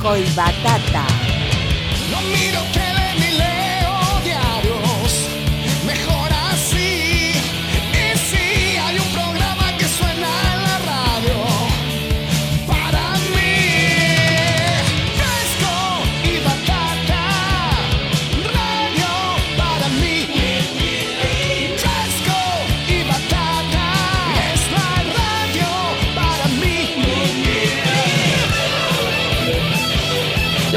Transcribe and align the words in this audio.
Fresco 0.00 1.19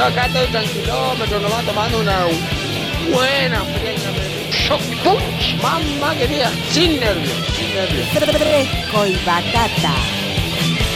Yo 0.04 0.09
acá 0.09 0.26
estoy 0.26 0.48
tranquilómetro, 0.48 1.40
nomás 1.40 1.66
tomando 1.66 2.00
una 2.02 2.26
buena 3.09 3.62
fría. 3.62 4.12
Shock 4.52 4.82
punch. 5.02 5.56
Mamá 5.62 6.14
querida, 6.16 6.52
sin 6.72 7.00
nervios, 7.00 7.38
sin 7.56 7.73
nervios. 7.73 8.09
Fresco 8.09 9.06
y 9.06 9.16
batata. 9.26 9.94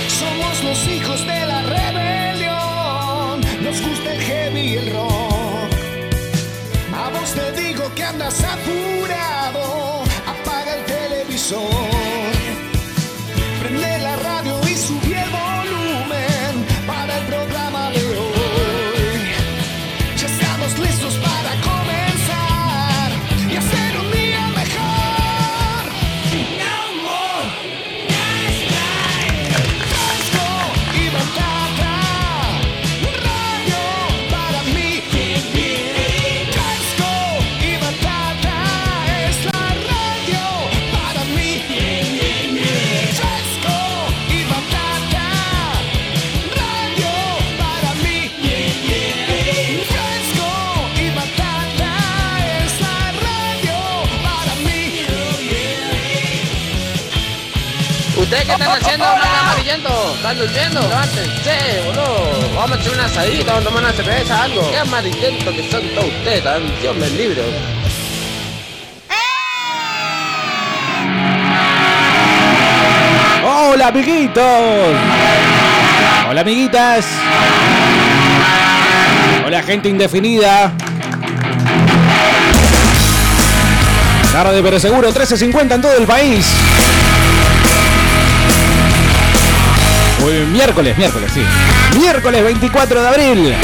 Somos 0.09 0.61
los 0.61 0.87
hijos 0.89 1.25
de 1.25 1.45
la 1.45 1.61
rebelión. 1.61 3.39
Nos 3.63 3.81
gusta 3.81 4.13
el 4.13 4.19
heavy 4.19 4.59
y 4.59 4.75
el 4.75 4.91
rock. 4.91 5.71
A 6.93 7.09
vos 7.09 7.33
te 7.33 7.61
digo 7.61 7.89
que 7.95 8.03
andas 8.03 8.43
apurado. 8.43 8.66
Qué 58.47 58.53
están 58.53 58.81
haciendo, 58.81 59.05
manga 59.05 59.39
amarillento? 59.41 60.13
¿Están 60.15 60.37
durmiendo? 60.37 60.81
Levántense, 60.81 61.81
boludo. 61.85 62.55
Vamos 62.55 62.77
a 62.77 62.81
echar 62.81 62.93
una 62.93 63.05
asadita, 63.05 63.53
vamos 63.53 63.61
a 63.61 63.69
tomar 63.69 63.83
una 63.83 63.93
cerveza, 63.93 64.43
algo. 64.43 64.71
Qué 64.71 64.77
amarillento 64.77 65.51
que 65.51 65.69
son 65.69 65.81
todos 65.89 66.07
ustedes, 66.07 66.43
tan 66.43 66.81
Dios 66.81 66.95
me 66.95 67.09
libre. 67.09 67.43
Hola 73.45 73.87
amiguitos. 73.87 74.43
Hola 76.29 76.41
amiguitas. 76.41 77.05
Hola 79.45 79.63
gente 79.63 79.89
indefinida. 79.89 80.71
Tarde 84.31 84.61
pero 84.61 84.79
seguro, 84.79 85.11
13.50 85.13 85.75
en 85.75 85.81
todo 85.81 85.97
el 85.97 86.05
país. 86.05 86.45
Hoy 90.23 90.45
miércoles, 90.51 90.97
miércoles, 90.97 91.31
sí. 91.33 91.41
Miércoles 91.97 92.43
24 92.43 93.01
de 93.01 93.07
abril. 93.07 93.55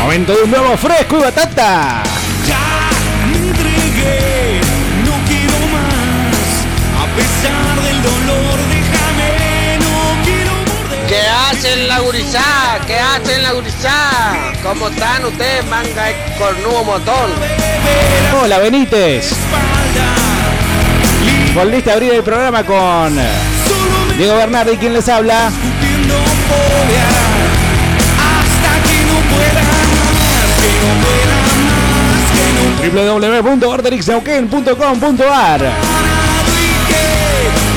Momento 0.00 0.34
de 0.34 0.42
un 0.42 0.50
nuevo 0.50 0.76
fresco 0.76 1.18
y 1.18 1.22
batata. 1.22 2.02
Ya 2.48 2.90
me 3.30 3.38
entregué, 3.38 4.60
no 5.04 5.12
quiero 5.28 5.58
más. 5.72 6.64
A 7.00 7.06
pesar 7.16 7.84
del 7.84 8.02
dolor, 8.02 8.58
déjame, 8.68 9.78
no 9.78 10.24
quiero 10.24 10.52
morder. 10.52 11.06
¿Qué 11.06 11.20
hacen 11.20 11.88
la 11.88 12.00
gurizá? 12.00 12.80
¿Qué 12.86 12.98
hacen 12.98 13.42
la 13.42 13.52
gurizá? 13.52 14.52
¿Cómo 14.62 14.88
están 14.88 15.24
ustedes, 15.24 15.64
manga 15.66 16.04
de 16.04 16.14
cornudo 16.36 16.84
motor? 16.84 17.30
Hola 18.42 18.58
Benítez. 18.58 19.30
Volviste 21.54 21.90
a 21.90 21.94
abrir 21.94 22.14
el 22.14 22.22
programa 22.22 22.64
con 22.64 23.14
Diego 24.16 24.36
Bernardi, 24.36 24.76
quien 24.78 24.94
les 24.94 25.08
habla. 25.08 25.50
Fobia. 26.52 27.08
Hasta 28.32 28.72
que 28.86 28.98
no 29.08 29.16
pueda 29.32 29.62
más, 29.70 29.88
que 30.60 30.72
no 30.82 30.90
pueda 31.02 31.36
más, 31.66 32.22
que 32.36 32.46
no 32.56 32.64
pueda 32.80 33.02
www.orderixneuquén.com.ar 33.52 35.60
y 35.60 35.62
que 36.88 37.04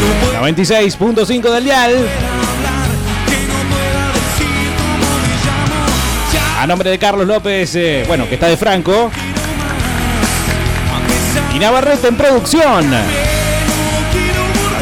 no 0.01 0.09
pueda 0.25 0.41
96.5 0.41 1.51
del 1.51 1.63
dial. 1.63 1.93
A 6.59 6.67
nombre 6.67 6.89
de 6.89 6.97
Carlos 6.97 7.27
López, 7.27 7.75
eh, 7.75 8.03
bueno, 8.07 8.27
que 8.27 8.33
está 8.35 8.47
de 8.47 8.57
Franco. 8.57 9.11
Y 11.53 11.59
Navarrete 11.59 12.07
en 12.07 12.17
producción. 12.17 12.91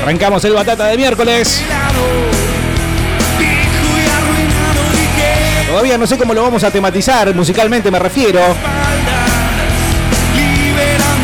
Arrancamos 0.01 0.43
el 0.45 0.53
batata 0.53 0.85
de 0.85 0.97
miércoles. 0.97 1.61
No 5.97 6.07
sé 6.07 6.17
cómo 6.17 6.33
lo 6.33 6.41
vamos 6.41 6.63
a 6.63 6.71
tematizar, 6.71 7.33
musicalmente 7.35 7.91
me 7.91 7.99
refiero. 7.99 8.41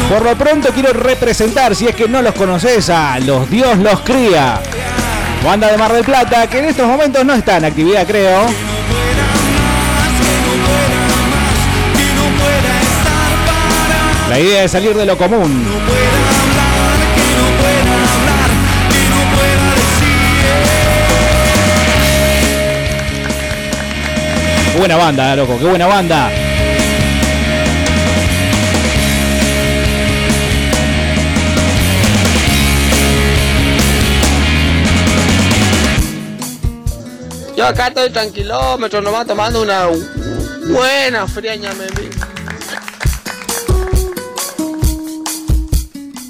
Por 0.07 0.24
lo 0.24 0.38
pronto 0.38 0.69
quiero 0.69 0.94
representar, 0.94 1.75
si 1.75 1.88
es 1.88 1.96
que 1.96 2.07
no 2.07 2.22
los 2.22 2.34
conoces, 2.34 2.90
a 2.90 3.19
Los 3.19 3.50
Dios 3.50 3.78
los 3.79 4.00
cría. 4.02 4.62
Banda 5.44 5.72
de 5.72 5.78
Mar 5.78 5.91
del 5.91 6.06
Plata, 6.06 6.47
que 6.47 6.59
en 6.59 6.66
estos 6.66 6.88
momentos 6.88 7.25
no 7.25 7.34
está 7.34 7.58
en 7.58 7.66
actividad, 7.66 8.06
creo. 8.06 8.46
La 14.29 14.40
idea 14.40 14.64
es 14.64 14.72
salir 14.72 14.96
de 14.96 15.05
lo 15.05 15.17
común. 15.17 15.66
Buena 24.79 24.96
banda, 24.96 25.35
loco, 25.35 25.58
qué 25.59 25.66
buena 25.66 25.87
banda. 25.87 26.31
Yo 37.58 37.66
acá 37.67 37.87
estoy 37.90 38.09
tranquilómetro, 38.09 39.02
nomás 39.02 39.28
tomando 39.28 39.61
una 39.61 39.87
buena 40.72 41.28
friaña, 41.28 41.73
me 41.73 41.87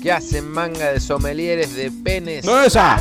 ¿Qué 0.02 0.12
hacen 0.12 0.50
manga 0.50 0.92
de 0.94 1.00
somelieres 1.00 1.76
de 1.76 1.92
penes? 1.92 2.46
No 2.46 2.60
esa. 2.64 2.98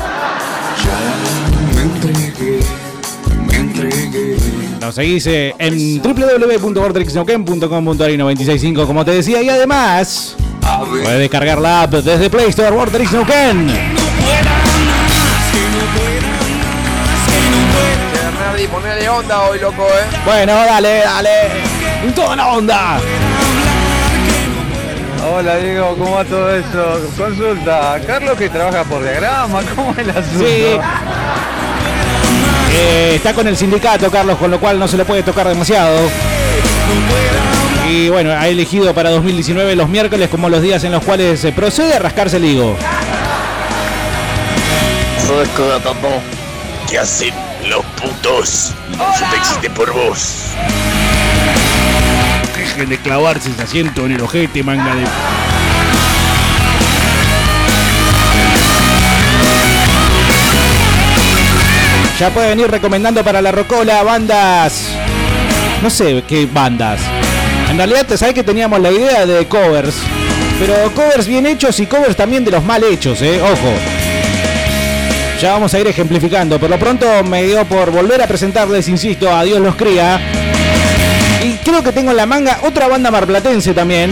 Me 1.74 1.82
entregué, 1.82 2.60
me 3.46 3.56
entregué. 3.56 4.47
Nos 4.80 4.94
seguís 4.94 5.26
eh, 5.26 5.54
en 5.58 6.00
www.vortexneuquén.com.ar 6.00 8.10
y 8.10 8.16
965, 8.16 8.86
como 8.86 9.04
te 9.04 9.10
decía, 9.10 9.42
y 9.42 9.48
además 9.48 10.36
puedes 10.88 11.18
descargar 11.18 11.58
la 11.58 11.82
app 11.82 11.94
desde 11.94 12.30
Play 12.30 12.50
Store 12.50 12.70
Vortex 12.70 13.12
Neuquén. 13.12 13.66
ponele 18.70 19.08
onda 19.08 19.42
hoy, 19.42 19.58
loco, 19.60 19.82
eh. 19.82 20.16
Bueno, 20.24 20.54
dale, 20.54 20.98
dale. 20.98 21.30
Toda 22.14 22.36
la 22.36 22.46
onda. 22.48 23.00
Hola 25.30 25.56
Diego, 25.56 25.96
¿cómo 25.96 26.12
va 26.12 26.24
todo 26.24 26.54
eso? 26.54 27.00
Consulta, 27.16 28.00
Carlos 28.06 28.38
que 28.38 28.48
trabaja 28.48 28.84
por 28.84 29.02
diagrama, 29.02 29.62
¿cómo 29.74 29.90
es 29.92 29.98
el 29.98 30.10
asunto? 30.10 30.38
Sí. 30.38 30.78
Eh, 32.72 33.12
está 33.16 33.34
con 33.34 33.46
el 33.46 33.56
sindicato, 33.56 34.10
Carlos, 34.10 34.38
con 34.38 34.50
lo 34.50 34.60
cual 34.60 34.78
no 34.78 34.86
se 34.88 34.96
le 34.96 35.04
puede 35.04 35.22
tocar 35.22 35.48
demasiado. 35.48 35.98
Y 37.90 38.08
bueno, 38.10 38.32
ha 38.32 38.46
elegido 38.48 38.92
para 38.94 39.10
2019 39.10 39.74
los 39.74 39.88
miércoles 39.88 40.28
como 40.28 40.48
los 40.48 40.60
días 40.62 40.84
en 40.84 40.92
los 40.92 41.02
cuales 41.04 41.40
se 41.40 41.52
procede 41.52 41.94
a 41.94 41.98
rascarse 41.98 42.36
el 42.36 42.44
higo. 42.44 42.76
¿Qué 46.88 46.98
hacen? 46.98 47.34
Los 47.68 47.84
putos. 48.00 48.72
Eso 48.92 49.24
existe 49.36 49.68
por 49.70 49.92
vos. 49.92 50.52
Dejen 52.56 52.88
de 52.88 52.98
clavarse 52.98 53.50
ese 53.50 53.62
asiento 53.62 54.06
en 54.06 54.12
el 54.12 54.22
ojete, 54.22 54.62
manga 54.62 54.94
de. 54.94 55.04
Ya 62.18 62.30
puede 62.30 62.48
venir 62.48 62.68
recomendando 62.68 63.22
para 63.22 63.40
la 63.40 63.52
Rocola 63.52 64.02
bandas. 64.02 64.88
No 65.80 65.88
sé 65.88 66.24
qué 66.26 66.46
bandas. 66.46 67.00
En 67.70 67.76
realidad, 67.76 68.06
te 68.06 68.18
sabes 68.18 68.34
que 68.34 68.42
teníamos 68.42 68.80
la 68.80 68.90
idea 68.90 69.24
de 69.24 69.46
covers. 69.46 69.94
Pero 70.58 70.92
covers 70.94 71.28
bien 71.28 71.46
hechos 71.46 71.78
y 71.78 71.86
covers 71.86 72.16
también 72.16 72.44
de 72.44 72.50
los 72.50 72.64
mal 72.64 72.82
hechos, 72.82 73.22
eh. 73.22 73.40
Ojo. 73.40 73.72
Ya 75.40 75.52
vamos 75.52 75.72
a 75.72 75.78
ir 75.78 75.86
ejemplificando. 75.86 76.58
Por 76.58 76.68
lo 76.68 76.76
pronto 76.76 77.06
me 77.22 77.44
dio 77.44 77.64
por 77.66 77.92
volver 77.92 78.20
a 78.20 78.26
presentarles, 78.26 78.88
insisto, 78.88 79.32
a 79.32 79.44
Dios 79.44 79.60
los 79.60 79.76
cría. 79.76 80.20
Y 81.44 81.52
creo 81.64 81.84
que 81.84 81.92
tengo 81.92 82.10
en 82.10 82.16
la 82.16 82.26
manga 82.26 82.58
otra 82.64 82.88
banda 82.88 83.12
marplatense 83.12 83.72
también. 83.74 84.10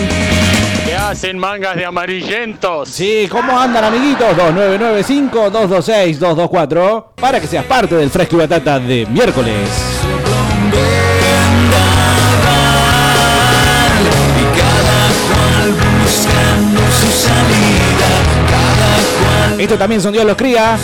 ¿Qué 1.06 1.12
hacen 1.12 1.38
mangas 1.38 1.76
de 1.76 1.84
amarillentos? 1.84 2.88
Sí, 2.88 3.28
¿cómo 3.30 3.56
andan 3.56 3.84
amiguitos? 3.84 4.36
2995-226-224 4.36 7.04
para 7.14 7.40
que 7.40 7.46
seas 7.46 7.64
parte 7.64 7.94
del 7.94 8.10
fresco 8.10 8.34
y 8.34 8.38
batata 8.40 8.80
de 8.80 9.06
miércoles. 9.06 9.70
Esto 19.58 19.78
también 19.78 20.02
son 20.02 20.12
Dios 20.12 20.24
los 20.24 20.36
cría. 20.36 20.76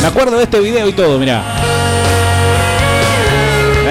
Me 0.00 0.06
acuerdo 0.08 0.38
de 0.38 0.42
este 0.42 0.58
video 0.58 0.88
y 0.88 0.92
todo, 0.92 1.20
mirá. 1.20 1.44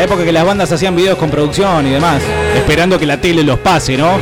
La 0.01 0.05
época 0.05 0.25
que 0.25 0.31
las 0.31 0.43
bandas 0.43 0.71
hacían 0.71 0.95
videos 0.95 1.15
con 1.15 1.29
producción 1.29 1.85
y 1.85 1.91
demás, 1.91 2.23
esperando 2.55 2.97
que 2.97 3.05
la 3.05 3.17
tele 3.17 3.43
los 3.43 3.59
pase, 3.59 3.95
¿no? 3.95 4.17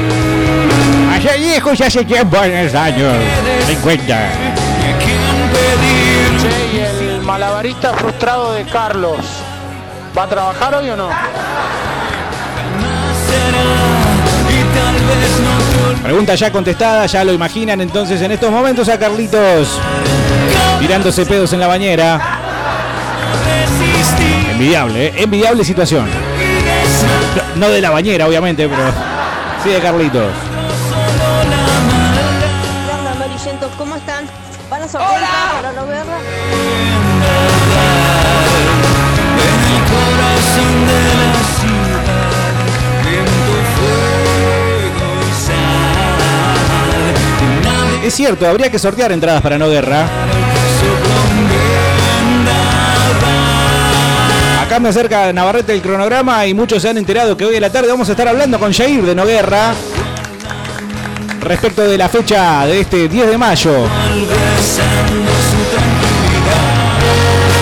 Allá 1.09 1.37
lejos 1.37 1.77
ya 1.77 1.85
hace 1.85 2.03
tiempo, 2.03 2.35
en 2.43 2.75
años 2.75 3.13
50. 3.65 4.29
Che, 6.41 6.75
y 6.75 6.79
el 6.79 7.21
malabarista 7.21 7.93
frustrado 7.93 8.51
de 8.51 8.65
Carlos. 8.65 9.19
¿Va 10.17 10.23
a 10.23 10.27
trabajar 10.27 10.75
hoy 10.75 10.89
o 10.89 10.97
no? 10.97 11.09
Pregunta 16.03 16.35
ya 16.35 16.51
contestada, 16.51 17.05
ya 17.05 17.23
lo 17.23 17.31
imaginan 17.31 17.79
entonces 17.79 18.21
en 18.21 18.33
estos 18.33 18.51
momentos 18.51 18.89
a 18.89 18.99
Carlitos 18.99 19.79
tirándose 20.81 21.25
pedos 21.25 21.53
en 21.53 21.61
la 21.61 21.67
bañera. 21.67 22.38
Envidiable, 24.51 25.07
¿eh? 25.07 25.13
envidiable 25.17 25.63
situación. 25.63 26.07
No, 27.55 27.67
no 27.67 27.69
de 27.69 27.81
la 27.81 27.89
bañera, 27.91 28.27
obviamente, 28.27 28.67
pero 28.67 28.83
sí 29.63 29.69
de 29.69 29.79
Carlitos. 29.79 30.33
¿Cómo 33.77 33.95
están? 33.95 34.25
¿Van 34.69 34.81
a 34.81 34.87
sortear 34.87 35.21
para 35.53 35.71
no 35.71 35.87
verla? 35.87 36.17
Es 48.03 48.13
cierto, 48.13 48.47
habría 48.47 48.69
que 48.69 48.79
sortear 48.79 49.11
entradas 49.11 49.41
para 49.41 49.57
no 49.57 49.69
guerra. 49.69 50.07
Acá 54.69 54.79
me 54.79 54.89
acerca 54.89 55.33
Navarrete 55.33 55.73
el 55.73 55.81
cronograma 55.81 56.45
y 56.45 56.53
muchos 56.53 56.83
se 56.83 56.89
han 56.89 56.97
enterado 56.99 57.35
que 57.35 57.43
hoy 57.43 57.55
a 57.55 57.59
la 57.59 57.71
tarde 57.71 57.87
vamos 57.87 58.07
a 58.07 58.11
estar 58.11 58.27
hablando 58.27 58.59
con 58.59 58.71
Jair 58.71 59.01
de 59.01 59.15
No 59.15 59.25
Guerra 59.25 59.73
respecto 61.41 61.81
de 61.87 61.97
la 61.97 62.07
fecha 62.07 62.67
de 62.67 62.81
este 62.81 63.07
10 63.09 63.29
de 63.31 63.37
mayo. 63.39 63.87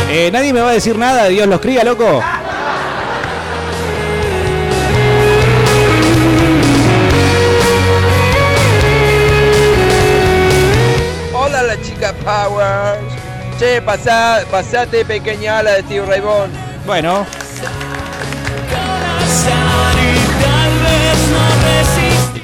Eh, 0.09 0.30
nadie 0.33 0.51
me 0.51 0.59
va 0.59 0.71
a 0.71 0.74
decir 0.74 0.98
nada, 0.98 1.27
Dios 1.30 1.48
los 1.48 1.62
cría, 1.62 1.86
loco. 1.86 2.21
Hola 11.33 11.63
la 11.63 11.81
chica 11.81 12.12
Powers. 12.25 13.00
Che, 13.57 13.81
pasate 13.81 15.06
pequeña 15.06 15.60
ala 15.60 15.71
de 15.71 15.83
Steve 15.83 16.06
Raybon. 16.06 16.66
Bueno, 16.88 17.28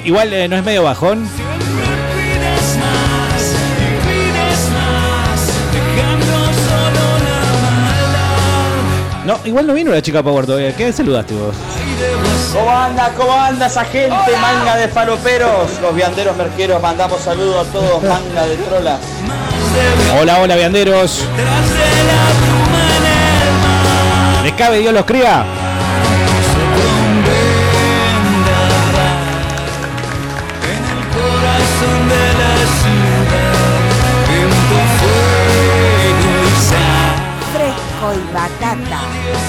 igual 0.04 0.32
eh, 0.34 0.46
no 0.48 0.56
es 0.56 0.62
medio 0.62 0.82
bajón. 0.82 1.26
Pides 1.26 2.76
más 2.76 3.42
y 3.80 3.86
pides 4.06 4.68
más, 4.68 5.48
dejando 5.72 6.26
solo 6.60 7.04
la 7.24 7.40
maldad. 7.80 9.24
No, 9.24 9.40
igual 9.46 9.66
no 9.66 9.72
vino 9.72 9.90
la 9.92 10.02
chica 10.02 10.22
Power 10.22 10.44
todavía. 10.44 10.76
¿Qué 10.76 10.92
saludaste 10.92 11.32
vos? 11.32 11.56
¿Cómo 12.52 12.70
anda? 12.70 13.12
¿Cómo 13.16 13.32
anda 13.32 13.66
esa 13.66 13.86
gente? 13.86 14.36
Manga 14.42 14.76
de 14.76 14.88
faloperos. 14.88 15.80
Los 15.80 15.94
vianderos 15.94 16.36
merqueros, 16.36 16.82
mandamos 16.82 17.22
saludos 17.22 17.66
a 17.66 17.72
todos, 17.72 18.02
manga 18.02 18.46
de 18.46 18.56
trolas. 18.58 19.00
Hola, 20.20 20.38
hola, 20.42 20.54
vianderos. 20.54 21.24
Mar, 24.54 24.60
¿Les 24.60 24.66
cabe 24.66 24.78
Dios 24.80 24.92
los 24.92 25.04
cría? 25.04 25.44
en 30.62 30.82
el 30.84 31.02
corazón 31.14 32.08
de 32.08 32.24
la 32.40 32.54
ciudad, 32.80 33.82
viento, 34.28 34.78
fuego 34.98 36.32
y 36.44 36.52
sal. 36.68 37.16
Fresco 37.52 38.06
y 38.14 38.16
batata. 38.34 39.00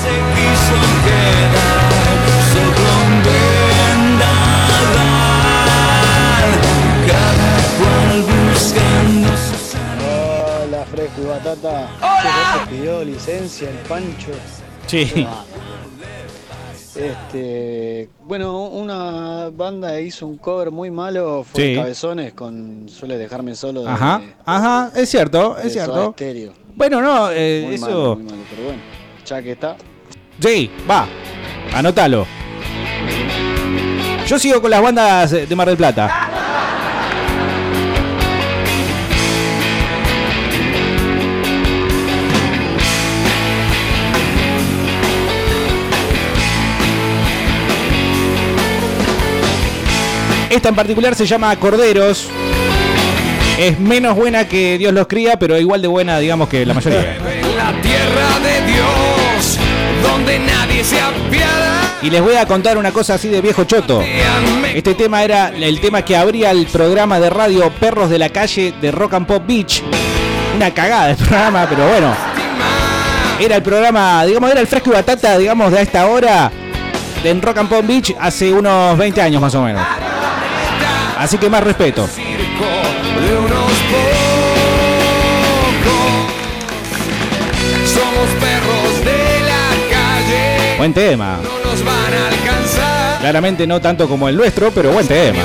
se 0.02 0.14
quiso 0.36 0.78
quedar 1.06 2.20
solo 2.52 2.88
un 3.06 3.14
vendaval, 3.24 4.56
cada 7.08 7.54
cual 7.78 8.18
buscando 8.24 9.30
su 9.38 9.56
Hola, 10.08 10.82
Fresco 10.92 11.20
y 11.22 11.26
Batata. 11.26 11.76
¡Hola! 12.00 12.34
se 12.54 12.76
pidió 12.76 13.04
licencia 13.04 13.70
el 13.70 13.76
Pancho. 13.88 14.32
Sí. 14.88 15.26
Este, 16.96 18.08
bueno, 18.24 18.68
una 18.68 19.50
banda 19.50 20.00
hizo 20.00 20.26
un 20.28 20.38
cover 20.38 20.72
muy 20.72 20.90
malo, 20.92 21.44
fue 21.44 21.62
Sí. 21.62 21.76
Cabezones 21.76 22.34
con 22.34 22.88
Suele 22.88 23.18
dejarme 23.18 23.54
solo 23.56 23.84
de, 23.84 23.90
Ajá, 23.90 24.22
ajá, 24.46 24.92
es 24.96 25.10
cierto, 25.10 25.56
de 25.56 25.68
es 25.68 25.74
Soda 25.74 25.86
cierto. 25.86 26.12
Stereo. 26.14 26.54
Bueno, 26.76 27.02
no, 27.02 27.30
eh, 27.32 27.64
Muy 27.66 27.76
eso. 27.76 27.86
malo, 27.88 28.16
muy 28.16 28.24
malo, 28.26 28.44
pero 28.50 28.64
bueno, 28.64 28.80
ya 29.26 29.42
que 29.42 29.52
está. 29.52 29.76
Sí, 30.40 30.72
va. 30.90 31.06
Anótalo. 31.74 32.26
Yo 34.28 34.40
sigo 34.40 34.62
con 34.62 34.72
las 34.72 34.82
bandas 34.82 35.32
de 35.32 35.56
Mar 35.56 35.68
del 35.68 35.78
Plata. 35.78 36.30
Esta 50.56 50.70
en 50.70 50.76
particular 50.76 51.14
se 51.16 51.26
llama 51.26 51.54
Corderos. 51.58 52.30
Es 53.60 53.78
menos 53.78 54.16
buena 54.16 54.48
que 54.48 54.78
Dios 54.78 54.94
los 54.94 55.06
cría, 55.06 55.38
pero 55.38 55.60
igual 55.60 55.82
de 55.82 55.90
buena, 55.90 56.18
digamos, 56.18 56.48
que 56.48 56.66
la 56.66 56.74
mayoría. 56.74 57.18
La 57.58 57.82
tierra 57.82 58.40
de 58.40 58.72
Dios, 58.72 59.60
donde 60.02 60.40
nadie 60.40 60.82
se 60.82 60.98
apiada. 61.02 61.98
Y 62.02 62.10
les 62.10 62.22
voy 62.22 62.36
a 62.36 62.46
contar 62.46 62.78
una 62.78 62.94
cosa 62.94 63.16
así 63.16 63.28
de 63.28 63.42
viejo 63.42 63.66
choto. 63.66 64.02
Este 64.74 64.96
tema 64.96 65.26
era 65.26 65.50
el 65.50 65.82
tema 65.82 66.04
que 66.04 66.16
abría 66.16 66.52
el 66.52 66.68
programa 66.68 67.20
de 67.20 67.30
radio 67.30 67.70
Perros 67.72 68.10
de 68.10 68.18
la 68.18 68.30
Calle 68.30 68.74
de 68.80 68.92
Rock 68.92 69.16
and 69.16 69.28
Pop 69.28 69.44
Beach. 69.46 69.84
Una 70.56 70.74
cagada 70.74 71.10
el 71.10 71.18
programa, 71.18 71.68
pero 71.70 71.86
bueno. 71.86 72.16
Era 73.42 73.58
el 73.58 73.62
programa, 73.62 74.26
digamos, 74.26 74.50
era 74.50 74.62
el 74.62 74.68
fresco 74.68 74.92
y 74.92 74.94
batata, 74.94 75.38
digamos, 75.38 75.70
de 75.74 75.80
a 75.80 75.82
esta 75.82 76.08
hora 76.08 76.50
en 77.26 77.42
Rock 77.42 77.58
and 77.58 77.70
Pop 77.70 77.86
Beach 77.86 78.16
hace 78.22 78.54
unos 78.54 78.98
20 78.98 79.22
años 79.22 79.42
más 79.42 79.54
o 79.54 79.62
menos. 79.62 79.86
Así 81.18 81.38
que 81.38 81.50
más 81.50 81.64
respeto. 81.64 82.08
de 82.08 83.38
unos 83.38 83.72
pocos. 83.92 84.26
Somos 87.94 88.30
perros 88.40 89.06
de 89.06 89.40
la 89.42 89.70
calle, 89.90 90.78
Buen 90.78 90.94
tema. 90.94 91.40
no 91.44 91.70
nos 91.72 91.84
van 91.84 92.14
a 92.14 92.28
alcanzar. 92.28 93.20
Claramente 93.22 93.66
no 93.66 93.80
tanto 93.82 94.08
como 94.08 94.28
el 94.30 94.36
nuestro, 94.36 94.72
pero 94.72 94.92
buen 94.92 95.08
tema. 95.08 95.40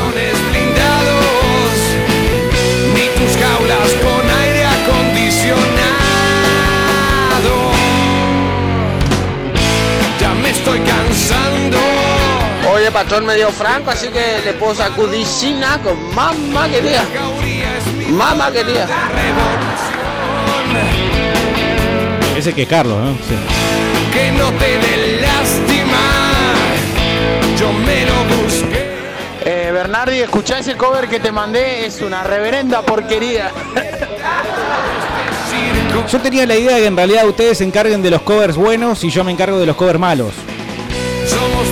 Patrón 13.02 13.24
me 13.24 13.34
dio 13.34 13.50
franco, 13.50 13.90
así 13.90 14.08
que 14.08 14.42
le 14.44 14.52
puedo 14.52 14.74
sacudir 14.74 15.26
china 15.26 15.80
con 15.82 16.14
mamá 16.14 16.68
querida. 16.68 17.02
Mamá 18.10 18.52
querida. 18.52 18.86
Ese 22.36 22.52
que 22.52 22.62
es 22.62 22.68
Carlos, 22.68 22.98
¿no? 23.02 23.12
Sí. 23.12 23.36
Que 24.12 24.32
no 24.32 24.50
te 24.52 24.78
dé 24.78 25.18
lástima. 25.22 25.98
Yo 27.58 27.72
me 27.72 28.04
lo 28.04 28.42
busqué. 28.42 28.90
Eh, 29.46 29.70
Bernardi, 29.72 30.18
escuchá 30.18 30.58
ese 30.58 30.76
cover 30.76 31.08
que 31.08 31.20
te 31.20 31.32
mandé, 31.32 31.86
es 31.86 32.02
una 32.02 32.22
reverenda 32.22 32.82
porquería. 32.82 33.50
Yo 36.10 36.20
tenía 36.20 36.44
la 36.44 36.56
idea 36.56 36.74
de 36.74 36.82
que 36.82 36.86
en 36.86 36.96
realidad 36.96 37.26
ustedes 37.26 37.56
se 37.58 37.64
encarguen 37.64 38.02
de 38.02 38.10
los 38.10 38.20
covers 38.20 38.56
buenos 38.56 39.02
y 39.04 39.10
yo 39.10 39.24
me 39.24 39.32
encargo 39.32 39.58
de 39.58 39.64
los 39.64 39.76
covers 39.76 39.98
malos. 39.98 40.34
Somos 41.26 41.69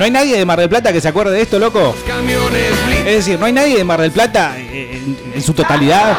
¿No 0.00 0.04
hay 0.06 0.10
nadie 0.10 0.36
de 0.38 0.46
Mar 0.46 0.58
del 0.58 0.70
Plata 0.70 0.94
que 0.94 1.00
se 1.02 1.08
acuerde 1.08 1.34
de 1.34 1.42
esto, 1.42 1.58
loco? 1.58 1.94
Es 3.06 3.16
decir, 3.16 3.38
¿no 3.38 3.44
hay 3.44 3.52
nadie 3.52 3.76
de 3.76 3.84
Mar 3.84 4.00
del 4.00 4.10
Plata 4.10 4.54
eh, 4.56 4.92
en, 4.94 5.18
en 5.34 5.42
su 5.42 5.52
totalidad? 5.52 6.16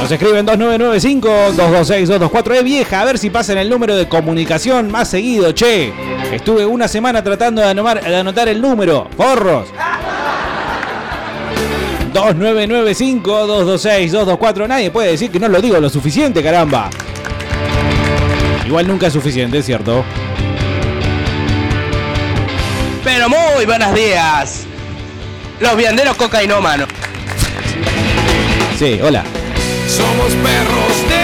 Nos 0.00 0.10
escriben 0.10 0.46
2995-226-224. 0.46 2.54
Es 2.54 2.64
vieja, 2.64 3.02
a 3.02 3.04
ver 3.04 3.18
si 3.18 3.28
pasan 3.28 3.58
el 3.58 3.68
número 3.68 3.94
de 3.96 4.08
comunicación 4.08 4.90
más 4.90 5.10
seguido, 5.10 5.52
che. 5.52 5.92
Estuve 6.32 6.64
una 6.64 6.88
semana 6.88 7.22
tratando 7.22 7.60
de 7.60 7.68
anotar, 7.68 8.02
de 8.02 8.16
anotar 8.16 8.48
el 8.48 8.62
número. 8.62 9.10
¡Forros! 9.14 9.68
2995-226-224. 12.14 14.68
Nadie 14.68 14.90
puede 14.90 15.10
decir 15.10 15.30
que 15.30 15.38
no 15.38 15.48
lo 15.48 15.60
digo 15.60 15.78
lo 15.80 15.90
suficiente, 15.90 16.42
caramba. 16.42 16.88
Igual 18.66 18.86
nunca 18.88 19.08
es 19.08 19.12
suficiente, 19.12 19.62
cierto. 19.62 20.04
Pero 23.02 23.28
muy 23.28 23.66
buenos 23.66 23.94
días. 23.94 24.64
Los 25.60 25.76
vianderos 25.76 26.16
cocainómanos. 26.16 26.88
Sí, 28.78 28.98
hola. 29.02 29.22
Somos 29.86 30.32
perros 30.32 31.08
de 31.08 31.23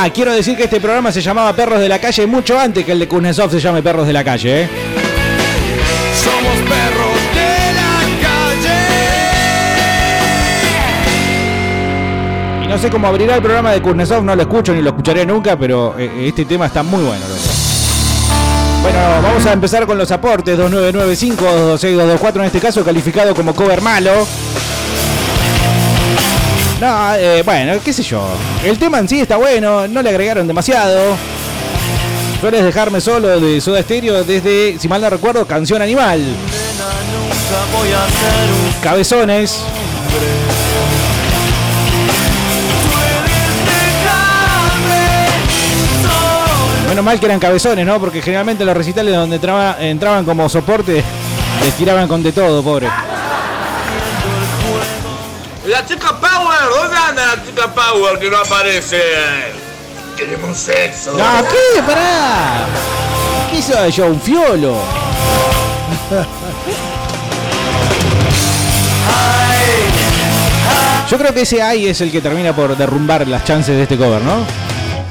Ah, 0.00 0.10
quiero 0.10 0.32
decir 0.32 0.56
que 0.56 0.62
este 0.62 0.80
programa 0.80 1.10
se 1.10 1.20
llamaba 1.20 1.52
Perros 1.52 1.80
de 1.80 1.88
la 1.88 1.98
Calle 1.98 2.24
mucho 2.24 2.56
antes 2.56 2.84
que 2.84 2.92
el 2.92 3.00
de 3.00 3.08
Kuznetsov 3.08 3.50
se 3.50 3.58
llame 3.58 3.82
Perros 3.82 4.06
de 4.06 4.12
la 4.12 4.22
Calle, 4.22 4.62
¿eh? 4.62 4.68
Somos 6.14 6.54
perros 6.54 7.18
de 7.34 7.72
la 7.74 7.98
calle. 8.22 8.78
Y 12.64 12.68
no 12.68 12.78
sé 12.78 12.90
cómo 12.90 13.08
abrirá 13.08 13.34
el 13.34 13.42
programa 13.42 13.72
de 13.72 13.82
Kuznetsov, 13.82 14.22
no 14.22 14.36
lo 14.36 14.42
escucho 14.42 14.72
ni 14.72 14.82
lo 14.82 14.90
escucharé 14.90 15.26
nunca, 15.26 15.58
pero 15.58 15.96
eh, 15.98 16.28
este 16.28 16.44
tema 16.44 16.66
está 16.66 16.84
muy 16.84 17.02
bueno. 17.02 17.24
loco. 17.28 17.40
Bueno, 18.82 18.98
vamos 19.20 19.44
a 19.46 19.52
empezar 19.52 19.84
con 19.84 19.98
los 19.98 20.12
aportes. 20.12 20.56
2995-226-224, 20.60 22.36
en 22.36 22.44
este 22.44 22.60
caso 22.60 22.84
calificado 22.84 23.34
como 23.34 23.52
cover 23.52 23.80
malo. 23.80 24.12
No, 26.80 27.14
eh, 27.14 27.42
bueno, 27.44 27.74
qué 27.84 27.92
sé 27.92 28.02
yo. 28.02 28.24
El 28.64 28.78
tema 28.78 28.98
en 28.98 29.08
sí 29.08 29.20
está 29.20 29.36
bueno, 29.36 29.88
no 29.88 30.00
le 30.02 30.10
agregaron 30.10 30.46
demasiado. 30.46 31.16
Sueles 32.40 32.62
dejarme 32.62 33.00
solo 33.00 33.40
de 33.40 33.60
Soda 33.60 33.82
Stereo 33.82 34.22
desde, 34.22 34.78
si 34.78 34.86
mal 34.88 35.00
no 35.00 35.10
recuerdo, 35.10 35.44
Canción 35.44 35.82
Animal. 35.82 36.20
Cabezones. 38.80 39.58
Menos 46.88 47.04
mal 47.04 47.20
que 47.20 47.26
eran 47.26 47.38
cabezones, 47.38 47.84
¿no? 47.86 48.00
Porque 48.00 48.22
generalmente 48.22 48.64
los 48.64 48.76
recitales 48.76 49.14
donde 49.14 49.36
entraba- 49.36 49.76
entraban 49.80 50.24
como 50.24 50.48
soporte 50.48 51.02
les 51.62 51.74
tiraban 51.74 52.08
con 52.08 52.22
de 52.22 52.32
todo, 52.32 52.62
pobre. 52.62 52.88
La 55.68 55.84
chica 55.84 56.18
Power, 56.18 56.58
¿dónde 56.70 56.96
anda 56.96 57.36
la 57.36 57.44
chica 57.44 57.66
Power 57.74 58.18
que 58.18 58.30
no 58.30 58.38
aparece? 58.38 59.02
Queremos 60.16 60.56
sexo. 60.56 61.12
No, 61.12 61.46
¿qué? 61.46 61.82
Pará. 61.82 62.64
¿Qué 63.50 63.58
hizo 63.58 63.86
yo? 63.88 64.06
Un 64.06 64.18
fiolo. 64.18 64.78
Yo 71.10 71.18
creo 71.18 71.34
que 71.34 71.42
ese 71.42 71.60
ay 71.60 71.88
es 71.88 72.00
el 72.00 72.10
que 72.10 72.22
termina 72.22 72.56
por 72.56 72.74
derrumbar 72.74 73.28
las 73.28 73.44
chances 73.44 73.76
de 73.76 73.82
este 73.82 73.98
cover, 73.98 74.22
¿no? 74.22 74.46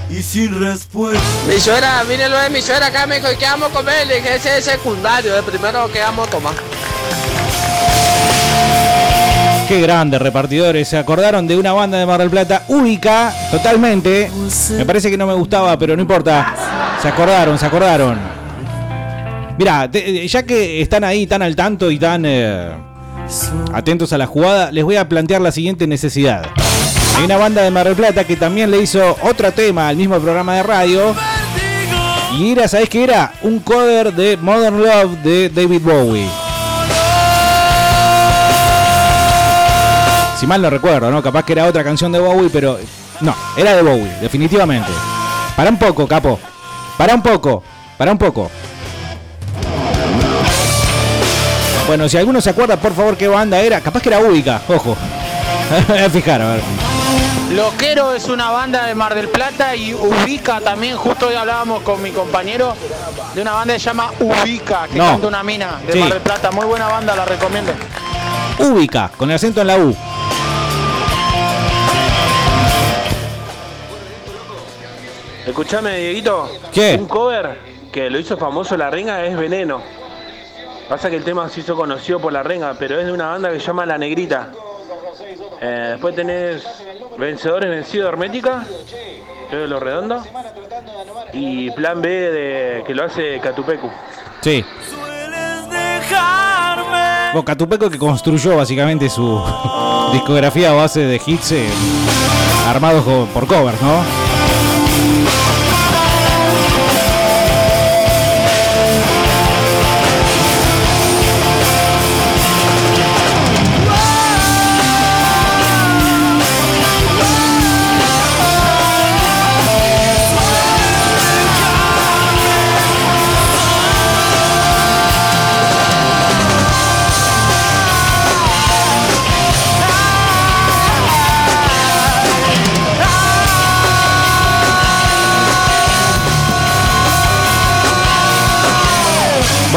Y 0.10 0.24
sin 0.24 0.60
respuesta. 0.60 1.24
Mi 1.48 1.60
suegra, 1.60 2.04
mire 2.10 2.30
lo 2.30 2.40
de 2.40 2.50
mi 2.50 2.64
suegra 2.64 2.88
acá, 2.88 3.06
me 3.06 3.20
dijo, 3.20 3.28
¿qué 3.38 3.46
vamos 3.46 3.70
a 3.70 3.74
comer? 3.76 4.08
Le 4.08 4.16
dije, 4.16 4.38
ese 4.38 4.58
es 4.58 4.66
secundario, 4.66 5.38
el 5.38 5.44
primero 5.44 5.88
que 5.92 6.00
vamos 6.00 6.28
a 6.28 6.32
tomar. 6.32 6.54
Qué 9.68 9.82
grande 9.82 10.18
repartidores. 10.18 10.88
Se 10.88 10.98
acordaron 10.98 11.46
de 11.46 11.58
una 11.58 11.74
banda 11.74 11.98
de 11.98 12.06
Mar 12.06 12.20
del 12.22 12.30
Plata 12.30 12.64
única, 12.70 13.34
totalmente. 13.52 14.32
Me 14.78 14.86
parece 14.86 15.10
que 15.12 15.18
no 15.18 15.28
me 15.28 15.34
gustaba, 15.34 15.78
pero 15.78 15.96
no 15.96 16.02
importa. 16.02 16.54
Se 17.02 17.08
acordaron, 17.10 17.58
se 17.60 17.66
acordaron. 17.66 18.18
Mirá, 19.58 19.90
te- 19.92 20.26
ya 20.28 20.44
que 20.44 20.82
están 20.82 21.04
ahí 21.04 21.28
tan 21.28 21.42
al 21.42 21.56
tanto 21.56 21.92
y 21.92 22.00
tan 22.00 22.24
eh, 22.26 22.70
atentos 23.74 24.14
a 24.14 24.18
la 24.18 24.26
jugada, 24.26 24.72
les 24.72 24.84
voy 24.86 24.96
a 24.96 25.10
plantear 25.10 25.42
la 25.42 25.52
siguiente 25.52 25.86
necesidad. 25.86 26.44
Hay 27.18 27.26
una 27.26 27.36
banda 27.38 27.62
de 27.64 27.72
Mar 27.72 27.88
del 27.88 27.96
Plata 27.96 28.24
que 28.24 28.36
también 28.38 28.72
le 28.72 28.80
hizo 28.82 29.18
otro 29.22 29.52
tema 29.52 29.90
al 29.90 29.98
mismo 29.98 30.18
programa 30.20 30.56
de 30.56 30.64
radio. 30.64 31.14
Y 32.38 32.52
era, 32.54 32.68
¿sabés 32.70 32.88
qué 32.88 33.04
era? 33.04 33.34
Un 33.42 33.60
cover 33.60 34.14
de 34.14 34.38
Modern 34.38 34.78
Love 34.82 35.18
de 35.24 35.50
David 35.50 35.82
Bowie. 35.82 36.26
Si 40.40 40.46
mal 40.46 40.62
no 40.62 40.70
recuerdo, 40.70 41.10
¿no? 41.10 41.22
Capaz 41.24 41.44
que 41.44 41.54
era 41.54 41.66
otra 41.66 41.84
canción 41.84 42.12
de 42.12 42.20
Bowie, 42.20 42.50
pero 42.52 42.78
no, 43.22 43.36
era 43.56 43.76
de 43.76 43.82
Bowie, 43.82 44.12
definitivamente. 44.22 44.92
Para 45.56 45.70
un 45.72 45.80
poco, 45.80 46.08
capo. 46.08 46.40
Para 46.98 47.16
un 47.16 47.22
poco. 47.24 47.64
Para 47.98 48.12
un 48.12 48.18
poco. 48.18 48.50
Bueno, 51.88 52.08
si 52.10 52.18
alguno 52.18 52.42
se 52.42 52.50
acuerda, 52.52 52.76
por 52.78 52.94
favor, 52.94 53.18
qué 53.18 53.28
banda 53.28 53.60
era. 53.60 53.82
Capaz 53.82 54.02
que 54.02 54.10
era 54.10 54.20
Ubica, 54.20 54.62
ojo. 54.68 54.96
A 56.06 56.10
fijar, 56.10 56.42
a 56.42 56.50
ver. 56.54 56.62
Loquero 57.54 58.14
es 58.14 58.28
una 58.28 58.52
banda 58.52 58.86
de 58.86 58.94
Mar 58.94 59.16
del 59.16 59.30
Plata 59.30 59.76
y 59.76 59.94
Ubica 59.94 60.60
también, 60.60 60.98
justo 60.98 61.28
hoy 61.28 61.36
hablábamos 61.36 61.82
con 61.82 62.02
mi 62.02 62.12
compañero 62.12 62.76
de 63.34 63.42
una 63.42 63.54
banda 63.54 63.74
que 63.74 63.80
se 63.80 63.86
llama 63.86 64.12
Ubica, 64.20 64.88
que 64.92 64.98
No. 64.98 65.06
canta 65.06 65.28
una 65.28 65.44
mina 65.44 65.80
de 65.88 65.94
Sí. 65.94 66.00
Mar 66.00 66.10
del 66.14 66.22
Plata, 66.22 66.52
muy 66.52 66.66
buena 66.66 66.88
banda, 66.88 67.16
la 67.16 67.26
recomiendo. 67.26 67.72
Ubica, 68.60 69.10
con 69.18 69.30
el 69.30 69.36
acento 69.38 69.62
en 69.62 69.68
la 69.68 69.78
U. 69.78 69.96
Escuchame, 75.48 75.98
Dieguito. 75.98 76.52
¿Qué? 76.74 76.98
Un 77.00 77.08
cover 77.08 77.58
que 77.92 78.10
lo 78.10 78.20
hizo 78.20 78.36
famoso 78.38 78.76
La 78.76 78.90
Renga 78.90 79.26
es 79.26 79.38
Veneno. 79.38 79.82
Pasa 80.90 81.10
que 81.10 81.16
el 81.16 81.24
tema 81.24 81.48
se 81.48 81.62
hizo 81.62 81.76
conocido 81.76 82.20
por 82.20 82.34
La 82.34 82.44
Renga, 82.44 82.76
pero 82.78 83.00
es 83.00 83.06
de 83.06 83.14
una 83.14 83.28
banda 83.28 83.50
que 83.50 83.60
se 83.60 83.66
llama 83.66 83.86
La 83.86 83.98
Negrita. 83.98 84.50
Eh, 85.62 85.88
después 85.92 86.16
tenés 86.16 86.64
Vencedores 87.18 87.70
Vencido 87.70 88.10
Hermética, 88.10 88.66
que 89.50 89.56
es 89.56 89.62
de 89.62 89.68
Los 89.68 89.82
Redondos. 89.82 90.26
Y 91.32 91.72
Plan 91.72 92.02
B 92.02 92.10
de 92.10 92.84
que 92.86 92.94
lo 92.94 93.06
hace 93.06 93.40
Catupecu. 93.40 93.90
Sí. 94.42 94.66
Bocatupeco 97.34 97.90
que 97.90 97.98
construyó 97.98 98.58
básicamente 98.58 99.10
su 99.10 99.42
discografía 100.12 100.72
a 100.72 100.74
base 100.74 101.02
de 101.02 101.22
hits 101.26 101.54
eh, 101.54 101.70
armados 102.68 103.06
por 103.34 103.48
covers, 103.48 103.82
¿no? 103.82 104.37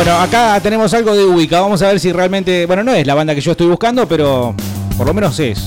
Bueno, 0.03 0.19
acá 0.19 0.59
tenemos 0.63 0.95
algo 0.95 1.15
de 1.15 1.27
Ubica. 1.27 1.61
Vamos 1.61 1.83
a 1.83 1.89
ver 1.89 2.01
si 2.01 2.11
realmente. 2.11 2.65
Bueno, 2.65 2.83
no 2.83 2.95
es 2.95 3.07
la 3.07 3.15
banda 3.15 3.35
que 3.35 3.43
yo 3.43 3.51
estoy 3.53 3.67
buscando, 3.67 4.09
pero 4.09 4.55
por 4.97 5.07
lo 5.07 5.13
menos 5.13 5.39
es. 5.39 5.63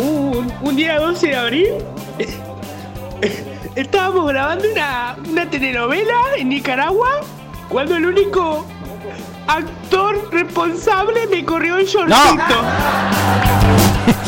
Un, 0.00 0.52
un 0.62 0.74
día 0.74 0.98
12 0.98 1.28
de 1.28 1.36
abril 1.36 1.68
estábamos 3.76 4.26
grabando 4.26 4.64
una, 4.72 5.16
una 5.30 5.48
telenovela 5.48 6.22
en 6.36 6.48
Nicaragua 6.48 7.20
cuando 7.68 7.94
el 7.94 8.06
único 8.06 8.66
actor 9.46 10.28
responsable 10.32 11.28
me 11.28 11.44
corrió 11.44 11.76
el 11.76 11.86
shortcito. 11.86 12.64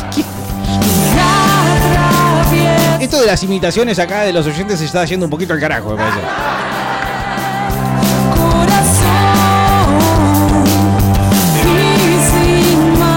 Esto 3.07 3.21
de 3.21 3.27
las 3.27 3.41
imitaciones 3.41 3.99
acá 3.99 4.23
de 4.23 4.33
los 4.33 4.45
oyentes 4.45 4.79
se 4.79 4.85
está 4.85 5.05
yendo 5.05 5.27
un 5.27 5.29
poquito 5.29 5.53
al 5.53 5.61
carajo, 5.61 5.91
me 5.91 5.95
parece. 5.95 6.17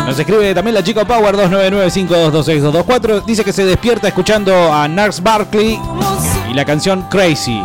Nos 0.07 0.17
escribe 0.17 0.55
también 0.55 0.75
la 0.77 0.85
chica 0.85 1.05
Power 1.05 1.35
299-5226224. 1.35 3.25
Dice 3.25 3.43
que 3.43 3.53
se 3.53 3.65
despierta 3.65 4.07
escuchando 4.07 4.73
a 4.73 4.87
Nars 4.87 5.21
Barkley 5.21 5.77
y 6.49 6.55
la 6.55 6.65
canción 6.65 7.09
Crazy. 7.11 7.61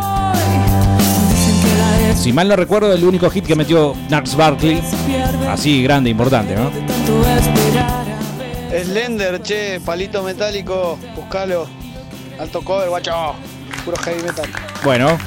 Si 2.16 2.32
mal 2.32 2.48
no 2.48 2.56
recuerdo, 2.56 2.92
el 2.92 3.04
único 3.04 3.30
hit 3.30 3.46
que 3.46 3.54
metió 3.54 3.94
Nars 4.10 4.34
Barkley, 4.34 4.82
así 5.48 5.80
grande, 5.84 6.10
importante, 6.10 6.56
¿no? 6.56 6.72
Slender, 8.82 9.40
che, 9.42 9.78
palito 9.78 10.24
metálico, 10.24 10.98
buscalo. 11.14 11.85
Alto 12.38 12.62
cover, 12.62 12.88
guacho. 12.88 13.34
Puro 13.84 13.96
heavy 13.98 14.22
metal. 14.22 14.46
Bueno, 14.84 15.18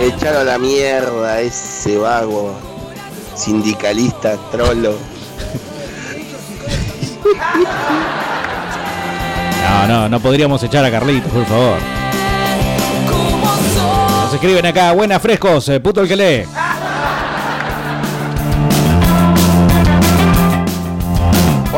Echalo 0.00 0.40
a 0.40 0.44
la 0.44 0.58
mierda 0.58 1.40
ese 1.40 1.96
vago. 1.98 2.54
Sindicalista, 3.34 4.36
trolo. 4.50 4.96
no, 9.68 9.86
no, 9.86 10.08
no 10.08 10.20
podríamos 10.20 10.62
echar 10.62 10.84
a 10.84 10.90
Carlitos, 10.90 11.30
por 11.30 11.44
favor. 11.46 11.78
Nos 14.24 14.34
escriben 14.34 14.66
acá, 14.66 14.92
buenas 14.92 15.20
frescos, 15.20 15.68
eh, 15.68 15.80
puto 15.80 16.00
el 16.00 16.08
que 16.08 16.16
lee. 16.16 16.44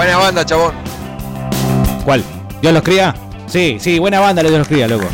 Buena 0.04 0.18
banda, 0.18 0.44
chabón. 0.44 0.74
¿Cuál? 2.04 2.22
¿Dios 2.60 2.74
los 2.74 2.82
cría? 2.82 3.14
Sí, 3.46 3.78
sí, 3.80 3.98
buena 3.98 4.20
banda, 4.20 4.42
Dios 4.42 4.58
los 4.58 4.68
cría, 4.68 4.86
loco. 4.86 5.06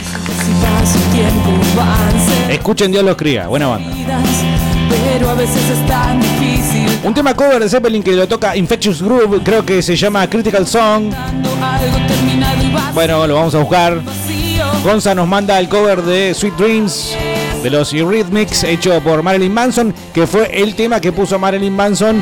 Escuchen 2.49 2.91
Dios 2.91 3.05
los 3.05 3.15
cría, 3.15 3.47
buena 3.47 3.69
banda. 3.69 3.89
Pero 4.89 5.31
a 5.31 5.35
veces 5.35 5.63
es 5.71 5.87
tan 5.87 6.21
difícil. 6.21 6.89
Un 7.05 7.15
tema 7.15 7.35
cover 7.35 7.63
de 7.63 7.69
Zeppelin 7.69 8.03
que 8.03 8.11
lo 8.17 8.27
toca 8.27 8.57
Infectious 8.57 9.01
Groove, 9.01 9.45
creo 9.45 9.65
que 9.65 9.81
se 9.81 9.95
llama 9.95 10.29
Critical 10.29 10.67
Song. 10.67 11.13
Bueno, 12.93 13.29
lo 13.29 13.37
vamos 13.37 13.55
a 13.55 13.59
buscar. 13.59 14.01
Gonza 14.83 15.15
nos 15.15 15.29
manda 15.29 15.57
el 15.61 15.69
cover 15.69 16.03
de 16.03 16.35
Sweet 16.35 16.55
Dreams 16.57 17.17
de 17.63 17.71
los 17.71 17.93
Eurythmics 17.93 18.65
hecho 18.65 19.01
por 19.03 19.23
Marilyn 19.23 19.55
Manson, 19.55 19.95
que 20.13 20.27
fue 20.27 20.51
el 20.61 20.75
tema 20.75 21.01
que 21.01 21.13
puso 21.13 21.39
Marilyn 21.39 21.77
Manson 21.77 22.21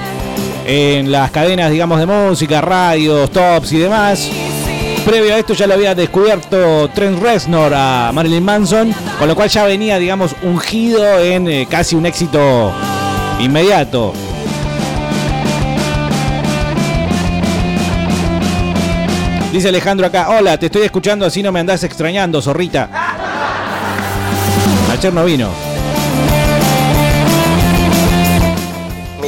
en 0.70 1.10
las 1.10 1.30
cadenas, 1.30 1.70
digamos, 1.70 1.98
de 1.98 2.04
música, 2.04 2.60
radios, 2.60 3.30
tops 3.30 3.72
y 3.72 3.78
demás. 3.78 4.28
Previo 5.02 5.34
a 5.34 5.38
esto 5.38 5.54
ya 5.54 5.66
lo 5.66 5.72
había 5.72 5.94
descubierto 5.94 6.90
Trent 6.94 7.22
Reznor 7.22 7.72
a 7.74 8.10
Marilyn 8.12 8.44
Manson, 8.44 8.94
con 9.18 9.26
lo 9.26 9.34
cual 9.34 9.48
ya 9.48 9.64
venía, 9.64 9.98
digamos, 9.98 10.36
ungido 10.42 11.18
en 11.20 11.48
eh, 11.48 11.66
casi 11.70 11.96
un 11.96 12.04
éxito 12.04 12.70
inmediato. 13.40 14.12
Dice 19.50 19.68
Alejandro 19.68 20.06
acá, 20.06 20.28
hola, 20.28 20.58
te 20.58 20.66
estoy 20.66 20.82
escuchando 20.82 21.24
así 21.24 21.42
no 21.42 21.50
me 21.50 21.60
andás 21.60 21.82
extrañando, 21.82 22.42
zorrita. 22.42 22.90
Ayer 24.92 25.14
no 25.14 25.24
vino. 25.24 25.67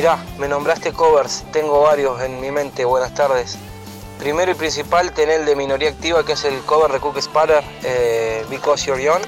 Mirá, 0.00 0.16
me 0.38 0.48
nombraste 0.48 0.94
covers, 0.94 1.44
tengo 1.52 1.82
varios 1.82 2.22
en 2.22 2.40
mi 2.40 2.50
mente, 2.50 2.86
buenas 2.86 3.12
tardes. 3.12 3.58
Primero 4.18 4.50
y 4.50 4.54
principal, 4.54 5.12
tener 5.12 5.40
el 5.40 5.44
de 5.44 5.54
Minoría 5.54 5.90
Activa, 5.90 6.24
que 6.24 6.32
es 6.32 6.44
el 6.46 6.58
cover 6.62 6.90
de 6.90 7.00
Cook 7.00 7.20
Spatter, 7.20 7.62
eh, 7.82 8.46
Because 8.48 8.86
You're 8.86 9.02
Young. 9.02 9.20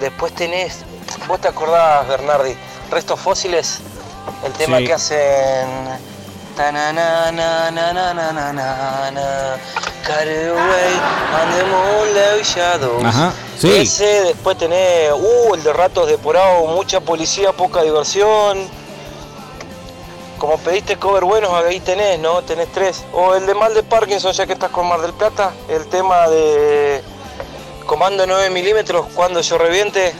Después 0.00 0.34
tenés, 0.34 0.78
vos 1.28 1.42
te 1.42 1.48
acordás, 1.48 2.08
Bernardi, 2.08 2.56
Restos 2.90 3.20
Fósiles, 3.20 3.80
el 4.46 4.52
tema 4.54 4.78
sí. 4.78 4.86
que 4.86 4.94
hacen... 4.94 5.68
Ajá, 13.04 13.34
sí. 13.58 13.76
Ese, 13.76 14.22
después 14.22 14.56
tenés, 14.56 15.12
uh, 15.12 15.54
el 15.54 15.62
de 15.62 15.70
Ratos 15.70 16.08
Depurado, 16.08 16.64
mucha 16.68 17.00
policía, 17.00 17.52
poca 17.52 17.82
diversión. 17.82 18.80
Como 20.42 20.58
pediste 20.58 20.96
cover 20.96 21.22
buenos, 21.22 21.52
ahí 21.52 21.78
tenés, 21.78 22.18
¿no? 22.18 22.42
Tenés 22.42 22.66
tres. 22.72 23.04
O 23.12 23.36
el 23.36 23.46
de 23.46 23.54
Mal 23.54 23.74
de 23.74 23.84
Parkinson, 23.84 24.32
ya 24.32 24.44
que 24.44 24.54
estás 24.54 24.72
con 24.72 24.88
Mar 24.88 25.00
del 25.00 25.12
Plata. 25.12 25.52
El 25.68 25.86
tema 25.86 26.28
de 26.28 27.00
Comando 27.86 28.26
9 28.26 28.50
milímetros, 28.50 29.06
cuando 29.14 29.40
yo 29.40 29.56
reviente. 29.56 30.12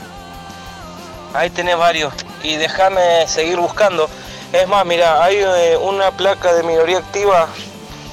Ahí 1.33 1.49
tenés 1.49 1.77
varios. 1.77 2.13
Y 2.41 2.55
déjame 2.55 3.27
seguir 3.27 3.59
buscando. 3.59 4.07
Es 4.53 4.65
más, 4.65 4.85
mira, 4.85 5.21
hay 5.21 5.39
eh, 5.39 5.75
una 5.75 6.11
placa 6.11 6.53
de 6.53 6.63
minoría 6.63 6.99
activa, 6.99 7.49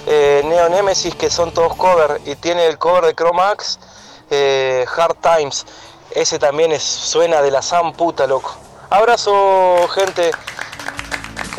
eh, 0.09 0.43
Neo 0.47 0.69
Nemesis, 0.69 1.15
que 1.15 1.31
son 1.31 1.53
todos 1.55 1.77
cover. 1.77 2.21
Y 2.25 2.35
tiene 2.35 2.67
el 2.67 2.77
cover 2.77 3.05
de 3.05 3.15
Chromax, 3.15 3.79
eh, 4.33 4.85
Hard 4.97 5.15
Times. 5.23 5.65
Ese 6.11 6.41
también 6.41 6.73
es, 6.73 6.83
suena 6.83 7.41
de 7.41 7.53
la 7.53 7.63
san 7.63 7.93
puta, 7.93 8.27
loco. 8.27 8.57
Abrazo, 8.91 9.87
gente. 9.95 10.33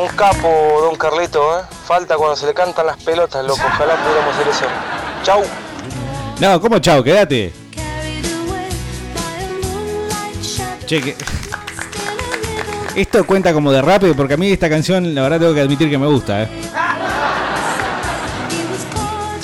Un 0.02 0.08
capo, 0.16 0.80
don 0.82 0.96
Carlito, 0.96 1.60
¿eh? 1.60 1.64
Falta 1.86 2.16
cuando 2.18 2.36
se 2.36 2.46
le 2.48 2.54
cantan 2.54 2.88
las 2.88 2.98
pelotas, 3.04 3.46
loco. 3.46 3.62
Ojalá 3.66 3.96
pudiéramos 3.96 4.34
hacer 4.36 4.48
eso. 4.48 4.66
Chau. 5.24 5.44
No, 6.40 6.60
¿cómo 6.60 6.80
chao? 6.80 7.04
Quédate. 7.04 7.54
Che, 10.88 11.02
que- 11.02 11.16
Esto 12.96 13.26
cuenta 13.26 13.54
como 13.54 13.72
de 13.72 13.82
rápido 13.82 14.16
porque 14.16 14.34
a 14.34 14.38
mí 14.38 14.52
esta 14.52 14.70
canción, 14.70 15.14
la 15.16 15.22
verdad, 15.22 15.40
tengo 15.40 15.54
que 15.54 15.62
admitir 15.62 15.90
que 15.90 15.98
me 15.98 16.08
gusta, 16.08 16.44
¿eh? 16.44 16.50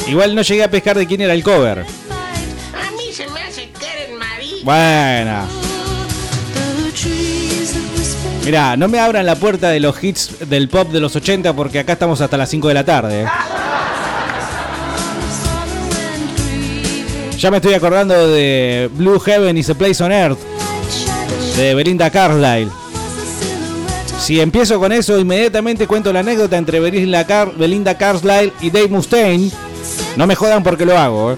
Igual 0.08 0.34
no 0.36 0.41
llegué 0.41 0.63
a 0.63 0.72
pescar 0.72 0.98
de 0.98 1.06
quién 1.06 1.22
era 1.22 1.34
el 1.34 1.43
cover. 1.43 1.80
A 1.80 2.91
mí 2.91 3.12
se 3.13 3.28
me 3.30 3.41
hace 3.43 3.70
Karen 3.72 4.17
Marie. 4.17 4.63
Buena. 4.63 5.46
Mirá, 8.48 8.78
no 8.78 8.88
me 8.88 8.98
abran 8.98 9.26
la 9.26 9.36
puerta 9.36 9.68
de 9.72 9.82
los 9.82 10.02
hits 10.02 10.50
del 10.50 10.70
pop 10.70 10.90
de 10.90 11.02
los 11.02 11.14
80 11.14 11.52
porque 11.52 11.80
acá 11.80 11.92
estamos 11.92 12.22
hasta 12.22 12.38
las 12.38 12.50
5 12.50 12.70
de 12.70 12.74
la 12.74 12.86
tarde. 12.86 13.24
¿eh? 13.24 13.28
Ya 17.38 17.52
me 17.52 17.58
estoy 17.58 17.74
acordando 17.74 18.30
de 18.30 18.90
Blue 18.94 19.20
Heaven 19.20 19.58
is 19.58 19.70
a 19.70 19.76
Place 19.76 20.02
on 20.02 20.14
Earth 20.14 20.40
de 21.58 21.76
Belinda 21.76 22.10
Carlisle. 22.10 22.72
Si 24.18 24.40
empiezo 24.40 24.80
con 24.80 24.94
eso, 24.94 25.20
inmediatamente 25.20 25.86
cuento 25.86 26.14
la 26.14 26.22
anécdota 26.22 26.56
entre 26.56 26.80
Belinda, 26.80 27.26
Belinda 27.58 27.98
Carlisle 27.98 28.54
y 28.62 28.70
Dave 28.70 28.88
Mustaine. 28.88 29.52
No 30.16 30.26
me 30.26 30.36
jodan 30.36 30.64
porque 30.64 30.86
lo 30.86 30.98
hago. 30.98 31.34
¿eh? 31.34 31.38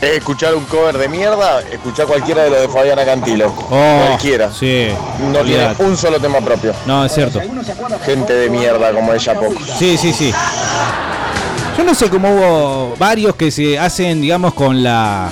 Escuchar 0.00 0.54
un 0.54 0.64
cover 0.64 0.96
de 0.96 1.08
mierda? 1.08 1.60
Escuchar 1.60 2.06
cualquiera 2.06 2.44
de 2.44 2.50
los 2.50 2.60
de 2.60 2.68
Fabiana 2.68 3.04
Cantilo. 3.04 3.52
Oh, 3.70 4.04
cualquiera. 4.06 4.52
Sí. 4.52 4.88
No 5.32 5.40
tiene 5.40 5.74
un 5.78 5.96
solo 5.96 6.20
tema 6.20 6.40
propio. 6.40 6.72
No, 6.86 7.04
es 7.04 7.12
cierto. 7.12 7.40
Gente 8.04 8.32
de 8.32 8.50
mierda 8.50 8.92
como 8.92 9.12
ella 9.12 9.34
poco. 9.34 9.60
Sí, 9.78 9.96
sí, 9.96 10.12
sí. 10.12 10.32
Yo 11.76 11.84
no 11.84 11.94
sé 11.94 12.08
cómo 12.10 12.28
hubo 12.30 12.96
varios 12.98 13.36
que 13.36 13.50
se 13.50 13.78
hacen, 13.78 14.20
digamos, 14.20 14.54
con 14.54 14.82
la. 14.82 15.30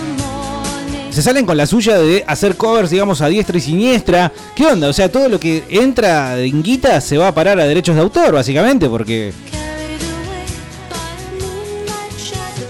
Se 1.10 1.22
salen 1.22 1.46
con 1.46 1.56
la 1.56 1.66
suya 1.66 1.98
de 1.98 2.24
hacer 2.26 2.56
covers, 2.56 2.90
digamos, 2.90 3.22
a 3.22 3.28
diestra 3.28 3.56
y 3.56 3.60
siniestra. 3.60 4.30
¿Qué 4.54 4.66
onda? 4.66 4.88
O 4.88 4.92
sea, 4.92 5.10
todo 5.10 5.28
lo 5.28 5.40
que 5.40 5.64
entra 5.70 6.36
de 6.36 6.46
inguita 6.46 7.00
se 7.00 7.16
va 7.16 7.28
a 7.28 7.34
parar 7.34 7.58
a 7.58 7.64
derechos 7.64 7.96
de 7.96 8.02
autor, 8.02 8.32
básicamente, 8.32 8.88
porque. 8.88 9.32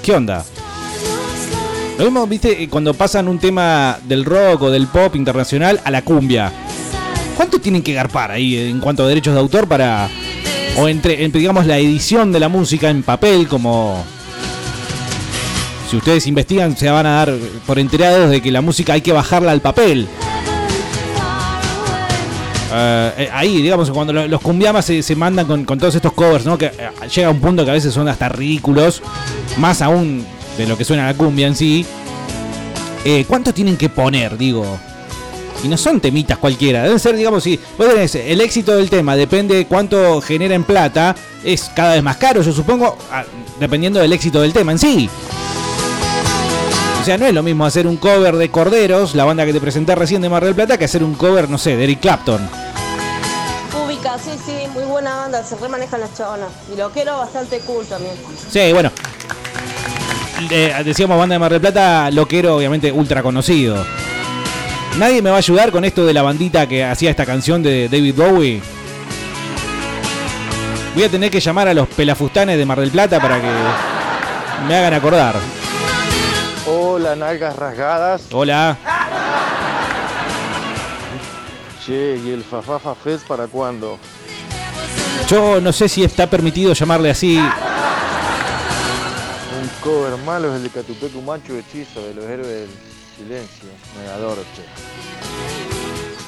¿Qué 0.03 0.13
onda? 0.13 0.45
Lo 1.99 2.05
mismo, 2.05 2.27
viste, 2.27 2.69
cuando 2.69 2.93
pasan 2.93 3.27
un 3.27 3.39
tema 3.39 3.99
del 4.05 4.25
rock 4.25 4.63
o 4.63 4.71
del 4.71 4.87
pop 4.87 5.17
internacional 5.17 5.81
a 5.85 5.91
la 5.91 6.03
cumbia. 6.03 6.53
¿Cuánto 7.37 7.59
tienen 7.59 7.83
que 7.83 7.95
garpar 7.95 8.31
ahí 8.31 8.57
en 8.71 8.81
cuanto 8.81 9.05
a 9.05 9.09
derechos 9.09 9.35
de 9.35 9.41
autor 9.41 9.67
para. 9.67 10.09
o 10.79 10.89
entre, 10.89 11.17
digamos, 11.29 11.65
la 11.67 11.79
edición 11.79 12.33
de 12.33 12.41
la 12.41 12.49
música 12.49 12.91
en 12.91 13.03
papel, 13.03 13.49
como. 13.49 14.05
Si 15.91 15.97
ustedes 15.97 16.27
investigan, 16.27 16.77
se 16.77 16.91
van 16.91 17.07
a 17.07 17.11
dar 17.25 17.33
por 17.67 17.79
enterados 17.79 18.29
de 18.31 18.43
que 18.43 18.51
la 18.51 18.61
música 18.61 18.93
hay 18.95 19.01
que 19.01 19.13
bajarla 19.13 19.53
al 19.53 19.61
papel. 19.61 20.07
Eh, 22.75 23.13
eh, 23.19 23.31
ahí, 23.33 23.63
digamos, 23.63 23.91
cuando 23.91 24.13
lo- 24.13 24.27
los 24.29 24.41
cumbiamas 24.43 24.85
se, 24.85 25.03
se 25.03 25.15
mandan 25.17 25.47
con, 25.47 25.65
con 25.65 25.79
todos 25.79 25.95
estos 25.95 26.13
covers, 26.13 26.45
¿no? 26.45 26.59
Que 26.59 26.67
eh, 26.67 26.91
llega 27.15 27.31
un 27.31 27.41
punto 27.41 27.65
que 27.65 27.71
a 27.71 27.75
veces 27.75 27.95
son 27.95 28.09
hasta 28.09 28.29
ridículos, 28.29 29.03
más 29.57 29.81
aún 29.81 30.27
de 30.57 30.67
lo 30.67 30.77
que 30.77 30.85
suena 30.85 31.07
la 31.07 31.15
cumbia 31.15 31.47
en 31.47 31.55
sí. 31.55 31.87
Eh, 33.05 33.25
¿Cuánto 33.29 33.55
tienen 33.55 33.77
que 33.77 33.89
poner, 33.89 34.37
digo? 34.37 34.79
Y 35.63 35.69
no 35.69 35.77
son 35.77 36.01
temitas 36.01 36.39
cualquiera, 36.39 36.83
deben 36.83 36.99
ser, 36.99 37.17
digamos, 37.17 37.43
si 37.43 37.59
vos 37.79 37.89
tenés 37.89 38.15
el 38.15 38.41
éxito 38.41 38.77
del 38.77 38.91
tema, 38.91 39.17
depende 39.17 39.55
de 39.55 39.67
cuánto 39.67 40.21
genera 40.21 40.55
en 40.55 40.65
plata, 40.65 41.15
es 41.43 41.71
cada 41.75 41.95
vez 41.95 42.03
más 42.03 42.17
caro, 42.19 42.43
yo 42.43 42.53
supongo, 42.53 42.99
ah, 43.11 43.25
dependiendo 43.59 43.99
del 44.01 44.13
éxito 44.13 44.43
del 44.43 44.53
tema 44.53 44.73
en 44.73 44.79
sí. 44.79 45.11
O 47.01 47.05
sea, 47.05 47.17
no 47.17 47.27
es 47.27 47.33
lo 47.33 47.43
mismo 47.43 47.65
hacer 47.65 47.87
un 47.87 47.97
cover 47.97 48.37
de 48.37 48.51
Corderos, 48.51 49.15
la 49.15 49.25
banda 49.25 49.47
que 49.47 49.53
te 49.53 49.61
presenté 49.61 49.95
recién 49.95 50.21
de 50.21 50.29
Mar 50.29 50.45
del 50.45 50.57
Plata, 50.57 50.77
que 50.77 50.87
hacer 50.87 51.05
un 51.05 51.15
cover, 51.15 51.49
no 51.49 51.57
sé, 51.57 51.77
de 51.77 51.85
Eric 51.85 52.01
Clapton. 52.01 52.49
Ubica, 53.85 54.19
sí, 54.19 54.33
sí, 54.45 54.67
muy 54.75 54.83
buena 54.83 55.15
banda, 55.15 55.45
se 55.45 55.57
remanejan 55.57 56.01
las 56.01 56.15
chabonas. 56.15 56.49
Y 56.73 56.77
lo 56.77 56.91
quiero 56.91 57.17
bastante 57.19 57.61
cool 57.61 57.87
también. 57.87 58.15
Sí, 58.51 58.73
bueno. 58.73 58.91
Eh, 60.51 60.75
decíamos 60.85 61.19
banda 61.19 61.35
de 61.35 61.39
Mar 61.39 61.51
del 61.51 61.61
Plata, 61.61 62.11
loquero, 62.11 62.57
obviamente 62.57 62.93
ultra 62.93 63.23
conocido. 63.23 63.85
Nadie 64.99 65.23
me 65.23 65.31
va 65.31 65.37
a 65.37 65.39
ayudar 65.39 65.73
con 65.73 65.85
esto 65.85 66.05
de 66.05 66.13
la 66.13 66.23
bandita 66.23 66.69
que 66.69 66.85
hacía 66.85 67.11
esta 67.11 67.25
canción 67.25 67.63
de 67.63 67.89
David 67.89 68.15
Bowie. 68.15 68.63
Voy 70.95 71.05
a 71.05 71.09
tener 71.09 71.31
que 71.31 71.41
llamar 71.41 71.69
a 71.69 71.75
los 71.75 71.89
pelafustanes 71.89 72.57
de 72.57 72.65
Mar 72.67 72.81
del 72.81 72.91
Plata 72.91 73.21
para 73.21 73.41
que 73.41 73.49
me 74.67 74.77
hagan 74.77 74.95
acordar. 74.95 75.35
Hola, 76.67 77.17
nalgas 77.17 77.57
rasgadas. 77.57 78.23
Hola. 78.33 78.77
Che, 81.85 82.19
¿y 82.25 82.31
el 82.31 82.43
Fafafa 82.43 82.95
Fest 82.95 83.27
para 83.27 83.47
cuándo? 83.47 83.99
Yo 85.29 85.61
no 85.61 85.73
sé 85.73 85.89
si 85.89 86.05
está 86.05 86.29
permitido 86.29 86.73
llamarle 86.73 87.11
así. 87.11 87.41
Cover 89.87 90.19
malo 90.27 90.49
es 90.49 90.57
el 90.57 90.65
de 90.65 90.71
Catupecu 90.71 91.23
Macho 91.23 91.57
Hechizo 91.57 92.05
de 92.05 92.13
los 92.13 92.25
héroes 92.25 92.49
del 92.49 92.69
silencio. 93.17 93.69
Me 93.97 94.11
adoro, 94.11 94.43
che. 94.57 94.63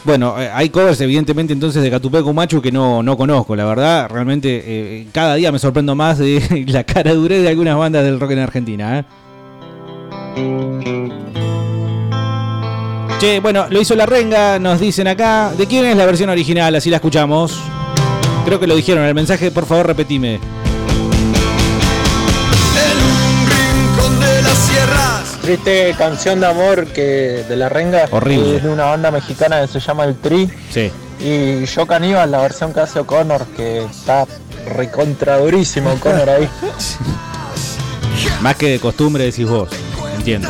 Bueno, 0.04 0.40
eh, 0.40 0.48
hay 0.54 0.68
covers 0.68 1.00
evidentemente 1.00 1.54
entonces 1.54 1.82
de 1.82 1.90
Catupecu 1.90 2.32
Machu 2.32 2.62
que 2.62 2.70
no, 2.70 3.02
no 3.02 3.16
conozco, 3.16 3.56
la 3.56 3.64
verdad. 3.64 4.08
Realmente 4.08 4.62
eh, 4.64 5.08
cada 5.10 5.34
día 5.34 5.50
me 5.50 5.58
sorprendo 5.58 5.96
más 5.96 6.18
de 6.18 6.66
la 6.68 6.84
cara 6.84 7.12
durez 7.14 7.42
de 7.42 7.48
algunas 7.48 7.76
bandas 7.76 8.04
del 8.04 8.20
rock 8.20 8.30
en 8.30 8.38
Argentina. 8.38 9.00
¿eh? 9.00 9.04
Che, 13.18 13.40
bueno, 13.40 13.66
lo 13.70 13.80
hizo 13.80 13.96
la 13.96 14.06
renga, 14.06 14.60
nos 14.60 14.78
dicen 14.78 15.08
acá. 15.08 15.50
¿De 15.58 15.66
quién 15.66 15.84
es 15.84 15.96
la 15.96 16.06
versión 16.06 16.30
original? 16.30 16.76
Así 16.76 16.90
la 16.90 16.98
escuchamos. 16.98 17.58
Creo 18.44 18.60
que 18.60 18.68
lo 18.68 18.76
dijeron 18.76 19.04
el 19.04 19.14
mensaje, 19.16 19.50
por 19.50 19.66
favor 19.66 19.88
repetime. 19.88 20.38
De 24.38 24.42
las 24.44 24.58
sierras. 24.58 25.38
Triste 25.42 25.94
canción 25.98 26.38
de 26.40 26.46
amor 26.46 26.86
que 26.86 27.44
de 27.48 27.56
la 27.56 27.68
renga 27.68 28.06
Horrible. 28.10 28.56
es 28.56 28.62
de 28.62 28.68
una 28.68 28.84
banda 28.84 29.10
mexicana 29.10 29.60
que 29.62 29.66
se 29.68 29.80
llama 29.80 30.04
El 30.04 30.14
Tri 30.16 30.48
Sí. 30.70 30.92
y 31.18 31.64
Yo 31.64 31.86
Caníbal, 31.86 32.30
la 32.30 32.40
versión 32.40 32.72
que 32.72 32.80
hace 32.80 33.00
O'Connor 33.00 33.46
que 33.56 33.84
está 33.84 34.26
recontra 34.76 35.38
durísimo 35.38 35.90
O'Connor 35.92 36.30
ahí. 36.30 36.48
Más 38.40 38.54
que 38.56 38.68
de 38.70 38.78
costumbre 38.78 39.24
decís 39.24 39.48
vos. 39.48 39.68
Entiendo. 40.16 40.48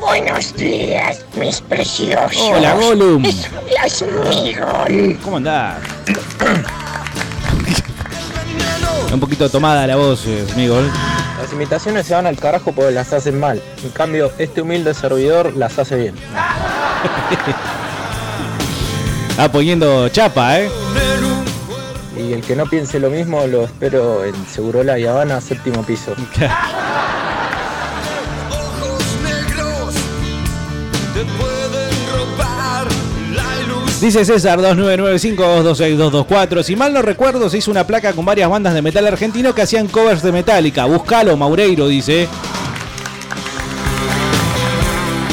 Buenos 0.00 0.54
días, 0.54 1.24
mis 1.36 1.60
preciosos. 1.62 2.36
Hola, 2.52 2.74
Gollum. 2.74 3.22
Migol. 3.22 5.18
¿Cómo 5.22 5.36
andás? 5.38 5.78
Un 9.12 9.20
poquito 9.20 9.48
tomada 9.48 9.86
la 9.86 9.96
voz, 9.96 10.26
eh, 10.26 10.44
Smigol. 10.52 10.90
Las 11.40 11.52
imitaciones 11.52 12.06
se 12.06 12.14
van 12.14 12.26
al 12.26 12.36
carajo 12.36 12.72
porque 12.72 12.90
las 12.90 13.12
hacen 13.12 13.38
mal. 13.38 13.62
En 13.82 13.90
cambio, 13.90 14.32
este 14.38 14.62
humilde 14.62 14.92
servidor 14.92 15.54
las 15.56 15.78
hace 15.78 15.96
bien. 15.96 16.14
Está 19.30 19.52
poniendo 19.52 20.08
chapa, 20.08 20.58
¿eh? 20.58 20.68
Y 22.16 22.32
el 22.32 22.40
que 22.42 22.56
no 22.56 22.66
piense 22.66 22.98
lo 22.98 23.10
mismo 23.10 23.46
lo 23.46 23.64
espero 23.64 24.24
en 24.24 24.34
Segurola 24.46 24.98
y 24.98 25.06
Habana, 25.06 25.40
séptimo 25.40 25.84
piso. 25.84 26.12
Dice 34.00 34.24
César 34.24 34.60
2995-226-224. 34.60 36.62
Si 36.62 36.76
mal 36.76 36.92
no 36.92 37.02
recuerdo, 37.02 37.50
se 37.50 37.58
hizo 37.58 37.72
una 37.72 37.84
placa 37.84 38.12
con 38.12 38.24
varias 38.24 38.48
bandas 38.48 38.72
de 38.72 38.80
metal 38.80 39.04
argentino 39.08 39.52
que 39.52 39.62
hacían 39.62 39.88
covers 39.88 40.22
de 40.22 40.30
Metallica. 40.30 40.84
Buscalo, 40.84 41.36
Maureiro, 41.36 41.88
dice. 41.88 42.28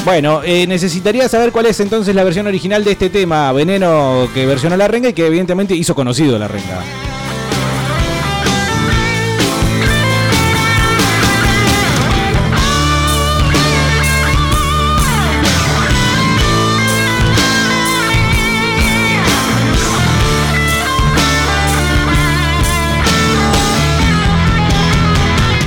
Bueno, 0.04 0.42
eh, 0.44 0.66
necesitaría 0.66 1.30
saber 1.30 1.52
cuál 1.52 1.68
es 1.68 1.80
entonces 1.80 2.16
la 2.16 2.24
versión 2.24 2.48
original 2.48 2.84
de 2.84 2.94
este 2.94 3.12
tema, 3.12 3.52
Veneno, 3.52 4.28
que 4.34 4.48
versionó 4.48 4.76
la 4.78 4.88
renga 4.88 5.10
y 5.10 5.14
que 5.14 5.28
evidentemente 5.28 5.76
hizo 5.76 5.94
conocido 5.94 6.40
la 6.40 6.48
renga. 6.48 6.82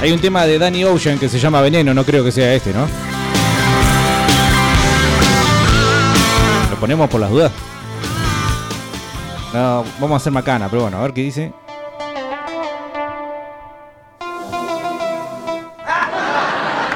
Hay 0.08 0.14
un 0.14 0.20
tema 0.22 0.46
de 0.46 0.58
Danny 0.58 0.84
Ocean 0.84 1.18
que 1.18 1.28
se 1.28 1.38
llama 1.38 1.60
Veneno, 1.60 1.92
no 1.92 2.02
creo 2.02 2.24
que 2.24 2.32
sea 2.32 2.54
este, 2.54 2.72
¿no? 2.72 2.88
Lo 6.70 6.76
ponemos 6.80 7.10
por 7.10 7.20
las 7.20 7.28
dudas. 7.28 7.52
No, 9.52 9.84
vamos 10.00 10.12
a 10.12 10.16
hacer 10.16 10.32
macana, 10.32 10.70
pero 10.70 10.80
bueno, 10.80 10.96
a 10.96 11.02
ver 11.02 11.12
qué 11.12 11.20
dice. 11.20 11.52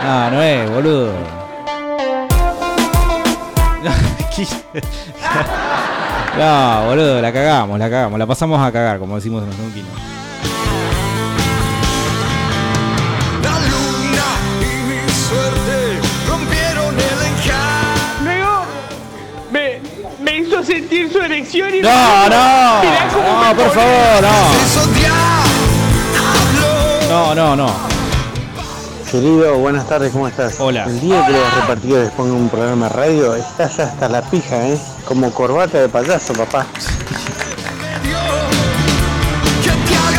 No, 0.02 0.30
no 0.30 0.42
es, 0.42 0.70
boludo. 0.70 1.12
No, 6.38 6.86
boludo, 6.86 7.20
la 7.20 7.30
cagamos, 7.30 7.78
la 7.78 7.90
cagamos, 7.90 8.18
la 8.18 8.26
pasamos 8.26 8.58
a 8.58 8.72
cagar, 8.72 8.98
como 8.98 9.16
decimos 9.16 9.42
en 9.42 9.50
los 9.50 9.58
neuquinos. 9.58 10.11
Y 21.54 21.60
No, 21.82 22.28
no, 22.28 22.82
no, 22.82 23.56
por 23.56 23.70
favor, 23.72 24.22
no. 24.22 24.48
No, 27.08 27.34
no, 27.34 27.56
no. 27.56 27.92
Querido, 29.10 29.58
buenas 29.58 29.86
tardes, 29.86 30.12
¿cómo 30.12 30.26
estás? 30.28 30.58
Hola. 30.58 30.84
El 30.84 30.98
día 31.00 31.26
que 31.26 31.32
los 31.32 31.54
repartidores 31.54 32.10
pongan 32.12 32.36
un 32.36 32.48
programa 32.48 32.88
de 32.88 32.94
radio, 32.94 33.34
estás 33.34 33.78
hasta 33.80 34.08
la 34.08 34.22
pija, 34.22 34.66
¿eh? 34.68 34.78
Como 35.04 35.30
corbata 35.32 35.78
de 35.78 35.90
payaso, 35.90 36.32
papá. 36.32 36.64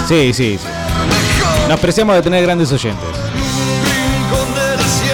Sí, 0.08 0.32
sí, 0.34 0.60
sí. 0.60 0.67
Nos 1.67 1.80
preciamos 1.80 2.15
de 2.15 2.22
tener 2.22 2.43
grandes 2.43 2.72
oyentes. 2.72 3.10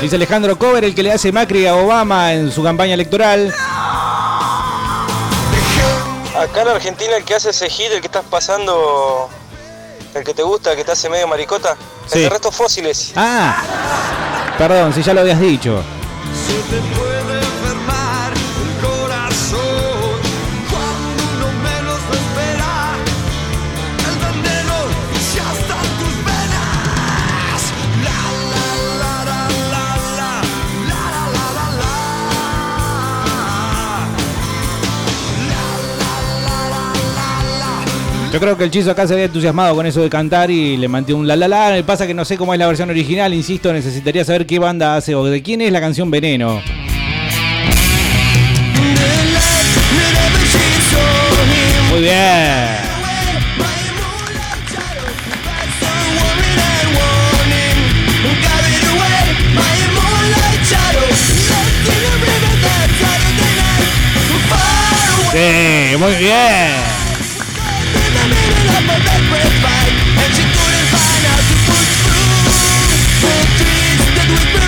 Dice 0.02 0.18
Alejandro 0.18 0.58
Cover, 0.58 0.84
el 0.84 0.94
que 0.94 1.04
le 1.04 1.14
hace 1.14 1.32
Macri 1.32 1.66
a 1.66 1.76
Obama 1.76 2.34
en 2.34 2.52
su 2.52 2.62
campaña 2.62 2.96
electoral. 2.96 3.54
Acá 6.40 6.62
en 6.62 6.68
Argentina 6.70 7.18
el 7.18 7.26
que 7.26 7.36
hace 7.36 7.50
ese 7.50 7.70
hit, 7.70 7.92
el 7.92 8.00
que 8.00 8.08
estás 8.08 8.24
pasando, 8.30 9.30
el 10.14 10.24
que 10.24 10.34
te 10.34 10.42
gusta, 10.42 10.72
el 10.72 10.78
que 10.78 10.86
te 10.86 10.92
hace 10.94 11.10
medio 11.10 11.28
maricota, 11.28 11.76
Sí. 12.08 12.20
el 12.20 12.24
de 12.24 12.30
restos 12.30 12.56
fósiles. 12.56 13.12
Ah, 13.16 13.62
perdón, 14.58 14.94
si 14.94 15.04
ya 15.04 15.14
lo 15.14 15.20
habías 15.22 15.40
dicho. 15.40 15.84
Yo 38.32 38.40
creo 38.40 38.56
que 38.56 38.64
el 38.64 38.70
Chizo 38.70 38.92
acá 38.92 39.08
se 39.08 39.14
había 39.14 39.26
entusiasmado 39.26 39.74
con 39.76 39.88
eso 39.88 40.02
de 40.02 40.10
cantar 40.10 40.52
y 40.52 40.78
le 40.78 40.88
mantiene 40.88 41.20
un 41.20 41.28
la 41.28 41.36
la 41.36 41.48
la. 41.48 41.72
Me 41.72 41.84
pasa 41.84 42.06
que 42.06 42.14
no 42.14 42.24
sé 42.24 42.38
cómo 42.38 42.54
es 42.54 42.60
la 42.60 42.68
versión 42.68 42.88
original, 42.90 43.34
insisto, 43.34 43.74
necesitaría 43.74 44.24
saber 44.24 44.46
qué 44.46 44.60
banda 44.60 44.96
hace 44.96 45.16
o 45.16 45.26
de 45.26 45.42
quién 45.42 45.62
es 45.62 45.72
la 45.72 45.82
canción 45.82 46.12
Veneno. 46.12 46.62
Muy 51.90 52.02
bien. 52.02 52.90
Sí, 65.32 65.98
muy 65.98 66.16
bien. 66.16 66.99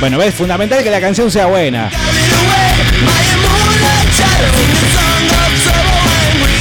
Bueno, 0.02 0.18
ves, 0.18 0.34
fundamental 0.34 0.82
que 0.82 0.90
la 0.90 1.00
canción 1.00 1.30
sea 1.30 1.46
buena. 1.46 1.92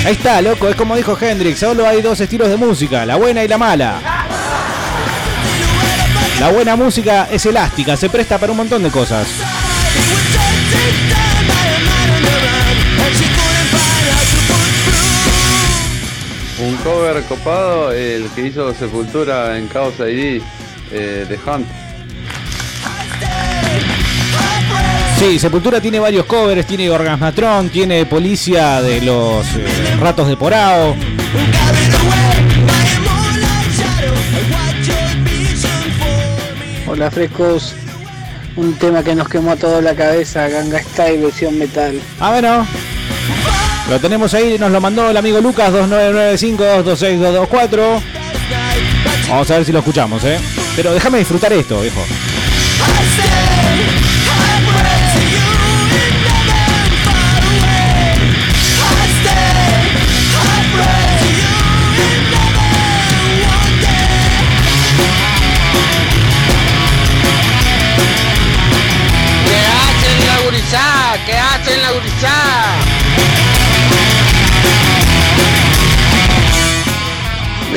Ahí 0.04 0.12
está, 0.12 0.42
loco, 0.42 0.68
es 0.68 0.76
como 0.76 0.94
dijo 0.94 1.16
Hendrix, 1.18 1.60
solo 1.60 1.88
hay 1.88 2.02
dos 2.02 2.20
estilos 2.20 2.50
de 2.50 2.58
música, 2.58 3.06
la 3.06 3.16
buena 3.16 3.42
y 3.42 3.48
la 3.48 3.56
mala. 3.56 3.98
La 6.38 6.48
buena 6.50 6.76
música 6.76 7.28
es 7.32 7.46
elástica, 7.46 7.96
se 7.96 8.10
presta 8.10 8.36
para 8.36 8.52
un 8.52 8.58
montón 8.58 8.82
de 8.82 8.90
cosas. 8.90 9.26
Un 16.58 16.76
cover 16.76 17.22
copado, 17.22 17.90
el 17.92 18.28
que 18.34 18.48
hizo 18.48 18.74
Sepultura 18.74 19.56
en 19.56 19.66
Chaos 19.70 19.94
ID 19.98 20.42
eh, 20.92 21.26
de 21.26 21.38
Hunt. 21.50 21.89
Sí, 25.20 25.38
Sepultura 25.38 25.80
tiene 25.82 26.00
varios 26.00 26.24
covers, 26.24 26.66
tiene 26.66 26.88
Orgasmatron, 26.88 27.68
tiene 27.68 28.06
Policía 28.06 28.80
de 28.80 29.02
los 29.02 29.44
eh, 29.54 29.66
Ratos 30.00 30.26
de 30.26 30.34
Porao. 30.34 30.96
Hola 36.86 37.10
frescos, 37.10 37.74
un 38.56 38.72
tema 38.78 39.04
que 39.04 39.14
nos 39.14 39.28
quemó 39.28 39.50
a 39.50 39.56
toda 39.56 39.82
la 39.82 39.94
cabeza, 39.94 40.48
Ganga 40.48 40.82
Style 40.82 41.18
versión 41.18 41.58
metal. 41.58 42.00
Ah, 42.18 42.30
bueno. 42.30 42.66
Lo 43.90 44.00
tenemos 44.00 44.32
ahí, 44.32 44.56
nos 44.58 44.72
lo 44.72 44.80
mandó 44.80 45.10
el 45.10 45.16
amigo 45.18 45.38
Lucas 45.42 45.70
2995-226-224. 45.70 48.00
Vamos 49.28 49.50
a 49.50 49.54
ver 49.54 49.66
si 49.66 49.72
lo 49.72 49.80
escuchamos, 49.80 50.24
¿eh? 50.24 50.38
Pero 50.76 50.94
déjame 50.94 51.18
disfrutar 51.18 51.52
esto, 51.52 51.82
viejo. 51.82 52.00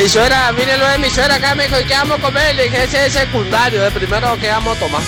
Mi 0.03 0.09
suegra, 0.09 0.51
mírenlo 0.51 0.85
de 0.85 0.97
mi 0.97 1.09
suegra 1.09 1.35
acá, 1.35 1.55
me 1.55 1.63
dijo, 1.63 1.79
¿y 1.79 1.85
qué 1.85 1.93
vamos 1.93 2.19
a 2.19 2.21
comer? 2.21 2.53
Le 2.55 2.63
dije, 2.63 2.83
ese 2.83 3.05
es 3.05 3.13
secundario, 3.13 3.85
el 3.85 3.93
primero 3.93 4.37
que 4.37 4.49
vamos 4.49 4.75
a 4.75 4.79
tomar. 4.81 5.01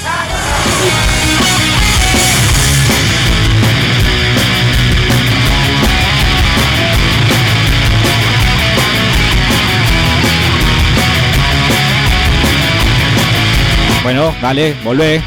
Bueno, 14.01 14.33
dale, 14.41 14.77
volvé. 14.81 15.21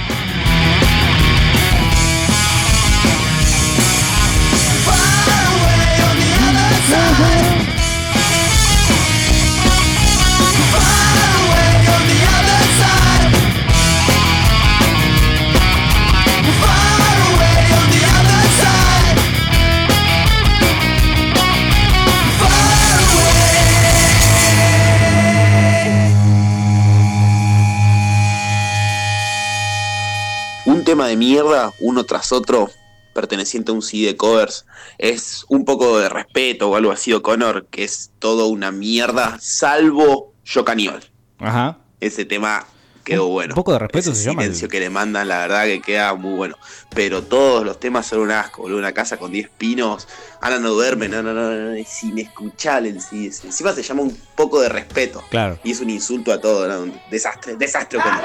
De 31.09 31.17
mierda, 31.17 31.73
uno 31.81 32.05
tras 32.05 32.33
otro, 32.33 32.71
perteneciente 33.15 33.73
a 33.73 33.75
un 33.75 33.83
CD 33.83 34.07
de 34.07 34.17
covers, 34.17 34.65
es 34.99 35.45
un 35.49 35.65
poco 35.65 35.99
de 35.99 36.09
respeto 36.09 36.71
o 36.71 36.77
algo 36.77 36.93
así, 36.93 37.13
O'Connor, 37.13 37.67
que 37.67 37.85
es 37.85 38.13
todo 38.21 38.47
una 38.47 38.71
mierda, 38.71 39.37
salvo 39.41 40.33
Yo 40.45 40.65
Caníbal. 40.65 41.03
Ajá. 41.39 41.79
Ese 42.01 42.25
tema 42.25 42.65
quedó 43.09 43.29
bueno. 43.29 43.55
Un 43.55 43.57
poco 43.57 43.73
de 43.73 43.79
respeto 43.79 44.11
Ese 44.11 44.21
se 44.23 44.29
llama. 44.29 44.43
silencio 44.43 44.69
que 44.69 44.81
le 44.81 44.91
mandan, 44.91 45.27
la 45.29 45.39
verdad 45.39 45.65
que 45.65 45.81
queda 45.81 46.15
muy 46.15 46.35
bueno. 46.35 46.57
Pero 46.95 47.23
todos 47.23 47.65
los 47.65 47.81
temas 47.81 48.07
son 48.07 48.21
un 48.21 48.31
asco, 48.31 48.63
boludo. 48.63 48.79
Una 48.79 48.93
casa 48.93 49.17
con 49.17 49.33
10 49.33 49.49
pinos. 49.57 50.07
Ana 50.41 50.59
no 50.59 50.71
duerme, 50.71 51.09
no, 51.09 51.23
no, 51.23 51.33
no, 51.33 51.51
no, 51.51 51.73
es 51.73 52.05
inescuchable 52.05 52.91
el 52.91 53.01
CD. 53.01 53.29
ese. 53.29 53.47
Encima 53.47 53.73
se 53.73 53.83
llama 53.83 54.03
un 54.03 54.17
poco 54.37 54.61
de 54.61 54.69
respeto. 54.69 55.25
Claro. 55.31 55.59
Y 55.65 55.73
es 55.73 55.81
un 55.81 55.91
insulto 55.91 56.33
a 56.33 56.41
todo, 56.41 56.69
¿no? 56.69 56.83
Un 56.83 57.01
desastre, 57.11 57.57
desastre 57.57 57.99
O'Connor. 57.99 58.21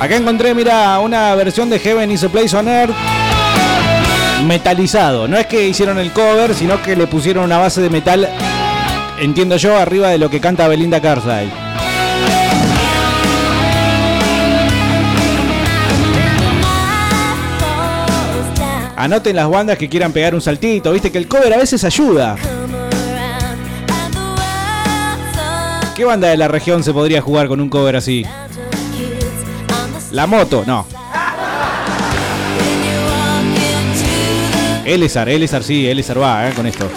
Acá 0.00 0.16
encontré, 0.16 0.54
mira, 0.54 0.98
una 0.98 1.34
versión 1.34 1.70
de 1.70 1.78
Heaven 1.78 2.10
is 2.10 2.24
a 2.24 2.28
Place 2.28 2.56
on 2.56 2.68
Earth 2.68 2.94
metalizado. 4.44 5.26
No 5.26 5.38
es 5.38 5.46
que 5.46 5.66
hicieron 5.66 5.98
el 5.98 6.12
cover, 6.12 6.54
sino 6.54 6.82
que 6.82 6.94
le 6.96 7.06
pusieron 7.06 7.44
una 7.44 7.58
base 7.58 7.80
de 7.80 7.90
metal, 7.90 8.28
entiendo 9.18 9.56
yo, 9.56 9.76
arriba 9.76 10.08
de 10.10 10.18
lo 10.18 10.28
que 10.28 10.40
canta 10.40 10.68
Belinda 10.68 11.00
Carlisle. 11.00 11.50
Anoten 18.96 19.36
las 19.36 19.48
bandas 19.48 19.76
que 19.76 19.88
quieran 19.88 20.12
pegar 20.12 20.34
un 20.34 20.40
saltito, 20.40 20.92
viste 20.92 21.10
que 21.10 21.18
el 21.18 21.28
cover 21.28 21.52
a 21.52 21.58
veces 21.58 21.82
ayuda. 21.84 22.36
¿Qué 25.94 26.04
banda 26.04 26.28
de 26.28 26.36
la 26.36 26.48
región 26.48 26.82
se 26.82 26.92
podría 26.92 27.20
jugar 27.20 27.48
con 27.48 27.60
un 27.60 27.68
cover 27.68 27.96
así? 27.96 28.24
La 30.14 30.28
moto, 30.28 30.62
no. 30.64 30.86
Elezar, 34.84 35.28
Elezar 35.28 35.64
sí, 35.64 35.88
Elezar 35.88 36.22
va, 36.22 36.48
eh, 36.48 36.52
con 36.52 36.68
esto. 36.68 36.88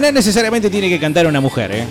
No 0.00 0.12
necesariamente 0.12 0.70
tiene 0.70 0.88
que 0.88 0.98
cantar 0.98 1.26
una 1.26 1.42
mujer, 1.42 1.72
eh. 1.72 1.84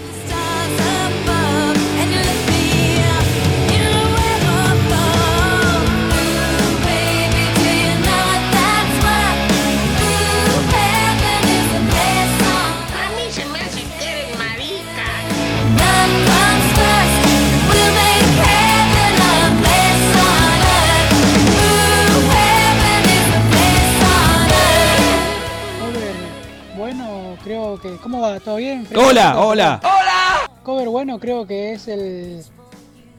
Va? 28.25 28.39
¿Todo 28.39 28.55
bien? 28.57 28.87
Hola, 28.95 29.39
hola. 29.39 29.79
¡Hola! 29.83 30.51
Cover 30.63 30.89
bueno, 30.89 31.19
creo 31.19 31.45
que 31.45 31.73
es 31.73 31.87
el. 31.87 32.41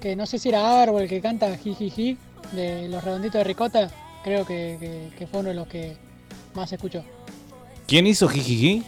Que 0.00 0.14
no 0.16 0.26
sé 0.26 0.38
si 0.38 0.48
era 0.50 0.82
Árbol 0.82 1.02
el 1.02 1.08
que 1.08 1.20
canta 1.20 1.56
Jijiji 1.56 2.16
de 2.52 2.88
Los 2.88 3.02
Redonditos 3.02 3.38
de 3.38 3.44
Ricota. 3.44 3.90
Creo 4.24 4.44
que, 4.44 4.76
que- 4.80 5.10
que 5.18 5.26
fue 5.26 5.40
uno 5.40 5.50
de 5.50 5.54
los 5.54 5.66
que 5.68 5.96
más 6.54 6.72
escuchó. 6.72 7.04
¿Quién 7.86 8.06
hizo 8.06 8.28
Jijiji? 8.28 8.82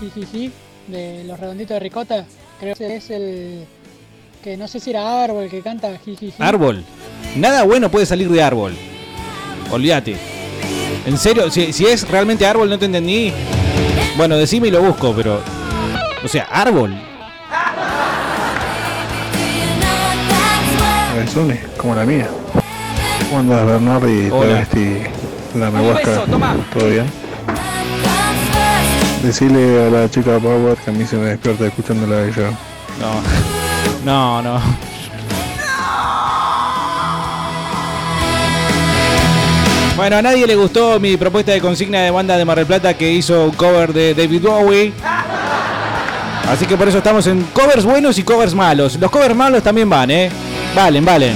Jijiji 0.00 0.50
de 0.88 1.24
Los 1.24 1.38
Redonditos 1.38 1.74
de 1.74 1.80
Ricota. 1.80 2.24
Creo 2.60 2.74
que 2.74 2.96
es 2.96 3.10
el. 3.10 3.64
Que 4.42 4.56
no 4.56 4.68
sé 4.68 4.78
si 4.80 4.90
era 4.90 5.24
Árbol 5.24 5.44
el 5.44 5.50
que 5.50 5.60
canta 5.60 5.90
Jijiji. 6.04 6.34
Árbol. 6.42 6.84
Nada 7.36 7.64
bueno 7.64 7.90
puede 7.90 8.06
salir 8.06 8.30
de 8.30 8.42
árbol. 8.42 8.76
Olvídate. 9.70 10.16
¿En 11.04 11.18
serio? 11.18 11.50
Si, 11.50 11.72
si 11.72 11.84
es 11.86 12.08
realmente 12.08 12.46
árbol, 12.46 12.70
no 12.70 12.78
te 12.78 12.86
entendí. 12.86 13.32
Bueno, 14.16 14.36
decime 14.36 14.68
y 14.68 14.70
lo 14.70 14.80
busco, 14.80 15.12
pero. 15.14 15.40
O 16.24 16.28
sea, 16.28 16.44
árbol. 16.44 16.94
Cabezones, 21.12 21.60
como 21.76 21.94
la 21.94 22.04
mía. 22.04 22.28
¿Cómo 23.28 23.40
andas, 23.40 23.66
Bernardi? 23.66 24.30
Hola. 24.30 24.64
Travesti, 24.64 25.02
la 25.54 26.26
toma. 26.26 26.56
¿Todo 26.72 26.88
bien? 26.88 27.06
Decirle 29.22 29.86
a 29.86 29.90
la 29.90 30.10
chica 30.10 30.38
Power 30.38 30.76
que 30.78 30.90
a 30.90 30.92
mí 30.94 31.04
se 31.04 31.16
me 31.16 31.26
despierta 31.26 31.66
escuchándola 31.66 32.16
a 32.16 32.24
ella. 32.24 32.50
No. 33.00 33.20
No, 34.04 34.42
no. 34.42 34.60
Bueno, 39.96 40.16
a 40.16 40.22
nadie 40.22 40.46
le 40.46 40.54
gustó 40.56 41.00
mi 41.00 41.16
propuesta 41.16 41.52
de 41.52 41.60
consigna 41.62 42.02
de 42.02 42.10
banda 42.10 42.36
de 42.36 42.44
Mar 42.44 42.58
del 42.58 42.66
Plata 42.66 42.92
que 42.98 43.10
hizo 43.10 43.46
un 43.46 43.52
cover 43.52 43.94
de 43.94 44.12
David 44.12 44.42
Bowie. 44.42 44.92
Así 46.50 46.66
que 46.66 46.76
por 46.76 46.86
eso 46.86 46.98
estamos 46.98 47.26
en 47.26 47.42
covers 47.54 47.86
buenos 47.86 48.18
y 48.18 48.22
covers 48.22 48.54
malos. 48.54 49.00
Los 49.00 49.10
covers 49.10 49.34
malos 49.34 49.62
también 49.62 49.88
van, 49.88 50.10
¿eh? 50.10 50.30
Valen, 50.74 51.02
valen. 51.02 51.34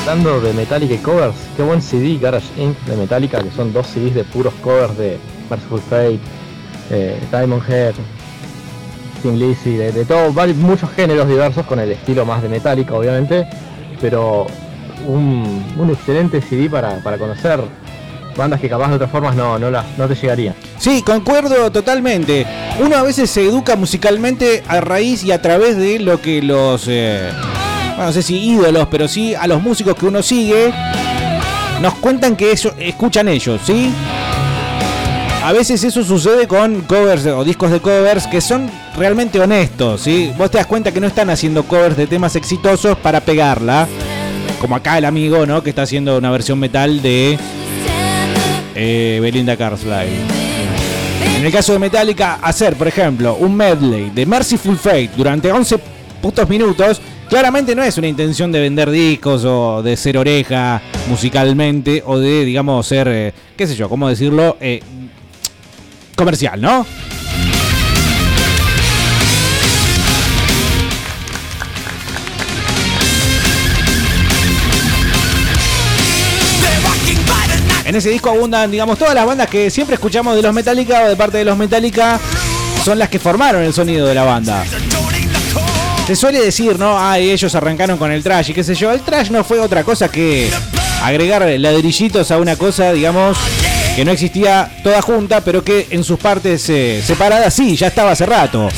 Hablando 0.00 0.40
de 0.40 0.52
Metallica 0.52 0.94
y 0.94 0.98
covers, 0.98 1.34
qué 1.56 1.64
buen 1.64 1.82
CD 1.82 2.16
Garage 2.16 2.46
Inc. 2.56 2.78
de 2.86 2.96
Metallica, 2.96 3.42
que 3.42 3.50
son 3.50 3.72
dos 3.72 3.88
CDs 3.88 4.14
de 4.14 4.22
puros 4.22 4.54
covers 4.62 4.96
de 4.96 5.18
Merciful 5.50 5.80
Fate, 5.80 6.20
eh, 6.90 7.20
Diamond 7.32 7.68
Head, 7.68 7.94
King 9.24 9.38
Lizzy, 9.38 9.72
de, 9.72 9.90
de 9.90 10.04
todo, 10.04 10.32
muchos 10.54 10.88
géneros 10.92 11.26
diversos 11.26 11.66
con 11.66 11.80
el 11.80 11.90
estilo 11.90 12.24
más 12.24 12.42
de 12.42 12.48
Metallica, 12.48 12.94
obviamente, 12.94 13.46
pero 14.00 14.46
un, 15.06 15.90
excelente 15.90 16.40
CD 16.40 16.68
para, 16.68 17.02
para 17.02 17.18
conocer 17.18 17.60
bandas 18.36 18.60
que 18.60 18.68
capaz 18.68 18.88
de 18.88 18.94
otras 18.94 19.10
formas 19.10 19.34
no, 19.34 19.58
no, 19.58 19.70
las, 19.70 19.84
no 19.98 20.06
te 20.06 20.14
llegarían. 20.14 20.54
Sí, 20.78 21.02
concuerdo 21.02 21.70
totalmente. 21.70 22.46
Uno 22.78 22.96
a 22.96 23.02
veces 23.02 23.28
se 23.30 23.44
educa 23.44 23.76
musicalmente 23.76 24.62
a 24.68 24.80
raíz 24.80 25.24
y 25.24 25.32
a 25.32 25.42
través 25.42 25.76
de 25.76 25.98
lo 25.98 26.22
que 26.22 26.40
los, 26.40 26.86
eh, 26.88 27.30
no 27.98 28.12
sé 28.12 28.22
si 28.22 28.38
ídolos, 28.38 28.86
pero 28.90 29.08
sí 29.08 29.34
a 29.34 29.46
los 29.46 29.60
músicos 29.60 29.96
que 29.96 30.06
uno 30.06 30.22
sigue, 30.22 30.72
nos 31.82 31.94
cuentan 31.94 32.36
que 32.36 32.52
eso 32.52 32.72
escuchan 32.78 33.28
ellos, 33.28 33.60
¿sí? 33.64 33.92
A 35.44 35.52
veces 35.52 35.82
eso 35.82 36.04
sucede 36.04 36.46
con 36.46 36.82
covers 36.82 37.26
o 37.26 37.44
discos 37.44 37.70
de 37.70 37.80
covers 37.80 38.26
que 38.26 38.40
son 38.40 38.70
realmente 38.96 39.40
honestos, 39.40 40.02
¿sí? 40.02 40.32
Vos 40.36 40.50
te 40.50 40.58
das 40.58 40.66
cuenta 40.66 40.92
que 40.92 41.00
no 41.00 41.06
están 41.06 41.30
haciendo 41.30 41.62
covers 41.62 41.96
de 41.96 42.06
temas 42.06 42.36
exitosos 42.36 42.98
para 42.98 43.20
pegarla, 43.20 43.88
como 44.60 44.76
acá 44.76 44.98
el 44.98 45.04
amigo, 45.04 45.46
¿no? 45.46 45.62
Que 45.62 45.70
está 45.70 45.82
haciendo 45.82 46.18
una 46.18 46.30
versión 46.30 46.58
metal 46.58 47.00
de 47.02 47.38
eh, 48.74 49.18
Belinda 49.20 49.56
Carlisle. 49.56 50.06
En 51.38 51.46
el 51.46 51.52
caso 51.52 51.72
de 51.72 51.78
Metallica, 51.78 52.34
hacer, 52.42 52.74
por 52.76 52.88
ejemplo, 52.88 53.36
un 53.36 53.54
medley 53.54 54.10
de 54.10 54.26
Merciful 54.26 54.76
Fate 54.76 55.10
durante 55.16 55.52
11 55.52 55.78
putos 56.20 56.48
minutos, 56.48 57.00
claramente 57.28 57.74
no 57.74 57.82
es 57.82 57.96
una 57.96 58.08
intención 58.08 58.50
de 58.50 58.60
vender 58.60 58.90
discos 58.90 59.44
o 59.44 59.82
de 59.82 59.96
ser 59.96 60.18
oreja 60.18 60.82
musicalmente 61.08 62.02
o 62.04 62.18
de, 62.18 62.44
digamos, 62.44 62.86
ser, 62.86 63.08
eh, 63.08 63.32
qué 63.56 63.66
sé 63.66 63.76
yo, 63.76 63.88
cómo 63.88 64.08
decirlo, 64.08 64.56
eh, 64.60 64.80
comercial, 66.16 66.60
¿no? 66.60 66.84
En 77.88 77.96
ese 77.96 78.10
disco 78.10 78.28
abundan, 78.28 78.70
digamos, 78.70 78.98
todas 78.98 79.14
las 79.14 79.24
bandas 79.24 79.48
que 79.48 79.70
siempre 79.70 79.94
escuchamos 79.94 80.36
de 80.36 80.42
los 80.42 80.52
Metallica 80.52 81.04
o 81.04 81.08
de 81.08 81.16
parte 81.16 81.38
de 81.38 81.44
los 81.46 81.56
Metallica 81.56 82.20
son 82.84 82.98
las 82.98 83.08
que 83.08 83.18
formaron 83.18 83.62
el 83.62 83.72
sonido 83.72 84.06
de 84.06 84.14
la 84.14 84.24
banda. 84.24 84.62
Se 86.06 86.14
suele 86.14 86.38
decir, 86.38 86.78
¿no? 86.78 86.98
Ay, 86.98 87.30
ellos 87.30 87.54
arrancaron 87.54 87.96
con 87.96 88.12
el 88.12 88.22
trash 88.22 88.50
y 88.50 88.52
qué 88.52 88.62
sé 88.62 88.74
yo. 88.74 88.92
El 88.92 89.00
trash 89.00 89.30
no 89.30 89.42
fue 89.42 89.58
otra 89.58 89.84
cosa 89.84 90.10
que 90.10 90.50
agregar 91.02 91.48
ladrillitos 91.48 92.30
a 92.30 92.36
una 92.36 92.56
cosa, 92.56 92.92
digamos, 92.92 93.38
que 93.96 94.04
no 94.04 94.12
existía 94.12 94.70
toda 94.84 95.00
junta, 95.00 95.40
pero 95.40 95.64
que 95.64 95.86
en 95.88 96.04
sus 96.04 96.18
partes 96.18 96.68
eh, 96.68 97.02
separadas 97.02 97.54
sí, 97.54 97.74
ya 97.74 97.86
estaba 97.86 98.10
hace 98.10 98.26
rato. 98.26 98.68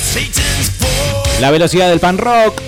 La 1.40 1.50
velocidad 1.50 1.88
del 1.88 1.98
pan 1.98 2.16
rock, 2.16 2.60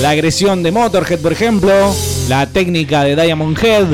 la 0.00 0.10
agresión 0.10 0.64
de 0.64 0.72
Motorhead, 0.72 1.20
por 1.20 1.32
ejemplo, 1.32 1.94
la 2.26 2.48
técnica 2.48 3.04
de 3.04 3.14
Diamond 3.14 3.56
Head. 3.64 3.86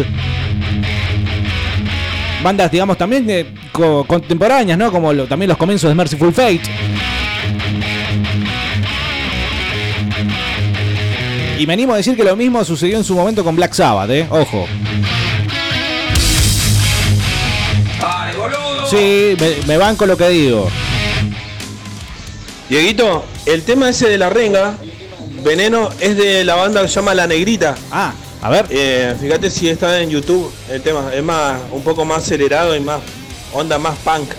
Bandas, 2.42 2.70
digamos, 2.70 2.96
también 2.96 3.26
de- 3.26 3.46
co- 3.72 4.04
contemporáneas, 4.06 4.78
¿no? 4.78 4.90
Como 4.92 5.12
lo- 5.12 5.26
también 5.26 5.48
los 5.48 5.58
comienzos 5.58 5.88
de 5.88 5.94
Merciful 5.94 6.32
Fate. 6.32 6.60
Y 11.58 11.66
me 11.66 11.72
animo 11.72 11.94
a 11.94 11.96
decir 11.96 12.16
que 12.16 12.22
lo 12.22 12.36
mismo 12.36 12.64
sucedió 12.64 12.96
en 12.98 13.04
su 13.04 13.14
momento 13.16 13.42
con 13.42 13.56
Black 13.56 13.72
Sabbath, 13.72 14.10
¿eh? 14.10 14.26
Ojo. 14.30 14.66
Sí, 18.88 19.34
me, 19.38 19.66
me 19.66 19.76
banco 19.76 20.06
lo 20.06 20.16
que 20.16 20.28
digo. 20.28 20.68
Dieguito, 22.70 23.24
el 23.44 23.62
tema 23.62 23.88
ese 23.90 24.08
de 24.08 24.18
la 24.18 24.30
renga, 24.30 24.74
Veneno, 25.44 25.88
es 26.00 26.16
de 26.16 26.44
la 26.44 26.54
banda 26.54 26.82
que 26.82 26.88
se 26.88 26.94
llama 26.94 27.14
La 27.14 27.26
Negrita. 27.26 27.74
Ah, 27.90 28.12
a 28.40 28.50
ver. 28.50 29.16
fíjate 29.18 29.50
si 29.50 29.68
está 29.68 30.00
en 30.00 30.10
YouTube 30.10 30.52
el 30.70 30.82
tema. 30.82 31.10
Es 31.12 31.22
más, 31.22 31.60
un 31.72 31.82
poco 31.82 32.04
más 32.04 32.18
acelerado 32.18 32.74
y 32.76 32.80
más 32.80 33.00
onda 33.52 33.78
más 33.78 33.96
punk. 33.98 34.30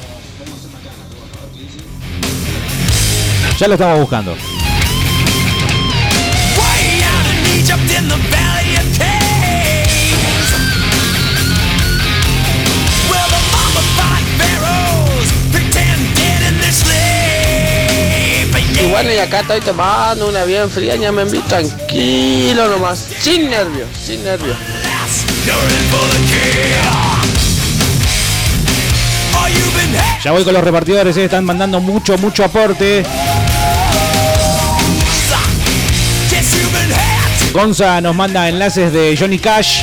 Ya 3.60 3.68
lo 3.68 3.74
estamos 3.74 4.00
buscando. 4.00 4.36
Y 18.82 18.86
bueno, 18.92 19.12
y 19.12 19.18
acá 19.18 19.42
estoy 19.42 19.60
tomando 19.60 20.30
una 20.30 20.46
bien 20.46 20.70
fría, 20.70 20.96
ya 20.96 21.12
me 21.12 21.24
envío 21.24 21.42
tranquilo 21.42 22.70
nomás, 22.70 23.08
sin 23.20 23.50
nervios, 23.50 23.90
sin 24.02 24.24
nervios. 24.24 24.56
Ya 30.24 30.32
voy 30.32 30.44
con 30.44 30.54
los 30.54 30.64
repartidores, 30.64 31.18
eh, 31.18 31.26
están 31.26 31.44
mandando 31.44 31.82
mucho, 31.82 32.18
mucho 32.18 32.46
aporte. 32.46 33.04
Gonza 37.52 38.00
nos 38.00 38.16
manda 38.16 38.48
enlaces 38.48 38.94
de 38.94 39.18
Johnny 39.18 39.40
Cash. 39.40 39.82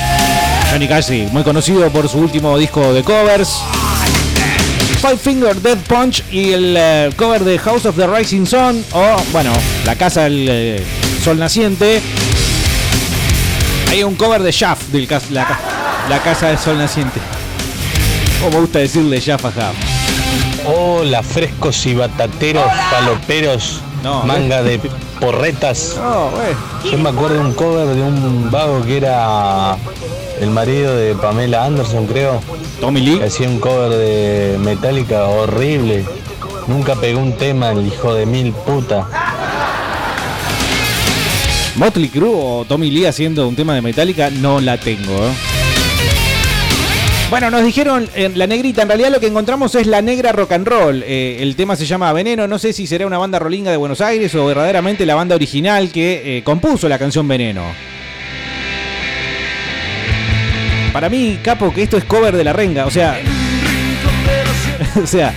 Johnny 0.71 0.89
Cash, 0.89 1.05
sí, 1.05 1.29
muy 1.33 1.43
conocido 1.43 1.91
por 1.91 2.09
su 2.09 2.19
último 2.19 2.57
disco 2.57 2.95
de 2.95 3.03
covers. 3.03 3.61
Five 5.07 5.19
Finger 5.19 5.55
Death 5.63 5.87
Punch 5.87 6.25
y 6.33 6.51
el 6.53 6.75
eh, 6.77 7.11
cover 7.17 7.45
de 7.45 7.61
House 7.61 7.87
of 7.87 7.95
the 7.95 8.09
Rising 8.09 8.45
Sun. 8.45 8.85
O, 8.93 9.17
bueno, 9.31 9.53
La 9.85 9.95
Casa 9.95 10.25
del 10.25 10.49
eh, 10.51 10.83
Sol 11.23 11.39
Naciente. 11.39 12.01
Hay 13.89 14.03
un 14.03 14.17
cover 14.17 14.43
de 14.43 14.51
Shaft, 14.51 14.89
del 14.89 15.07
cas- 15.07 15.31
la, 15.31 15.47
ca- 15.47 15.61
la 16.09 16.19
Casa 16.23 16.49
del 16.49 16.59
Sol 16.59 16.77
Naciente. 16.79 17.21
Como 18.41 18.51
me 18.57 18.61
gusta 18.63 18.81
decirle 18.81 19.21
Shaft 19.21 19.45
a 19.45 19.51
Shaft. 19.51 19.77
Hola, 20.67 21.23
frescos 21.23 21.87
y 21.87 21.95
batateros, 21.95 22.65
paloperos, 22.91 23.81
manga 24.25 24.65
de 24.65 24.81
porretas. 25.21 25.97
Yo 26.91 26.99
me 26.99 27.11
acuerdo 27.11 27.35
de 27.35 27.41
un 27.41 27.53
cover 27.55 27.89
de 27.89 28.03
un 28.03 28.51
vago 28.51 28.83
que 28.85 28.99
era 28.99 29.77
el 30.41 30.51
marido 30.51 30.97
de 30.97 31.15
Pamela 31.15 31.65
Anderson, 31.65 32.07
creo. 32.07 32.41
Tommy 32.81 33.01
Lee. 33.01 33.21
Hacía 33.23 33.49
un 33.49 33.59
cover 33.59 33.91
de 33.91 34.59
Metallica 34.61 35.25
horrible. 35.25 36.05
Nunca 36.67 36.95
pegó 36.97 37.21
un 37.21 37.33
tema 37.33 37.71
el 37.71 37.87
hijo 37.87 38.15
de 38.15 38.27
mil 38.27 38.53
puta. 38.53 39.07
Motley 41.77 42.09
Crue 42.09 42.31
o 42.33 42.65
Tommy 42.67 42.91
Lee 42.91 43.05
haciendo 43.05 43.47
un 43.47 43.55
tema 43.55 43.75
de 43.75 43.83
Metallica, 43.83 44.31
no 44.31 44.61
la 44.61 44.79
tengo. 44.79 45.13
¿eh? 45.13 45.56
Bueno, 47.29 47.51
nos 47.51 47.65
dijeron 47.65 48.09
en 48.15 48.39
La 48.39 48.47
Negrita, 48.47 48.83
en 48.83 48.89
realidad 48.89 49.11
lo 49.11 49.19
que 49.19 49.27
encontramos 49.27 49.75
es 49.75 49.89
La 49.89 50.01
Negra 50.01 50.31
Rock 50.31 50.53
and 50.53 50.67
Roll. 50.67 51.03
Eh, 51.03 51.39
el 51.41 51.57
tema 51.57 51.75
se 51.75 51.85
llama 51.85 52.13
Veneno, 52.13 52.47
no 52.47 52.57
sé 52.57 52.73
si 52.73 52.87
será 52.87 53.05
una 53.05 53.19
banda 53.19 53.41
rolinga 53.41 53.73
de 53.73 53.77
Buenos 53.77 54.01
Aires 54.01 54.33
o 54.37 54.47
verdaderamente 54.47 55.05
la 55.05 55.17
banda 55.17 55.35
original 55.35 55.91
que 55.91 56.39
eh, 56.39 56.45
compuso 56.45 56.89
la 56.89 57.01
canción 57.01 57.27
Veneno. 57.27 57.65
Para 60.93 61.09
mí, 61.09 61.41
capo, 61.43 61.75
que 61.75 61.83
esto 61.83 61.97
es 61.97 62.05
cover 62.05 62.37
de 62.37 62.45
La 62.45 62.53
Renga, 62.53 62.87
o 62.87 62.91
sea... 62.93 63.21
o 65.03 65.07
sea, 65.07 65.35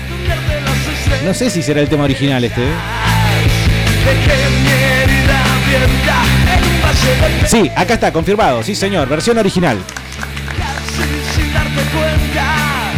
no 1.26 1.34
sé 1.34 1.50
si 1.50 1.64
será 1.64 1.82
el 1.82 1.90
tema 1.90 2.04
original 2.04 2.44
este. 2.44 2.62
¿eh? 2.62 2.74
Sí, 7.48 7.72
acá 7.76 7.96
está, 7.96 8.14
confirmado. 8.14 8.62
Sí, 8.62 8.76
señor, 8.76 9.10
versión 9.10 9.40
original. 9.40 9.80
Sin, 11.90 12.00
sin 12.00 12.36
darte 12.36 12.36
cuenta. 12.36 12.92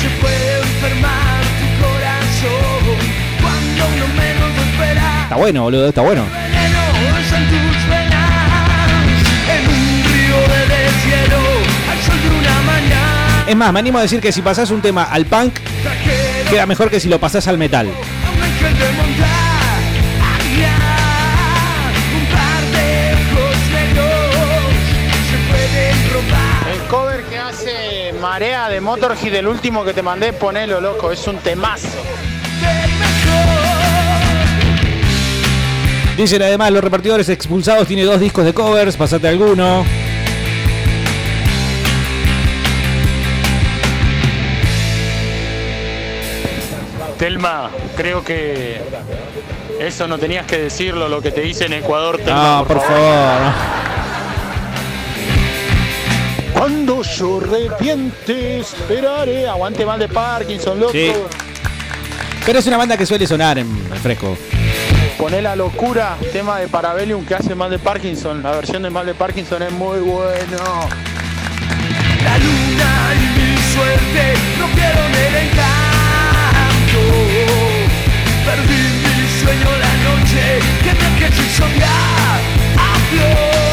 Se 0.00 0.08
puede 0.20 0.58
enfermar 0.58 1.40
tu 1.60 1.66
corazón 1.84 2.96
cuando 3.40 3.80
uno 3.94 4.06
menos 4.14 4.48
lo 4.56 4.62
espera. 4.62 5.22
Está 5.22 5.36
bueno, 5.36 5.62
boludo, 5.62 5.88
está 5.88 6.02
bueno. 6.02 6.24
Veneno 6.24 7.18
es 7.18 7.32
en 7.32 7.44
tus 7.48 7.88
venas, 7.88 8.88
en 9.48 9.62
un 9.68 10.04
río 10.04 10.38
de 10.48 10.60
deshielo, 10.74 11.42
al 11.90 11.98
sol 12.02 12.20
de 12.22 12.28
una 12.38 12.62
mañana. 12.62 13.44
Es 13.46 13.56
más, 13.56 13.72
me 13.72 13.78
animo 13.78 13.98
a 13.98 14.02
decir 14.02 14.20
que 14.20 14.32
si 14.32 14.42
pasás 14.42 14.70
un 14.70 14.82
tema 14.82 15.04
al 15.04 15.26
punk, 15.26 15.54
queda 16.50 16.66
mejor 16.66 16.90
que 16.90 17.00
si 17.00 17.08
lo 17.08 17.18
pasás 17.18 17.48
al 17.48 17.58
metal. 17.58 17.86
Un 17.86 18.42
ángel 18.42 18.78
de 18.78 18.95
Marea 28.36 28.68
de 28.68 28.82
Motorhead, 28.82 29.32
del 29.32 29.46
último 29.46 29.82
que 29.82 29.94
te 29.94 30.02
mandé, 30.02 30.34
ponelo 30.34 30.78
loco, 30.78 31.10
es 31.10 31.26
un 31.26 31.38
temazo. 31.38 31.88
Dicen 36.18 36.42
además, 36.42 36.70
los 36.70 36.84
repartidores 36.84 37.30
expulsados 37.30 37.88
tiene 37.88 38.02
dos 38.04 38.20
discos 38.20 38.44
de 38.44 38.52
covers, 38.52 38.94
pasate 38.98 39.28
alguno. 39.28 39.86
Telma, 47.18 47.70
creo 47.96 48.22
que 48.22 48.78
eso 49.80 50.06
no 50.06 50.18
tenías 50.18 50.44
que 50.46 50.58
decirlo, 50.58 51.08
lo 51.08 51.22
que 51.22 51.30
te 51.30 51.40
dice 51.40 51.64
en 51.64 51.72
Ecuador. 51.72 52.18
Telma, 52.18 52.58
No, 52.58 52.66
por 52.66 52.80
favor. 52.80 52.98
no. 53.00 54.05
Cuando 56.56 57.02
yo 57.02 57.40
reviente, 57.40 58.60
esperaré. 58.60 59.46
Aguante 59.46 59.84
mal 59.84 59.98
de 59.98 60.08
Parkinson, 60.08 60.80
loco. 60.80 60.92
Sí. 60.92 61.12
Pero 62.46 62.58
es 62.60 62.66
una 62.66 62.76
banda 62.76 62.96
que 62.96 63.04
suele 63.04 63.26
sonar 63.26 63.58
en 63.58 63.68
fresco. 64.02 64.36
Poné 65.18 65.42
la 65.42 65.56
locura, 65.56 66.16
tema 66.32 66.58
de 66.58 66.68
Parabellum 66.68 67.26
que 67.26 67.34
hace 67.34 67.54
mal 67.54 67.70
de 67.70 67.78
Parkinson. 67.78 68.42
La 68.42 68.52
versión 68.52 68.82
de 68.82 68.90
mal 68.90 69.04
de 69.04 69.14
Parkinson 69.14 69.62
es 69.62 69.72
muy 69.72 69.98
bueno. 69.98 70.88
La 72.24 72.38
luna 72.38 73.14
y 73.14 73.26
mi 73.38 73.56
suerte 73.74 74.34
rompieron 74.60 75.14
el 75.14 75.36
encanto. 75.48 77.00
Perdí 78.46 78.82
mi 79.02 79.28
sueño 79.40 79.70
la 79.78 79.92
noche 80.08 80.42
que 80.82 80.92
me 80.94 81.18
quedé 81.18 81.32
sin 81.32 81.50
soñar. 81.50 82.40
Adiós, 82.78 83.65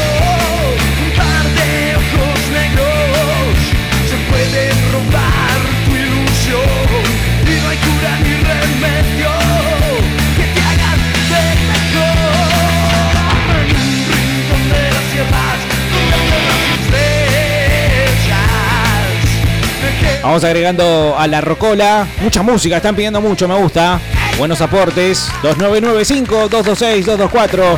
Vamos 20.24 20.42
agregando 20.42 21.14
a 21.18 21.26
la 21.26 21.42
rocola. 21.42 22.06
Mucha 22.22 22.42
música, 22.42 22.78
están 22.78 22.96
pidiendo 22.96 23.20
mucho, 23.20 23.46
me 23.46 23.56
gusta. 23.56 24.00
Buenos 24.38 24.62
aportes. 24.62 25.28
2995-226-224. 25.42 27.76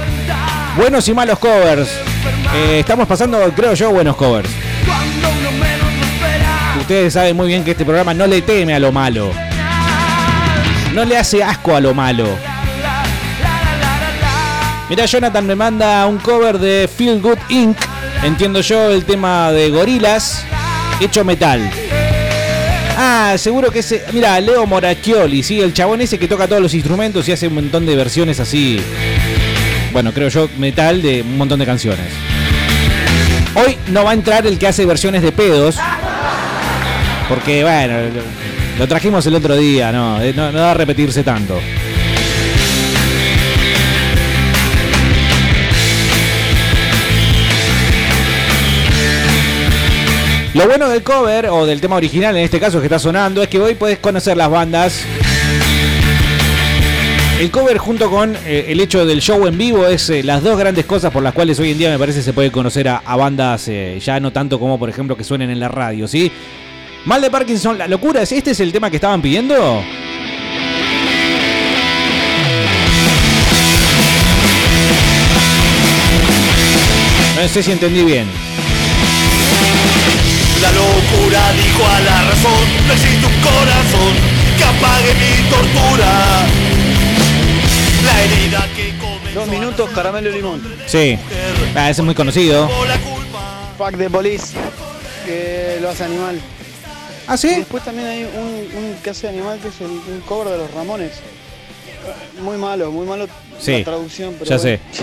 Buenos 0.77 1.09
y 1.09 1.15
malos 1.15 1.41
covers. 1.41 1.89
Eh, 2.55 2.79
estamos 2.79 3.09
pasando, 3.09 3.41
creo 3.57 3.75
yo, 3.75 3.91
buenos 3.91 4.15
covers. 4.15 4.49
Ustedes 6.79 7.15
saben 7.15 7.35
muy 7.35 7.49
bien 7.49 7.65
que 7.65 7.73
este 7.73 7.85
programa 7.85 8.15
no 8.15 8.29
le 8.29 8.43
teme 8.43 8.77
a 8.77 8.79
lo 8.79 8.93
malo. 8.93 9.33
No 10.95 11.05
le 11.05 11.19
hace 11.19 11.43
asco 11.43 11.75
a 11.75 11.81
lo 11.81 11.95
malo. 11.95 12.29
Mira, 14.89 15.05
Jonathan 15.07 15.45
me 15.45 15.57
manda 15.57 16.07
un 16.07 16.19
cover 16.19 16.61
de 16.61 16.87
Feel 16.87 17.21
Good 17.21 17.39
Inc. 17.49 17.77
Entiendo 18.23 18.61
yo 18.61 18.91
el 18.91 19.05
tema 19.05 19.51
de 19.51 19.69
gorilas 19.71 20.45
hecho 21.01 21.25
metal. 21.25 21.69
Ah, 22.99 23.35
seguro 23.37 23.71
que 23.71 23.81
ese. 23.81 24.05
Mira, 24.13 24.41
Leo 24.41 24.67
Moracchioli, 24.67 25.43
sí, 25.43 25.61
el 25.61 25.75
chabón 25.75 26.01
ese 26.01 26.19
que 26.19 26.27
toca 26.27 26.49
todos 26.49 26.63
los 26.63 26.73
instrumentos 26.73 27.29
y 27.29 27.33
hace 27.33 27.47
un 27.47 27.55
montón 27.55 27.85
de 27.85 27.95
versiones 27.95 28.41
así. 28.41 28.81
Bueno, 29.93 30.13
creo 30.15 30.29
yo, 30.29 30.49
metal 30.57 31.03
de 31.03 31.21
un 31.21 31.37
montón 31.37 31.59
de 31.59 31.67
canciones. 31.67 32.07
Hoy 33.55 33.77
no 33.89 34.05
va 34.05 34.13
a 34.13 34.15
entrar 34.15 34.47
el 34.47 34.59
que 34.59 34.67
hace 34.67 34.87
versiones 34.87 35.23
de 35.23 35.33
pedos. 35.33 35.77
Porque, 37.29 37.63
bueno, 37.63 37.95
lo, 38.79 38.89
trajimos 38.89 39.27
el 39.27 39.35
otro 39.35 39.57
día, 39.57 39.93
no, 39.93 40.23
eh, 40.23 40.33
no, 40.35 40.51
no 40.51 40.61
va 40.61 40.71
a 40.71 40.75
repetirse 40.75 41.23
tanto. 41.23 41.61
Lo 50.57 50.67
bueno 50.67 50.89
del 50.89 51.03
cover 51.03 51.49
o 51.51 51.67
del 51.67 51.83
tema 51.83 51.97
original 51.97 52.35
en 52.35 52.43
este 52.43 52.59
caso 52.59 52.81
que 52.81 52.87
está 52.87 52.99
sonando 52.99 53.43
es 53.43 53.49
que 53.49 53.61
hoy 53.61 53.75
puedes 53.75 53.99
conocer 53.99 54.39
las 54.39 54.49
bandas. 54.49 55.05
El 57.39 57.51
cover 57.51 57.77
junto 57.77 58.09
con 58.09 58.35
eh, 58.47 58.65
el 58.69 58.81
hecho 58.81 59.05
del 59.05 59.21
show 59.21 59.47
en 59.47 59.59
vivo 59.59 59.87
es 59.87 60.09
eh, 60.09 60.23
las 60.23 60.43
dos 60.43 60.59
grandes 60.59 60.87
cosas 60.87 61.13
por 61.13 61.23
las 61.23 61.35
cuales 61.35 61.61
hoy 61.61 61.73
en 61.73 61.79
día 61.79 61.91
me 61.91 61.99
parece 61.99 62.23
se 62.23 62.33
puede 62.33 62.51
conocer 62.51 62.89
a, 62.89 63.03
a 63.05 63.17
bandas 63.17 63.69
eh, 63.69 63.99
ya 64.03 64.19
no 64.19 64.33
tanto 64.33 64.59
como 64.59 64.79
por 64.79 64.89
ejemplo 64.89 65.15
que 65.15 65.25
suenen 65.25 65.51
en 65.51 65.61
la 65.61 65.69
radio, 65.69 66.09
¿sí? 66.09 66.33
Mal 67.05 67.21
de 67.21 67.31
Parkinson, 67.31 67.77
la 67.77 67.87
locura 67.87 68.23
es 68.23 68.33
este 68.33 68.53
es 68.53 68.61
el 68.61 68.73
tema 68.73 68.89
que 68.89 68.97
estaban 68.97 69.21
pidiendo. 69.21 69.55
No 77.37 77.49
sé 77.49 77.63
si 77.63 77.73
entendí 77.73 78.03
bien. 78.05 78.27
La 80.61 80.73
locura 80.73 81.53
dijo 81.53 81.87
a 81.87 82.01
la 82.01 82.23
razón, 82.31 82.87
no 82.87 82.93
existe 82.93 83.27
un 83.27 83.41
corazón 83.41 84.15
que 84.57 84.65
apague 84.65 85.15
mi 85.15 85.51
tortura. 85.51 86.47
La 88.05 88.23
herida 88.23 88.69
que 88.75 88.97
Dos 89.35 89.49
minutos, 89.49 89.91
caramelo 89.91 90.31
y 90.31 90.33
limón. 90.37 90.63
Sí. 90.87 91.19
Ah, 91.75 91.91
ese 91.91 92.01
es 92.01 92.05
muy 92.05 92.15
conocido. 92.15 92.71
Fuck 93.77 93.91
de 93.97 94.09
Police, 94.09 94.57
que 95.27 95.79
lo 95.83 95.91
hace 95.91 96.05
Animal. 96.05 96.41
¿Ah, 97.27 97.37
sí? 97.37 97.49
Y 97.49 97.57
después 97.57 97.85
también 97.85 98.09
hay 98.09 98.23
un, 98.25 98.79
un 98.79 98.95
que 99.03 99.11
hace 99.11 99.29
Animal 99.29 99.59
que 99.59 99.69
es 99.69 99.81
el, 99.83 99.89
un 99.89 100.23
cover 100.25 100.49
de 100.49 100.59
los 100.59 100.71
Ramones. 100.73 101.13
Muy 102.41 102.57
malo, 102.57 102.91
muy 102.93 103.07
malo 103.07 103.27
Sí, 103.59 103.79
la 103.79 103.85
traducción, 103.85 104.35
pero 104.39 104.47
ya 104.49 104.57
bueno. 104.57 104.63
sé. 104.63 104.81
Sí. 104.93 105.03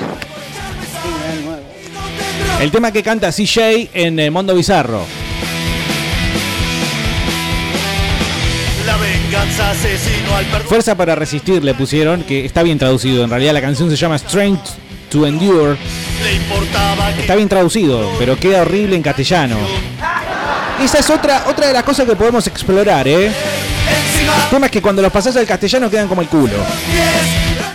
El 2.62 2.72
tema 2.72 2.92
que 2.92 3.04
canta 3.04 3.32
CJ 3.32 3.90
en 3.94 4.20
eh, 4.20 4.32
Mondo 4.32 4.56
Bizarro. 4.56 5.02
Venganza 9.34 9.72
asesinó 9.72 10.36
al 10.36 10.46
perdón. 10.46 10.68
Fuerza 10.68 10.96
para 10.96 11.16
resistir 11.16 11.64
le 11.64 11.74
pusieron, 11.74 12.24
que 12.24 12.46
está 12.46 12.62
bien 12.62 12.78
traducido. 12.78 13.24
En 13.24 13.30
realidad 13.30 13.54
la 13.54 13.62
canción 13.62 13.90
se 13.90 13.96
llama 13.96 14.18
Strength 14.18 14.66
to 15.10 15.26
Endure. 15.26 15.76
Está 17.20 17.36
bien 17.36 17.50
traducido, 17.50 18.12
pero 18.20 18.38
queda 18.38 18.62
horrible 18.62 18.96
en 18.96 19.02
castellano. 19.02 19.58
Esa 20.84 21.00
es 21.00 21.10
otra, 21.10 21.46
otra 21.48 21.68
de 21.68 21.74
las 21.74 21.84
cosas 21.84 22.08
que 22.08 22.16
podemos 22.16 22.46
explorar, 22.48 23.08
¿eh? 23.08 23.28
El 23.28 24.50
tema 24.50 24.68
es 24.68 24.72
que 24.72 24.82
cuando 24.82 25.02
los 25.02 25.12
pasás 25.12 25.36
al 25.36 25.46
castellano 25.46 25.90
quedan 25.90 26.08
como 26.08 26.22
el 26.22 26.28
culo. 26.28 26.58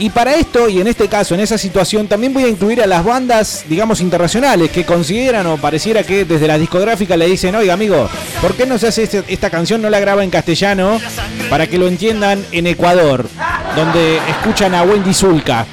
Y 0.01 0.11
para 0.11 0.37
esto, 0.37 0.69
y 0.69 0.81
en 0.81 0.87
este 0.87 1.09
caso, 1.09 1.35
en 1.35 1.41
esa 1.41 1.59
situación, 1.59 2.07
también 2.07 2.33
voy 2.33 2.45
a 2.45 2.49
incluir 2.49 2.81
a 2.81 2.87
las 2.87 3.05
bandas, 3.05 3.65
digamos, 3.69 4.01
internacionales, 4.01 4.71
que 4.71 4.85
consideran 4.85 5.45
o 5.49 5.57
pareciera 5.57 6.05
que 6.05 6.25
desde 6.25 6.47
la 6.47 6.57
discográfica 6.57 7.17
le 7.17 7.27
dicen, 7.27 7.55
oiga 7.57 7.75
amigo, 7.75 8.09
¿por 8.41 8.55
qué 8.55 8.65
no 8.65 8.79
se 8.79 8.87
hace 8.89 9.03
este- 9.03 9.25
esta 9.27 9.51
canción, 9.51 9.83
no 9.83 9.91
la 9.91 9.99
graba 9.99 10.23
en 10.23 10.31
castellano, 10.31 11.01
para 11.51 11.67
que 11.67 11.79
lo 11.79 11.89
entiendan 11.89 12.45
en 12.53 12.69
Ecuador, 12.69 13.29
donde 13.75 14.19
escuchan 14.29 14.73
a 14.77 14.85
Wendy 14.85 15.13
Zulka? 15.13 15.67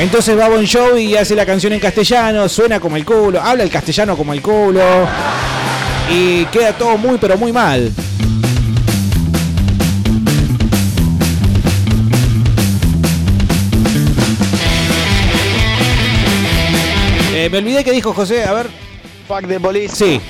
Entonces 0.00 0.36
va 0.36 0.48
Bon 0.48 0.66
Jovi 0.66 1.02
y 1.04 1.16
hace 1.16 1.36
la 1.36 1.46
canción 1.46 1.72
en 1.74 1.80
castellano, 1.80 2.48
suena 2.48 2.80
como 2.80 2.96
el 2.96 3.04
culo, 3.04 3.40
habla 3.40 3.62
el 3.62 3.70
castellano 3.70 4.16
como 4.16 4.32
el 4.32 4.42
culo, 4.42 4.82
y 6.10 6.44
queda 6.46 6.72
todo 6.72 6.98
muy, 6.98 7.18
pero 7.18 7.38
muy 7.38 7.52
mal. 7.52 7.92
Eh, 17.46 17.48
me 17.48 17.58
olvidé 17.58 17.84
que 17.84 17.92
dijo 17.92 18.12
José, 18.12 18.42
a 18.42 18.52
ver. 18.52 18.66
Fuck 19.28 19.42
de 19.42 19.58
boli. 19.58 19.86
Sí. 19.86 20.20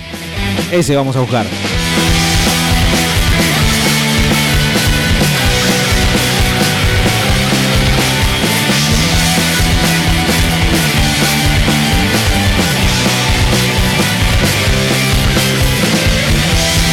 Ese 0.71 0.95
vamos 0.95 1.17
a 1.17 1.21
buscar. 1.21 1.47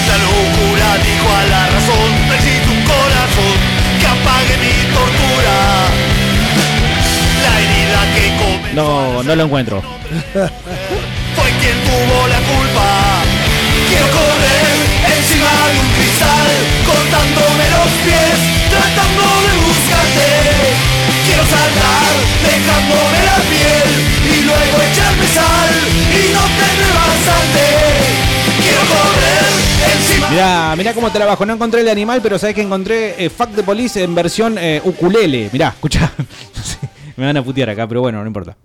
La 0.08 0.18
locura 0.20 0.98
dijo 1.04 1.36
a 1.36 1.44
la 1.48 1.68
razón. 1.68 2.12
Necesito 2.30 2.72
un 2.72 2.84
corazón. 2.86 3.58
Que 4.00 4.08
apague 4.08 4.58
mi 4.58 4.94
tortura. 4.94 5.56
La 7.44 7.60
herida 7.60 8.02
que 8.16 8.24
comes. 8.38 8.74
No, 8.74 9.22
no 9.22 9.36
lo 9.36 9.44
encuentro. 9.44 10.03
Fue 10.34 10.42
quien 11.62 11.78
tuvo 11.86 12.28
la 12.28 12.42
culpa. 12.42 13.22
Quiero 13.88 14.08
correr 14.10 14.74
encima 15.14 15.52
de 15.70 15.78
un 15.78 15.90
cristal, 15.94 16.50
cortándome 16.90 17.66
los 17.70 17.90
pies, 18.02 18.34
tratando 18.74 19.22
de 19.46 19.54
buscarte. 19.62 20.30
Quiero 21.28 21.44
saltar, 21.46 22.10
dejándome 22.50 23.20
la 23.30 23.38
piel 23.46 23.90
y 24.26 24.42
luego 24.42 24.76
echarme 24.82 25.28
sal 25.38 25.70
y 26.10 26.34
no 26.34 26.42
tener 26.58 26.92
bastante. 26.98 27.62
Mirá, 30.32 30.76
mirá 30.76 30.94
cómo 30.96 31.12
trabajo. 31.12 31.46
No 31.46 31.54
encontré 31.54 31.82
el 31.82 31.90
animal, 31.90 32.22
pero 32.24 32.40
sabés 32.40 32.56
que 32.56 32.62
encontré 32.64 33.24
eh, 33.24 33.30
Fuck 33.30 33.54
the 33.54 33.62
Police 33.62 34.02
en 34.02 34.16
versión 34.16 34.58
eh, 34.58 34.82
ukulele. 34.84 35.52
Mirá, 35.54 35.68
escucha. 35.68 36.12
Me 37.18 37.28
van 37.28 37.38
a 37.38 37.44
putear 37.44 37.70
acá, 37.70 37.88
pero 37.88 38.02
bueno, 38.02 38.20
no 38.20 38.26
importa. 38.26 38.58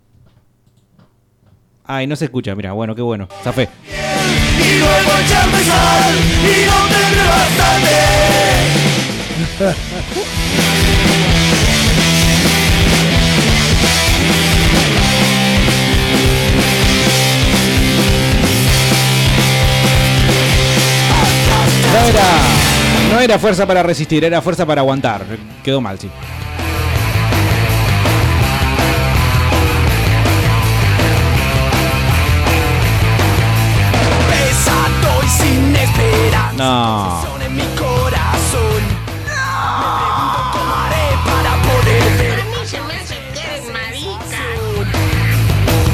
Ay, 1.91 2.07
no 2.07 2.17
se 2.17 2.27
escucha, 2.27 2.55
mirá, 2.55 2.73
bueno, 2.73 2.95
qué 2.95 3.01
bueno. 3.01 3.27
Zafé. 3.43 3.67
No 21.89 22.07
era, 22.07 22.23
no 23.13 23.21
era 23.21 23.39
fuerza 23.39 23.67
para 23.67 23.83
resistir, 23.83 24.23
era 24.23 24.43
fuerza 24.43 24.67
para 24.67 24.83
aguantar. 24.83 25.25
Quedó 25.65 25.81
mal, 25.81 25.99
sí. 25.99 26.11
No. 36.59 37.23
son 37.23 37.41
en 37.41 37.55
mi 37.55 37.63
corazón. 37.77 38.83
Me 39.23 39.33
pregunto 40.03 40.39
cómo 40.51 40.75
haré 40.75 41.07
para 41.25 41.53
poder 41.63 42.19
ver. 42.19 42.39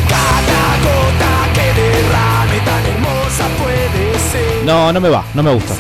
Cada 0.09 0.63
gota 0.87 1.33
que 1.53 1.67
derrame 1.81 2.59
tan 2.65 2.83
hermosa 2.87 3.45
puede 3.63 4.19
ser. 4.19 4.65
No, 4.65 4.91
no 4.91 5.01
me 5.03 5.11
va, 5.11 5.23
no 5.35 5.43
me 5.43 5.53
gusta. 5.53 5.75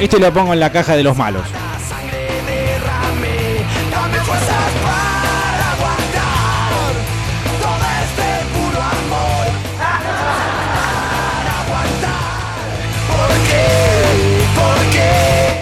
Este 0.00 0.20
lo 0.20 0.32
pongo 0.32 0.52
en 0.52 0.60
la 0.60 0.70
caja 0.70 0.94
de 0.94 1.02
los 1.02 1.16
malos. 1.16 1.42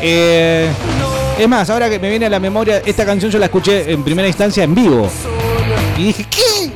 Eh, 0.06 0.70
es 1.38 1.48
más, 1.48 1.70
ahora 1.70 1.88
que 1.88 1.98
me 1.98 2.10
viene 2.10 2.26
a 2.26 2.28
la 2.28 2.38
memoria, 2.38 2.82
esta 2.84 3.06
canción 3.06 3.30
yo 3.32 3.38
la 3.38 3.46
escuché 3.46 3.90
en 3.90 4.04
primera 4.04 4.28
instancia 4.28 4.62
en 4.62 4.74
vivo. 4.74 5.08
Y 5.96 6.04
dije, 6.04 6.26
¿qué? 6.30 6.70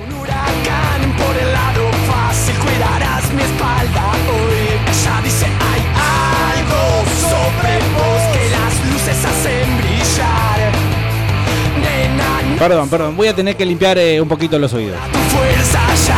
Perdón, 12.58 12.88
perdón, 12.88 13.16
voy 13.16 13.28
a 13.28 13.36
tener 13.36 13.56
que 13.56 13.64
limpiar 13.64 13.98
eh, 13.98 14.20
un 14.20 14.26
poquito 14.26 14.58
los 14.58 14.72
oídos. 14.72 14.98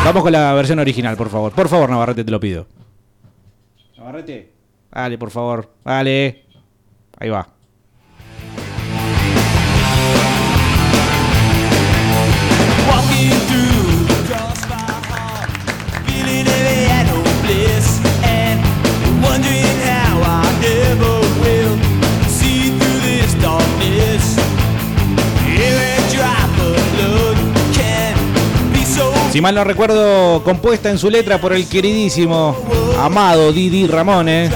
Vamos 0.04 0.22
con 0.22 0.32
la 0.32 0.54
versión 0.54 0.78
original, 0.78 1.16
por 1.16 1.28
favor. 1.28 1.52
Por 1.52 1.68
favor, 1.68 1.90
Navarrete, 1.90 2.22
te 2.22 2.30
lo 2.30 2.38
pido. 2.38 2.66
Navarrete. 3.98 4.52
Dale, 4.92 5.18
por 5.18 5.30
favor. 5.30 5.68
Dale. 5.84 6.49
Ahí 7.20 7.28
va. 7.28 7.46
Si 29.32 29.40
mal 29.40 29.54
no 29.54 29.62
recuerdo, 29.62 30.42
compuesta 30.42 30.90
en 30.90 30.98
su 30.98 31.08
letra 31.08 31.40
por 31.40 31.52
el 31.52 31.68
queridísimo, 31.68 32.56
amado 32.98 33.52
Didi 33.52 33.86
Ramone. 33.86 34.50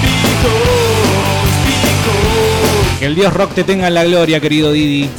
Because, 0.00 0.56
because. 1.66 2.98
Que 2.98 3.06
el 3.06 3.14
dios 3.14 3.34
rock 3.34 3.52
te 3.54 3.64
tenga 3.64 3.88
en 3.88 3.94
la 3.94 4.04
gloria, 4.04 4.40
querido 4.40 4.72
Didi. 4.72 5.10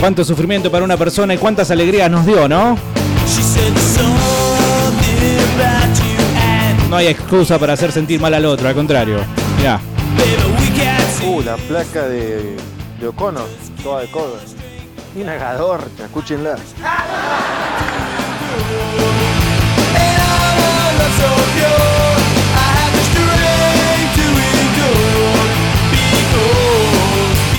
Cuánto 0.00 0.24
sufrimiento 0.24 0.70
para 0.70 0.84
una 0.84 0.96
persona 0.96 1.34
y 1.34 1.38
cuántas 1.38 1.70
alegrías 1.70 2.10
nos 2.10 2.24
dio, 2.24 2.48
¿no? 2.48 2.78
No 6.88 6.96
hay 6.96 7.08
excusa 7.08 7.58
para 7.58 7.72
hacer 7.72 7.92
sentir 7.92 8.20
mal 8.20 8.32
al 8.32 8.44
otro, 8.46 8.68
al 8.68 8.74
contrario. 8.74 9.18
Mirá. 9.58 9.80
Uh, 11.22 11.40
la 11.42 11.56
placa 11.56 12.08
de, 12.08 12.56
de 13.00 13.08
O'Connor, 13.08 13.48
toda 13.82 14.02
de 14.02 14.10
cover. 14.10 14.40
Y 15.16 15.22
una 15.22 15.34
gadorcha, 15.36 16.04
escúchenla. 16.04 16.56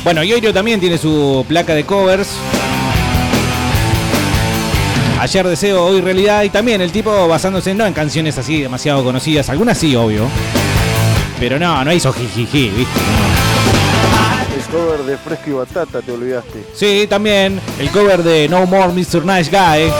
Bueno, 0.03 0.23
Yoyo 0.23 0.53
también 0.53 0.79
tiene 0.79 0.99
su 0.99 1.43
placa 1.47 1.73
de 1.73 1.83
covers. 1.83 2.29
Ayer 5.19 5.47
deseo, 5.47 5.83
hoy 5.83 6.01
realidad. 6.01 6.43
Y 6.43 6.49
también 6.51 6.81
el 6.81 6.91
tipo 6.91 7.27
basándose 7.27 7.73
no 7.73 7.87
en 7.87 7.93
canciones 7.93 8.37
así 8.37 8.61
demasiado 8.61 9.03
conocidas. 9.03 9.49
Algunas 9.49 9.79
sí, 9.79 9.95
obvio. 9.95 10.27
Pero 11.39 11.57
no, 11.57 11.83
no 11.83 11.91
hizo 11.91 12.13
jijiji, 12.13 12.69
¿viste? 12.69 12.99
Cover 14.67 15.03
de 15.03 15.17
Fresco 15.17 15.49
y 15.49 15.53
Batata, 15.53 16.01
te 16.01 16.11
olvidaste. 16.11 16.65
Sí, 16.73 17.07
también 17.09 17.59
el 17.79 17.89
cover 17.91 18.23
de 18.23 18.47
No 18.49 18.65
More 18.65 18.93
Mr. 18.93 19.25
Nice 19.25 19.49
Guy. 19.49 19.91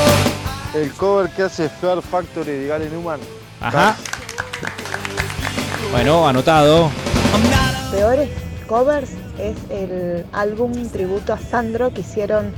El 0.74 0.91
cover 0.93 1.30
que 1.32 1.43
hace 1.43 1.70
Fear 1.70 2.01
Factory 2.01 2.51
de 2.51 2.68
Galen 2.68 2.91
Newman. 2.91 3.20
Ajá. 3.61 3.95
Bueno, 5.91 6.28
anotado. 6.28 6.89
peores 7.91 8.30
covers 8.68 9.11
es 9.39 9.55
el 9.70 10.26
álbum 10.34 10.74
tributo 10.89 11.34
a 11.34 11.39
Sandro 11.39 11.93
que 11.93 12.01
hicieron 12.01 12.53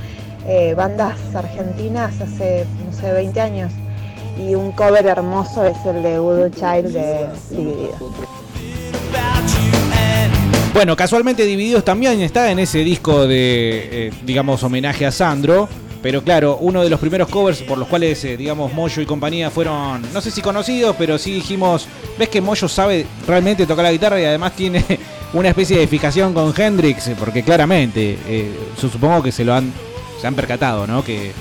eh, 0.46 0.74
bandas 0.74 1.16
argentinas 1.34 2.20
hace, 2.20 2.66
no 2.84 2.92
sé, 2.92 3.12
20 3.12 3.40
años. 3.40 3.72
Y 4.38 4.54
un 4.54 4.72
cover 4.72 5.06
hermoso 5.06 5.64
es 5.64 5.76
el 5.84 6.02
de 6.02 6.18
Voodoo 6.18 6.48
Child 6.50 6.92
de 6.92 7.28
Dividido. 7.50 8.37
Bueno, 10.78 10.94
casualmente 10.94 11.44
Divididos 11.44 11.84
también 11.84 12.20
está 12.20 12.52
en 12.52 12.60
ese 12.60 12.84
disco 12.84 13.26
de, 13.26 13.88
eh, 13.90 14.12
digamos, 14.24 14.62
homenaje 14.62 15.06
a 15.06 15.10
Sandro. 15.10 15.68
Pero 16.00 16.22
claro, 16.22 16.56
uno 16.60 16.84
de 16.84 16.88
los 16.88 17.00
primeros 17.00 17.26
covers 17.26 17.62
por 17.62 17.78
los 17.78 17.88
cuales, 17.88 18.22
eh, 18.22 18.36
digamos, 18.36 18.72
Moyo 18.72 19.02
y 19.02 19.04
compañía 19.04 19.50
fueron, 19.50 20.02
no 20.14 20.20
sé 20.20 20.30
si 20.30 20.40
conocidos, 20.40 20.94
pero 20.96 21.18
sí 21.18 21.32
dijimos, 21.32 21.88
ves 22.16 22.28
que 22.28 22.40
Moyo 22.40 22.68
sabe 22.68 23.06
realmente 23.26 23.66
tocar 23.66 23.86
la 23.86 23.90
guitarra 23.90 24.20
y 24.20 24.24
además 24.24 24.52
tiene 24.54 24.84
una 25.32 25.48
especie 25.48 25.78
de 25.78 25.88
fijación 25.88 26.32
con 26.32 26.54
Hendrix, 26.56 27.10
porque 27.18 27.42
claramente, 27.42 28.16
eh, 28.28 28.48
su- 28.80 28.88
supongo 28.88 29.20
que 29.24 29.32
se 29.32 29.44
lo 29.44 29.54
han, 29.54 29.72
se 30.20 30.28
han 30.28 30.36
percatado, 30.36 30.86
¿no? 30.86 31.02
Que, 31.04 31.32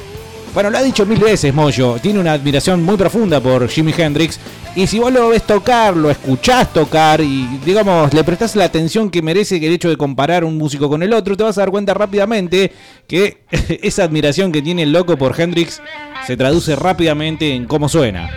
bueno, 0.54 0.70
lo 0.70 0.78
ha 0.78 0.82
dicho 0.82 1.06
mil 1.06 1.20
veces 1.20 1.54
Moyo, 1.54 1.98
tiene 2.02 2.20
una 2.20 2.34
admiración 2.34 2.84
muy 2.84 2.98
profunda 2.98 3.40
por 3.40 3.68
Jimi 3.68 3.94
Hendrix. 3.96 4.40
Y 4.76 4.86
si 4.86 5.00
vos 5.00 5.12
lo 5.12 5.30
ves 5.30 5.44
tocar, 5.44 5.96
lo 5.98 6.12
escuchás 6.12 6.72
tocar 6.72 7.20
y, 7.22 7.48
digamos, 7.66 8.14
le 8.14 8.24
prestás 8.24 8.56
la 8.56 8.66
atención 8.66 9.10
que 9.10 9.22
merece 9.22 9.58
el 9.58 9.74
hecho 9.74 9.90
de 9.90 9.98
comparar 9.98 10.44
un 10.44 10.58
músico 10.58 10.88
con 10.88 11.02
el 11.02 11.14
otro, 11.14 11.36
te 11.36 11.44
vas 11.44 11.58
a 11.58 11.62
dar 11.62 11.72
cuenta 11.72 11.94
rápidamente 11.94 12.72
que 13.08 13.44
esa 13.82 14.04
admiración 14.04 14.52
que 14.52 14.62
tiene 14.62 14.84
el 14.84 14.92
loco 14.92 15.18
por 15.18 15.40
Hendrix 15.40 15.82
se 16.26 16.38
traduce 16.38 16.76
rápidamente 16.76 17.56
en 17.56 17.66
cómo 17.66 17.90
suena. 17.90 18.30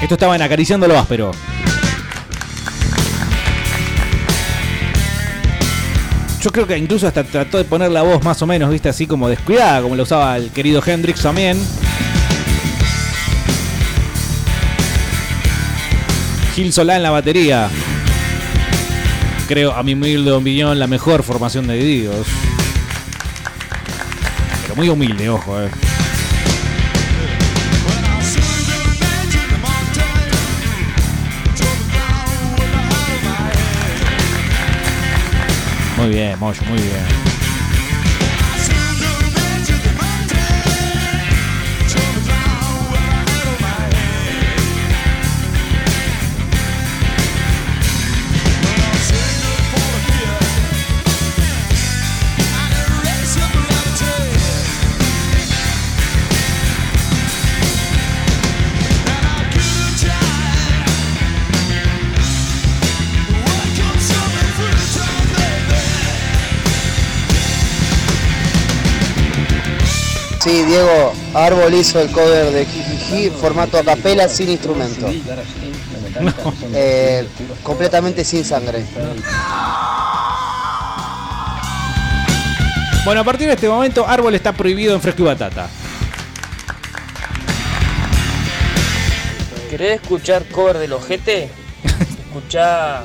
Esto 0.00 0.14
estaba 0.14 0.36
en 0.36 0.42
acariciando 0.42 0.86
lo 0.86 0.98
áspero. 0.98 1.32
Yo 6.42 6.50
creo 6.50 6.66
que 6.66 6.76
incluso 6.76 7.06
hasta 7.06 7.22
trató 7.22 7.56
de 7.56 7.64
poner 7.64 7.92
la 7.92 8.02
voz 8.02 8.24
más 8.24 8.42
o 8.42 8.46
menos, 8.48 8.68
viste, 8.68 8.88
así 8.88 9.06
como 9.06 9.28
descuidada, 9.28 9.80
como 9.80 9.94
lo 9.94 10.02
usaba 10.02 10.36
el 10.36 10.50
querido 10.50 10.82
Hendrix 10.84 11.22
también. 11.22 11.56
Gil 16.56 16.72
Solá 16.72 16.96
en 16.96 17.04
la 17.04 17.10
batería. 17.10 17.70
Creo, 19.46 19.72
a 19.72 19.84
mi 19.84 19.94
humilde 19.94 20.32
opinión, 20.32 20.80
la 20.80 20.88
mejor 20.88 21.22
formación 21.22 21.68
de 21.68 21.76
Dios. 21.76 22.26
Pero 24.62 24.74
muy 24.74 24.88
humilde, 24.88 25.28
ojo, 25.28 25.62
eh. 25.62 25.70
Muy 36.02 36.10
bien, 36.10 36.36
Moyo, 36.40 36.60
muy 36.68 36.78
bien. 36.80 37.31
Sí, 70.52 70.64
Diego, 70.64 71.14
Árbol 71.32 71.72
hizo 71.72 71.98
el 71.98 72.10
cover 72.10 72.52
de 72.52 72.66
Jijiji, 72.66 73.30
formato 73.30 73.78
a 73.78 73.82
capela 73.82 74.28
sin 74.28 74.50
instrumento. 74.50 75.06
Eh, 76.74 77.26
completamente 77.62 78.22
sin 78.22 78.44
sangre. 78.44 78.84
Bueno, 83.06 83.22
a 83.22 83.24
partir 83.24 83.46
de 83.46 83.54
este 83.54 83.66
momento, 83.66 84.06
Árbol 84.06 84.34
está 84.34 84.52
prohibido 84.52 84.94
en 84.94 85.00
Fresco 85.00 85.22
y 85.22 85.24
Batata. 85.24 85.70
¿Querés 89.70 90.02
escuchar 90.02 90.44
cover 90.48 90.76
del 90.76 90.92
ojete? 90.92 91.48
Escuchá 92.26 93.04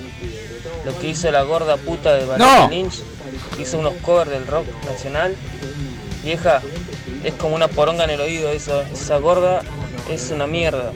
lo 0.84 1.00
que 1.00 1.08
hizo 1.08 1.32
la 1.32 1.44
gorda 1.44 1.78
puta 1.78 2.14
de 2.14 2.26
Valeria 2.26 2.60
No. 2.64 2.70
Lynch. 2.70 2.96
Hizo 3.58 3.80
unos 3.80 3.94
covers 4.02 4.32
del 4.32 4.46
rock 4.48 4.66
nacional. 4.86 5.34
Vieja, 6.26 6.62
es 7.24 7.34
como 7.34 7.56
una 7.56 7.68
poronga 7.68 8.04
en 8.04 8.12
el 8.12 8.22
oído 8.22 8.52
eso. 8.52 8.82
Esa 8.94 9.18
gorda 9.18 9.62
es 10.10 10.32
una 10.32 10.48
mierda. 10.48 10.92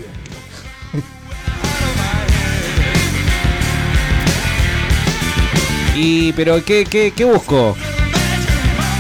Y, 5.95 6.31
pero, 6.33 6.63
¿qué, 6.63 6.85
qué, 6.85 7.13
qué 7.15 7.25
busco? 7.25 7.75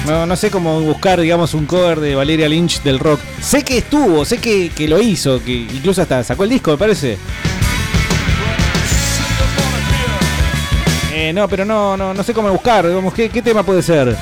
No, 0.05 0.25
no 0.25 0.35
sé 0.35 0.51
cómo 0.51 0.81
buscar, 0.81 1.21
digamos, 1.21 1.53
un 1.53 1.65
cover 1.65 1.99
de 1.99 2.15
Valeria 2.15 2.49
Lynch 2.49 2.81
del 2.81 2.99
rock. 2.99 3.19
Sé 3.41 3.63
que 3.63 3.77
estuvo, 3.77 4.25
sé 4.25 4.39
que, 4.39 4.69
que 4.69 4.87
lo 4.87 4.99
hizo, 5.01 5.41
que 5.43 5.51
incluso 5.51 6.01
hasta 6.01 6.23
sacó 6.23 6.43
el 6.43 6.49
disco, 6.49 6.71
me 6.71 6.77
parece. 6.77 7.17
Eh, 11.13 11.31
no, 11.33 11.47
pero 11.47 11.65
no, 11.65 11.95
no, 11.95 12.13
no 12.13 12.23
sé 12.23 12.33
cómo 12.33 12.49
buscar, 12.49 12.87
digamos, 12.87 13.13
¿qué, 13.13 13.29
qué 13.29 13.41
tema 13.41 13.63
puede 13.63 13.81
ser? 13.81 14.17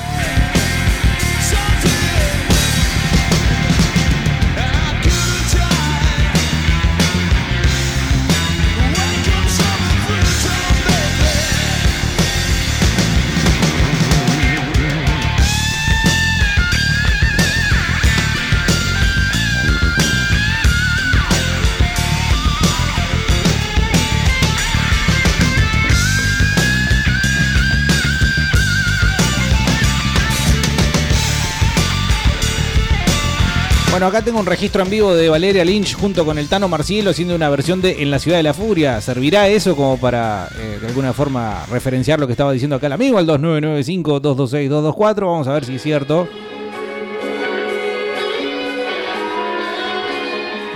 Bueno, 33.90 34.06
acá 34.06 34.22
tengo 34.22 34.38
un 34.38 34.46
registro 34.46 34.84
en 34.84 34.90
vivo 34.90 35.12
de 35.14 35.28
Valeria 35.28 35.64
Lynch 35.64 35.94
junto 35.94 36.24
con 36.24 36.38
el 36.38 36.48
Tano 36.48 36.68
Marcielo 36.68 37.10
haciendo 37.10 37.34
una 37.34 37.50
versión 37.50 37.82
de 37.82 38.02
En 38.02 38.12
la 38.12 38.20
Ciudad 38.20 38.36
de 38.36 38.44
la 38.44 38.54
Furia. 38.54 39.00
¿Servirá 39.00 39.48
eso 39.48 39.74
como 39.74 39.98
para 39.98 40.48
eh, 40.60 40.78
de 40.80 40.86
alguna 40.86 41.12
forma 41.12 41.66
referenciar 41.68 42.20
lo 42.20 42.28
que 42.28 42.34
estaba 42.34 42.52
diciendo 42.52 42.76
acá 42.76 42.86
el 42.86 42.92
amigo 42.92 43.18
al 43.18 43.26
2995-226-224? 43.26 45.26
Vamos 45.26 45.48
a 45.48 45.54
ver 45.54 45.64
si 45.64 45.74
es 45.74 45.82
cierto. 45.82 46.28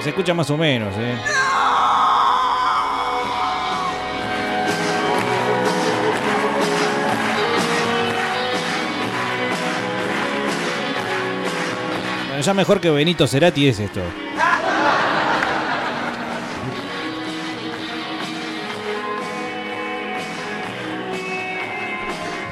Se 0.02 0.08
escucha 0.08 0.34
más 0.34 0.50
o 0.50 0.56
menos, 0.56 0.92
¿eh? 0.98 1.14
Ya 12.44 12.52
mejor 12.52 12.80
que 12.80 12.90
Benito 12.90 13.26
Cerati 13.26 13.68
es 13.68 13.80
esto. 13.80 14.02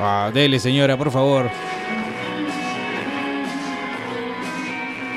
Ah, 0.01 0.31
dele, 0.33 0.59
señora, 0.59 0.97
por 0.97 1.11
favor. 1.11 1.51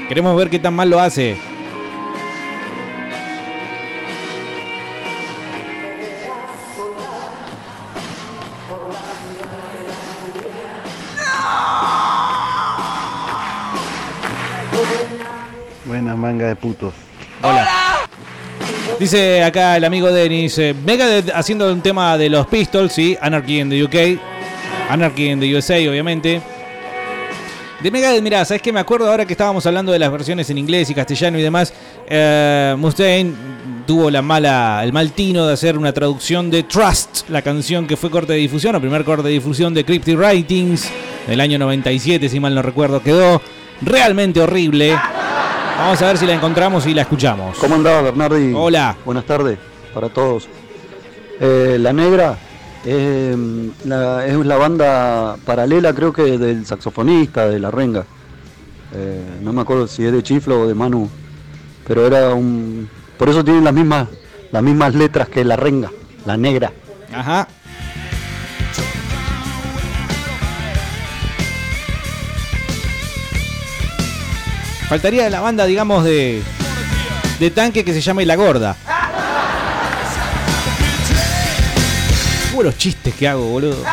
Queremos 0.10 0.36
ver 0.36 0.50
qué 0.50 0.60
tan 0.60 0.74
mal 0.76 0.90
lo 0.90 1.00
hace. 1.00 1.38
Manga 16.26 16.48
de 16.48 16.56
putos. 16.56 16.92
Dice 19.00 19.44
acá 19.44 19.78
el 19.78 19.84
amigo 19.84 20.12
Denis, 20.12 20.58
eh, 20.58 20.74
Megadeth 20.74 21.30
haciendo 21.36 21.72
un 21.72 21.82
tema 21.82 22.18
de 22.18 22.30
los 22.30 22.48
Pistols, 22.48 22.94
sí, 22.94 23.16
Anarchy 23.22 23.60
in 23.60 23.70
the 23.70 23.84
UK, 23.84 24.20
Anarchy 24.90 25.30
in 25.30 25.40
the 25.40 25.56
USA, 25.56 25.76
obviamente. 25.88 26.42
De 27.84 27.92
Megadeth, 27.92 28.24
mirá, 28.24 28.44
¿sabes 28.44 28.64
qué? 28.64 28.72
Me 28.74 28.80
acuerdo 28.80 29.08
ahora 29.12 29.26
que 29.26 29.34
estábamos 29.34 29.64
hablando 29.68 29.92
de 29.92 30.00
las 30.00 30.12
versiones 30.12 30.50
en 30.50 30.58
inglés 30.58 30.90
y 30.90 30.96
castellano 30.96 31.38
y 31.38 31.44
demás. 31.44 31.74
eh, 32.08 32.74
Mustaine 32.78 33.34
tuvo 33.86 34.10
la 34.10 34.24
mala, 34.24 34.82
el 34.84 34.92
mal 34.92 35.12
tino 35.12 35.46
de 35.46 35.54
hacer 35.54 35.78
una 35.78 35.94
traducción 35.94 36.50
de 36.50 36.64
Trust, 36.64 37.30
la 37.30 37.44
canción 37.44 37.86
que 37.86 37.96
fue 37.98 38.10
corte 38.10 38.34
de 38.34 38.40
difusión, 38.40 38.76
o 38.76 38.82
primer 38.82 39.04
corte 39.04 39.28
de 39.28 39.34
difusión 39.34 39.76
de 39.76 39.86
Cryptic 39.86 40.18
Writings 40.18 40.90
del 41.28 41.40
año 41.40 41.60
97, 41.60 42.30
si 42.30 42.40
mal 42.40 42.56
no 42.56 42.64
recuerdo. 42.64 43.04
Quedó 43.04 43.40
realmente 43.82 44.42
horrible. 44.42 44.98
Vamos 45.78 46.02
a 46.02 46.08
ver 46.08 46.18
si 46.18 46.26
la 46.26 46.34
encontramos 46.34 46.86
y 46.88 46.94
la 46.94 47.02
escuchamos. 47.02 47.58
¿Cómo 47.60 47.76
andaba 47.76 48.02
Bernardi? 48.02 48.54
Hola. 48.56 48.96
Buenas 49.06 49.26
tardes 49.26 49.58
para 49.94 50.10
todos. 50.10 50.48
Eh, 51.40 51.78
la 51.80 51.92
Negra 51.94 52.38
eh, 52.86 53.36
la- 53.84 54.26
es 54.26 54.38
la 54.46 54.58
banda 54.58 55.36
paralela 55.46 55.94
creo 55.94 56.14
que 56.14 56.38
del 56.38 56.66
saxofonista 56.66 57.48
de 57.48 57.60
La 57.60 57.72
Renga. 57.72 58.06
Eh, 58.94 59.22
no 59.42 59.52
me 59.52 59.62
acuerdo 59.62 59.88
si 59.88 60.06
es 60.06 60.12
de 60.14 60.24
Chiflo 60.24 60.62
o 60.62 60.68
de 60.68 60.74
Manu, 60.76 61.10
pero 61.86 62.06
era 62.08 62.34
un... 62.34 62.88
Por 63.18 63.28
eso 63.30 63.44
tienen 63.44 63.64
las 63.66 63.74
mismas, 63.74 64.08
las 64.52 64.64
mismas 64.64 64.96
letras 64.96 65.28
que 65.28 65.44
La 65.44 65.56
Renga, 65.58 65.92
La 66.26 66.38
Negra. 66.38 66.72
Ajá. 67.14 67.48
Faltaría 74.88 75.30
la 75.30 75.40
banda, 75.42 75.66
digamos, 75.66 76.04
de, 76.04 76.44
de 77.40 77.52
tanque 77.52 77.84
que 77.84 77.94
se 77.94 78.02
llame 78.02 78.26
La 78.26 78.36
Gorda. 78.36 78.76
Chistes 82.78 83.14
que 83.14 83.28
hago, 83.28 83.46
boludo. 83.46 83.84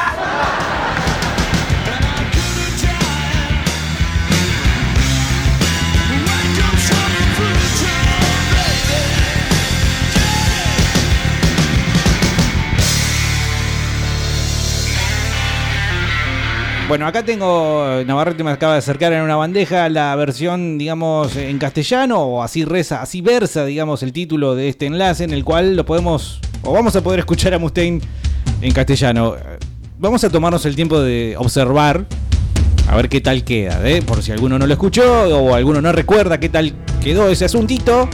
Bueno, 16.93 17.07
acá 17.07 17.25
tengo, 17.25 18.03
Navarrete 18.05 18.45
me 18.45 18.51
acaba 18.51 18.75
de 18.75 18.81
acercar 18.81 19.15
en 19.15 19.23
una 19.23 19.35
bandeja 19.35 19.89
la 19.89 20.15
versión, 20.15 20.77
digamos, 20.77 21.35
en 21.37 21.57
castellano, 21.57 22.21
o 22.21 22.43
así 22.43 22.67
reza, 22.67 23.01
así 23.01 23.23
versa, 23.23 23.65
digamos, 23.65 24.03
el 24.03 24.13
título 24.13 24.55
de 24.55 24.69
este 24.69 24.85
enlace, 24.85 25.25
en 25.25 25.31
el 25.31 25.43
cual 25.43 25.75
lo 25.75 25.87
podemos, 25.87 26.39
o 26.61 26.71
vamos 26.75 26.95
a 26.95 27.01
poder 27.03 27.21
escuchar 27.21 27.55
a 27.55 27.59
Mustaine 27.59 28.03
en 28.61 28.73
castellano. 28.75 29.37
Vamos 29.99 30.23
a 30.23 30.29
tomarnos 30.29 30.67
el 30.67 30.77
tiempo 30.77 31.01
de 31.01 31.35
observar, 31.39 32.05
a 32.87 32.95
ver 32.95 33.09
qué 33.09 33.23
tal 33.23 33.43
queda, 33.43 33.81
¿eh? 33.89 34.03
por 34.03 34.23
si 34.23 34.31
alguno 34.31 34.59
no 34.59 34.67
lo 34.67 34.75
escuchó 34.75 35.23
o 35.35 35.55
alguno 35.55 35.81
no 35.81 35.93
recuerda 35.93 36.39
qué 36.39 36.51
tal 36.51 36.75
quedó 37.03 37.31
ese 37.31 37.47
asuntito. 37.47 38.07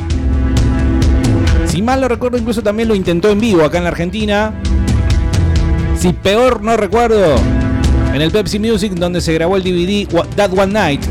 Si 1.67 1.83
mal 1.83 2.01
lo 2.01 2.07
recuerdo, 2.07 2.39
incluso 2.39 2.63
también 2.63 2.87
lo 2.87 2.95
intentó 2.95 3.29
en 3.29 3.41
vivo 3.41 3.65
acá 3.65 3.79
en 3.79 3.85
la 3.85 3.91
Argentina. 3.91 4.55
Si 5.99 6.13
peor 6.13 6.63
no 6.63 6.77
recuerdo, 6.77 7.35
en 8.15 8.23
el 8.23 8.31
Pepsi 8.31 8.59
Music 8.59 8.93
donde 8.95 9.21
se 9.21 9.33
grabó 9.35 9.57
el 9.57 9.63
DVD 9.63 10.07
That 10.37 10.53
One 10.53 10.73
Night. 10.73 11.03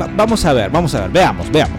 Va- 0.00 0.08
vamos 0.16 0.44
a 0.44 0.52
ver, 0.52 0.70
vamos 0.70 0.94
a 0.94 1.02
ver, 1.02 1.10
veamos, 1.10 1.50
veamos. 1.50 1.78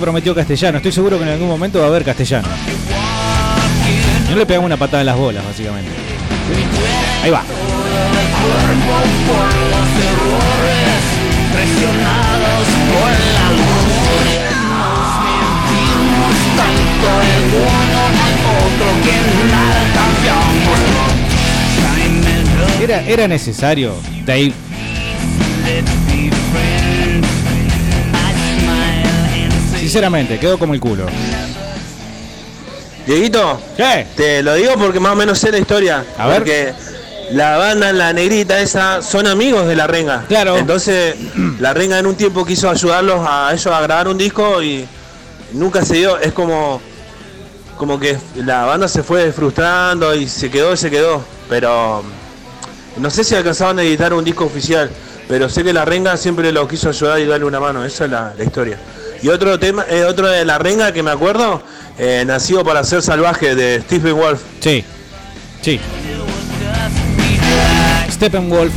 Prometió 0.00 0.34
castellano. 0.34 0.78
Estoy 0.78 0.92
seguro 0.92 1.18
que 1.18 1.24
en 1.24 1.30
algún 1.30 1.46
momento 1.46 1.78
va 1.78 1.84
a 1.84 1.88
haber 1.88 2.04
castellano. 2.04 2.48
No 4.30 4.36
le 4.36 4.46
pegamos 4.46 4.66
una 4.66 4.78
patada 4.78 5.02
en 5.02 5.06
las 5.06 5.16
bolas, 5.16 5.44
básicamente. 5.44 5.90
Ahí 7.22 7.30
va. 7.30 7.42
Era, 22.82 23.02
era 23.02 23.28
necesario, 23.28 23.94
Dave. 24.24 24.52
Sinceramente, 29.90 30.38
quedó 30.38 30.56
como 30.56 30.72
el 30.72 30.78
culo. 30.78 31.04
Dieguito, 33.08 33.60
¿Qué? 33.76 34.06
te 34.16 34.40
lo 34.40 34.54
digo 34.54 34.74
porque 34.78 35.00
más 35.00 35.14
o 35.14 35.16
menos 35.16 35.36
sé 35.36 35.50
la 35.50 35.58
historia. 35.58 36.04
A 36.16 36.28
ver. 36.28 36.36
Porque 36.36 36.72
la 37.32 37.56
banda, 37.56 37.92
la 37.92 38.12
negrita 38.12 38.60
esa, 38.60 39.02
son 39.02 39.26
amigos 39.26 39.66
de 39.66 39.74
la 39.74 39.88
renga. 39.88 40.26
Claro. 40.28 40.56
Entonces, 40.56 41.16
la 41.58 41.74
renga 41.74 41.98
en 41.98 42.06
un 42.06 42.14
tiempo 42.14 42.44
quiso 42.44 42.70
ayudarlos 42.70 43.26
a 43.28 43.50
ellos 43.52 43.66
a 43.66 43.80
grabar 43.80 44.06
un 44.06 44.16
disco 44.16 44.62
y 44.62 44.86
nunca 45.54 45.84
se 45.84 45.96
dio. 45.96 46.18
Es 46.20 46.32
como, 46.32 46.80
como 47.76 47.98
que 47.98 48.16
la 48.36 48.66
banda 48.66 48.86
se 48.86 49.02
fue 49.02 49.32
frustrando 49.32 50.14
y 50.14 50.28
se 50.28 50.52
quedó 50.52 50.72
y 50.72 50.76
se 50.76 50.88
quedó. 50.88 51.20
Pero 51.48 52.04
no 52.96 53.10
sé 53.10 53.24
si 53.24 53.34
alcanzaban 53.34 53.80
a 53.80 53.82
editar 53.82 54.14
un 54.14 54.22
disco 54.22 54.44
oficial. 54.44 54.88
Pero 55.26 55.48
sé 55.48 55.64
que 55.64 55.72
la 55.72 55.84
renga 55.84 56.16
siempre 56.16 56.52
lo 56.52 56.68
quiso 56.68 56.90
ayudar 56.90 57.18
y 57.18 57.26
darle 57.26 57.46
una 57.46 57.58
mano. 57.58 57.84
Esa 57.84 58.04
es 58.04 58.10
la, 58.12 58.34
la 58.38 58.44
historia. 58.44 58.78
Y 59.22 59.28
otro 59.28 59.58
tema, 59.58 59.84
eh, 59.88 60.04
otro 60.04 60.28
de 60.28 60.44
la 60.44 60.58
renga 60.58 60.92
que 60.92 61.02
me 61.02 61.10
acuerdo, 61.10 61.62
eh, 61.98 62.24
nacido 62.26 62.64
para 62.64 62.82
ser 62.84 63.02
salvaje 63.02 63.54
de 63.54 63.82
Stephen 63.82 64.16
Wolf. 64.16 64.40
Sí, 64.60 64.84
sí. 65.60 65.78
Steppenwolf. 68.10 68.72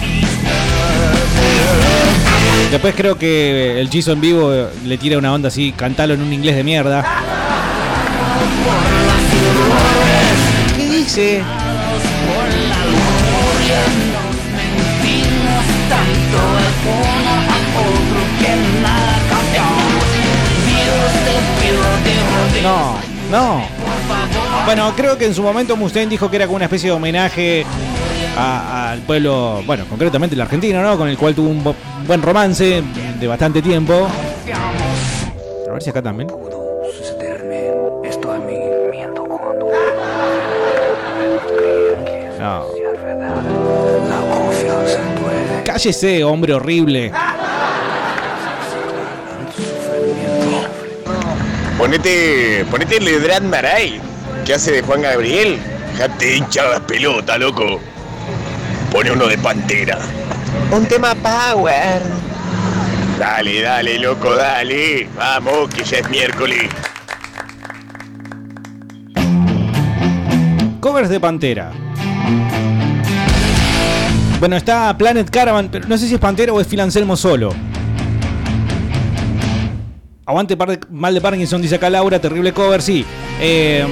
Después 2.72 2.96
creo 2.96 3.18
que 3.18 3.80
el 3.80 3.90
Chizo 3.90 4.12
en 4.12 4.22
vivo 4.22 4.54
eh, 4.54 4.68
le 4.86 4.98
tira 4.98 5.18
una 5.18 5.34
onda 5.34 5.48
así, 5.48 5.72
cantalo 5.74 6.14
en 6.14 6.22
un 6.22 6.34
inglés 6.34 6.56
de 6.56 6.64
mierda. 6.64 7.06
¿Qué 10.76 10.90
dice? 10.90 11.44
No, 22.64 22.96
no. 23.30 23.62
Bueno, 24.66 24.94
creo 24.96 25.18
que 25.18 25.26
en 25.26 25.36
su 25.36 25.44
momento 25.44 25.76
Mustaine 25.76 26.10
dijo 26.10 26.30
que 26.30 26.38
era 26.38 26.46
como 26.46 26.56
una 26.56 26.66
especie 26.66 26.90
de 26.90 26.96
homenaje 26.96 27.66
al 28.38 29.00
pueblo, 29.02 29.62
bueno, 29.66 29.84
concretamente 29.90 30.34
el 30.36 30.42
argentino, 30.42 30.82
¿no? 30.82 30.98
Con 30.98 31.10
el 31.10 31.18
cual 31.18 31.36
tuvo 31.36 31.50
un 31.50 31.76
buen 32.08 32.22
romance 32.22 32.82
de 33.20 33.28
bastante 33.28 33.62
tiempo. 33.62 34.08
A 35.70 35.74
ver 35.74 35.82
si 35.82 35.90
acá 35.90 36.02
también. 36.02 36.30
No. 42.40 42.66
Cállese, 45.66 46.24
hombre 46.24 46.54
horrible. 46.54 47.12
Ponete, 51.84 52.66
ponete 52.72 52.96
el 52.96 53.04
de 53.04 53.20
Brad 53.20 53.42
Maray, 53.42 54.00
que 54.46 54.54
hace 54.54 54.72
de 54.72 54.82
Juan 54.84 55.02
Gabriel. 55.02 55.60
Dejate 55.92 56.38
hinchar 56.38 56.70
las 56.70 56.80
pelotas, 56.80 57.38
loco. 57.38 57.82
Pone 58.90 59.12
uno 59.12 59.28
de 59.28 59.38
Pantera. 59.38 60.00
Un 60.72 60.86
tema 60.86 61.14
power 61.14 62.02
Dale, 63.20 63.62
dale, 63.62 64.00
loco, 64.00 64.34
dale. 64.34 65.10
Vamos, 65.18 65.68
que 65.74 65.84
ya 65.84 65.98
es 65.98 66.10
miércoles. 66.10 66.70
Covers 70.80 71.10
de 71.10 71.20
Pantera. 71.20 71.74
Bueno, 74.40 74.56
está 74.56 74.98
Planet 74.98 75.30
Caravan, 75.30 75.68
pero 75.70 75.86
no 75.90 75.98
sé 75.98 76.08
si 76.08 76.14
es 76.14 76.20
Pantera 76.22 76.54
o 76.54 76.62
es 76.62 76.68
Phil 76.68 76.80
Anselmo 76.80 77.18
solo. 77.18 77.54
Aguante 80.26 80.56
mal 80.90 81.14
de 81.14 81.22
Parkinson, 81.22 81.62
dice 81.62 81.76
acá 81.76 81.90
Laura, 81.90 82.20
terrible 82.20 82.54
cover, 82.54 82.82
sí. 82.82 83.06
Eh, 83.42 83.86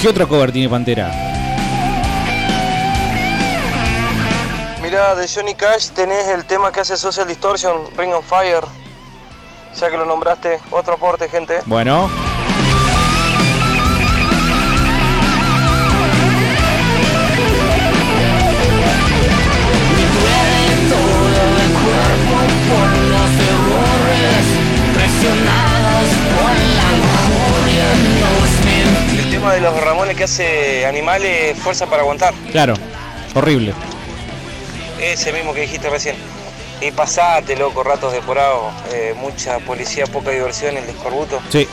¿Qué 0.00 0.08
otro 0.08 0.26
cover 0.26 0.52
tiene 0.52 0.70
Pantera? 0.70 1.10
Mira, 4.82 5.14
de 5.16 5.28
Johnny 5.28 5.54
Cash 5.54 5.88
tenés 5.90 6.28
el 6.28 6.46
tema 6.46 6.72
que 6.72 6.80
hace 6.80 6.96
Social 6.96 7.26
Distortion, 7.26 7.76
Ring 7.98 8.14
on 8.14 8.22
Fire. 8.22 8.64
Ya 9.78 9.90
que 9.90 9.96
lo 9.98 10.06
nombraste, 10.06 10.60
otro 10.70 10.94
aporte, 10.94 11.28
gente. 11.28 11.60
Bueno. 11.66 12.08
Hace 30.26 30.84
Animales, 30.84 31.56
Fuerza 31.56 31.86
para 31.86 32.02
Aguantar. 32.02 32.34
Claro, 32.50 32.74
horrible. 33.32 33.72
Ese 35.00 35.32
mismo 35.32 35.54
que 35.54 35.60
dijiste 35.60 35.88
recién. 35.88 36.16
Y 36.80 36.90
pasate, 36.90 37.54
loco, 37.56 37.84
ratos 37.84 38.12
de 38.12 38.20
porado. 38.22 38.72
Eh, 38.92 39.14
mucha 39.16 39.60
policía, 39.60 40.04
poca 40.06 40.32
diversión, 40.32 40.76
el 40.76 40.84
descorbuto. 40.84 41.38
Sí. 41.48 41.68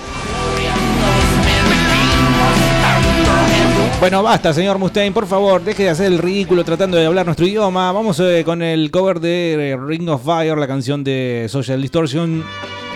Bueno, 4.00 4.22
basta, 4.22 4.54
señor 4.54 4.78
Mustaine, 4.78 5.14
por 5.14 5.26
favor, 5.26 5.64
deje 5.64 5.84
de 5.84 5.90
hacer 5.90 6.06
el 6.08 6.20
ridículo 6.20 6.64
tratando 6.64 6.98
de 6.98 7.08
hablar 7.08 7.26
nuestro 7.26 7.48
idioma. 7.48 7.92
Vamos 7.92 8.20
eh, 8.20 8.44
con 8.46 8.62
el 8.62 8.92
cover 8.92 9.20
de 9.20 9.72
eh, 9.72 9.78
Ring 9.78 10.08
of 10.10 10.24
Fire, 10.24 10.58
la 10.58 10.68
canción 10.68 11.04
de 11.04 11.48
Social 11.50 11.82
Distortion, 11.82 12.46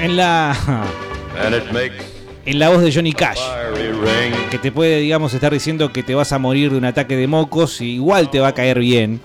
en 0.02 0.18
la 0.18 0.56
en 2.48 2.60
la 2.60 2.70
voz 2.70 2.82
de 2.82 2.94
Johnny 2.94 3.12
Cash, 3.12 3.42
que 4.50 4.58
te 4.58 4.72
puede, 4.72 5.00
digamos, 5.00 5.34
estar 5.34 5.52
diciendo 5.52 5.92
que 5.92 6.02
te 6.02 6.16
vas 6.16 6.32
a 6.32 6.40
morir 6.40 6.72
de 6.72 6.78
un 6.78 6.86
ataque 6.86 7.18
de 7.18 7.28
mocos 7.28 7.82
y 7.82 7.96
igual 7.96 8.30
te 8.30 8.40
va 8.40 8.48
a 8.48 8.54
caer 8.54 8.80
bien. 8.80 9.20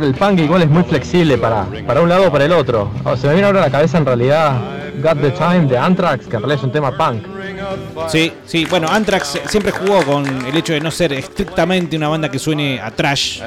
El 0.00 0.14
punk 0.14 0.40
igual 0.40 0.60
es 0.60 0.68
muy 0.68 0.82
flexible 0.82 1.38
para, 1.38 1.66
para 1.86 2.02
un 2.02 2.08
lado 2.10 2.28
o 2.28 2.32
para 2.32 2.44
el 2.44 2.52
otro. 2.52 2.90
O 3.04 3.16
se 3.16 3.28
me 3.28 3.32
viene 3.32 3.46
ahora 3.46 3.62
a 3.62 3.66
la 3.66 3.70
cabeza 3.70 3.96
en 3.96 4.04
realidad 4.04 4.60
Got 5.02 5.22
the 5.22 5.30
Time 5.30 5.66
de 5.66 5.78
Anthrax, 5.78 6.26
que 6.26 6.36
en 6.36 6.42
realidad 6.42 6.58
es 6.58 6.64
un 6.64 6.72
tema 6.72 6.94
punk. 6.94 7.24
Sí, 8.08 8.30
sí, 8.44 8.66
bueno, 8.66 8.88
Anthrax 8.90 9.40
siempre 9.46 9.72
jugó 9.72 10.02
con 10.04 10.26
el 10.46 10.54
hecho 10.54 10.74
de 10.74 10.80
no 10.80 10.90
ser 10.90 11.14
estrictamente 11.14 11.96
una 11.96 12.08
banda 12.08 12.30
que 12.30 12.38
suene 12.38 12.78
a 12.78 12.90
trash. 12.90 13.40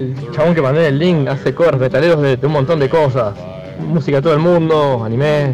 El 0.00 0.30
chabón 0.32 0.54
que 0.54 0.62
mandé 0.62 0.88
el 0.88 0.98
link 0.98 1.28
hace 1.28 1.54
covers 1.54 1.78
metaleros 1.78 2.22
de, 2.22 2.38
de 2.38 2.46
un 2.46 2.54
montón 2.54 2.80
de 2.80 2.88
cosas. 2.88 3.34
Música 3.86 4.16
de 4.16 4.22
todo 4.22 4.32
el 4.32 4.38
mundo, 4.38 5.04
anime. 5.04 5.52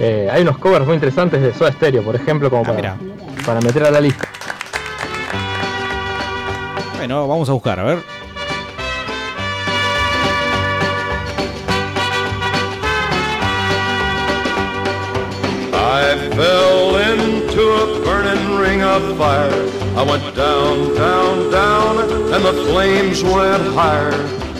Eh, 0.00 0.26
hay 0.32 0.40
unos 0.40 0.56
covers 0.56 0.86
muy 0.86 0.94
interesantes 0.94 1.42
de 1.42 1.52
Soda 1.52 1.70
Stereo, 1.70 2.02
por 2.02 2.16
ejemplo, 2.16 2.48
como 2.48 2.62
para, 2.64 2.96
para 3.44 3.60
meter 3.60 3.84
a 3.84 3.90
la 3.90 4.00
lista. 4.00 4.26
Bueno, 6.96 7.28
vamos 7.28 7.46
a 7.50 7.52
buscar, 7.52 7.78
a 7.78 7.84
ver. 7.84 7.98
I 15.74 16.16
fell 16.34 16.96
into 16.96 17.60
a 17.60 18.00
burning 18.02 18.58
ring 18.58 18.82
of 18.82 19.18
fire. 19.18 19.83
I 19.96 20.02
went 20.02 20.24
down, 20.36 20.94
down, 20.96 21.50
down, 21.50 21.98
and 22.34 22.44
the 22.44 22.52
flames 22.70 23.22
went 23.22 23.62
higher. 23.76 24.12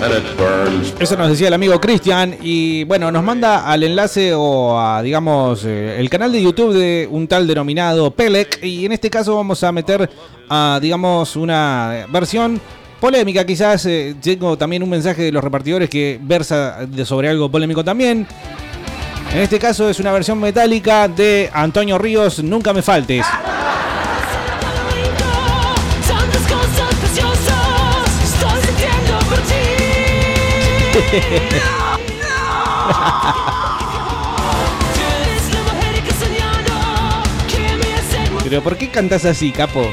And 0.02 0.12
it 0.12 0.36
burns. 0.36 0.94
Eso 1.00 1.16
nos 1.16 1.28
decía 1.28 1.48
el 1.48 1.54
amigo 1.54 1.80
Cristian 1.80 2.36
y 2.42 2.84
bueno, 2.84 3.10
nos 3.10 3.22
manda 3.22 3.66
al 3.66 3.82
enlace 3.82 4.32
o 4.34 4.78
a, 4.78 5.02
digamos, 5.02 5.64
eh, 5.64 5.96
el 5.98 6.10
canal 6.10 6.30
de 6.32 6.42
YouTube 6.42 6.72
de 6.74 7.08
un 7.10 7.26
tal 7.26 7.46
denominado 7.46 8.10
Pelec 8.10 8.62
y 8.62 8.84
en 8.86 8.92
este 8.92 9.08
caso 9.10 9.36
vamos 9.36 9.62
a 9.64 9.72
meter 9.72 10.08
a, 10.48 10.78
digamos, 10.82 11.36
una 11.36 12.06
versión 12.10 12.60
polémica 13.00 13.44
quizás. 13.46 13.86
eh, 13.86 14.14
tengo 14.20 14.56
también 14.58 14.82
un 14.82 14.90
mensaje 14.90 15.22
de 15.22 15.32
los 15.32 15.42
repartidores 15.42 15.88
que 15.88 16.18
versa 16.22 16.84
de- 16.86 17.04
sobre 17.04 17.28
algo 17.28 17.48
polémico 17.50 17.82
también. 17.84 18.26
En 19.32 19.40
este 19.40 19.58
caso 19.58 19.88
es 19.88 19.98
una 20.00 20.12
versión 20.12 20.38
metálica 20.38 21.08
de 21.08 21.50
Antonio 21.52 21.98
Ríos, 21.98 22.42
Nunca 22.42 22.72
me 22.72 22.82
faltes. 22.82 23.24
Pero 38.44 38.62
¿por 38.62 38.76
qué 38.76 38.88
cantas 38.88 39.24
así, 39.24 39.50
capo? 39.50 39.90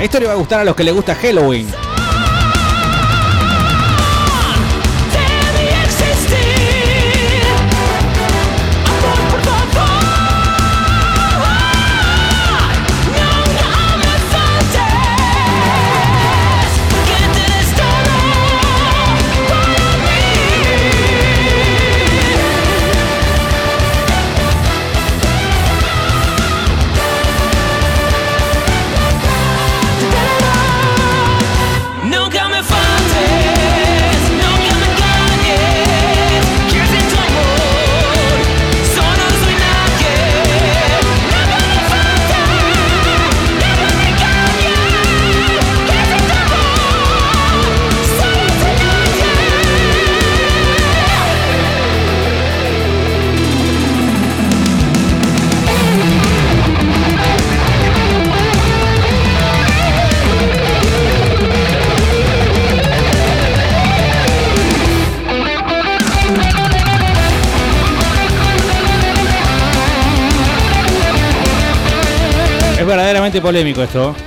Esto 0.00 0.20
le 0.20 0.26
va 0.26 0.32
a 0.32 0.36
gustar 0.36 0.60
a 0.60 0.64
los 0.64 0.74
que 0.74 0.84
les 0.84 0.94
gusta 0.94 1.14
Halloween. 1.14 1.85
Polémico 73.46 73.80
esto. 73.80 74.25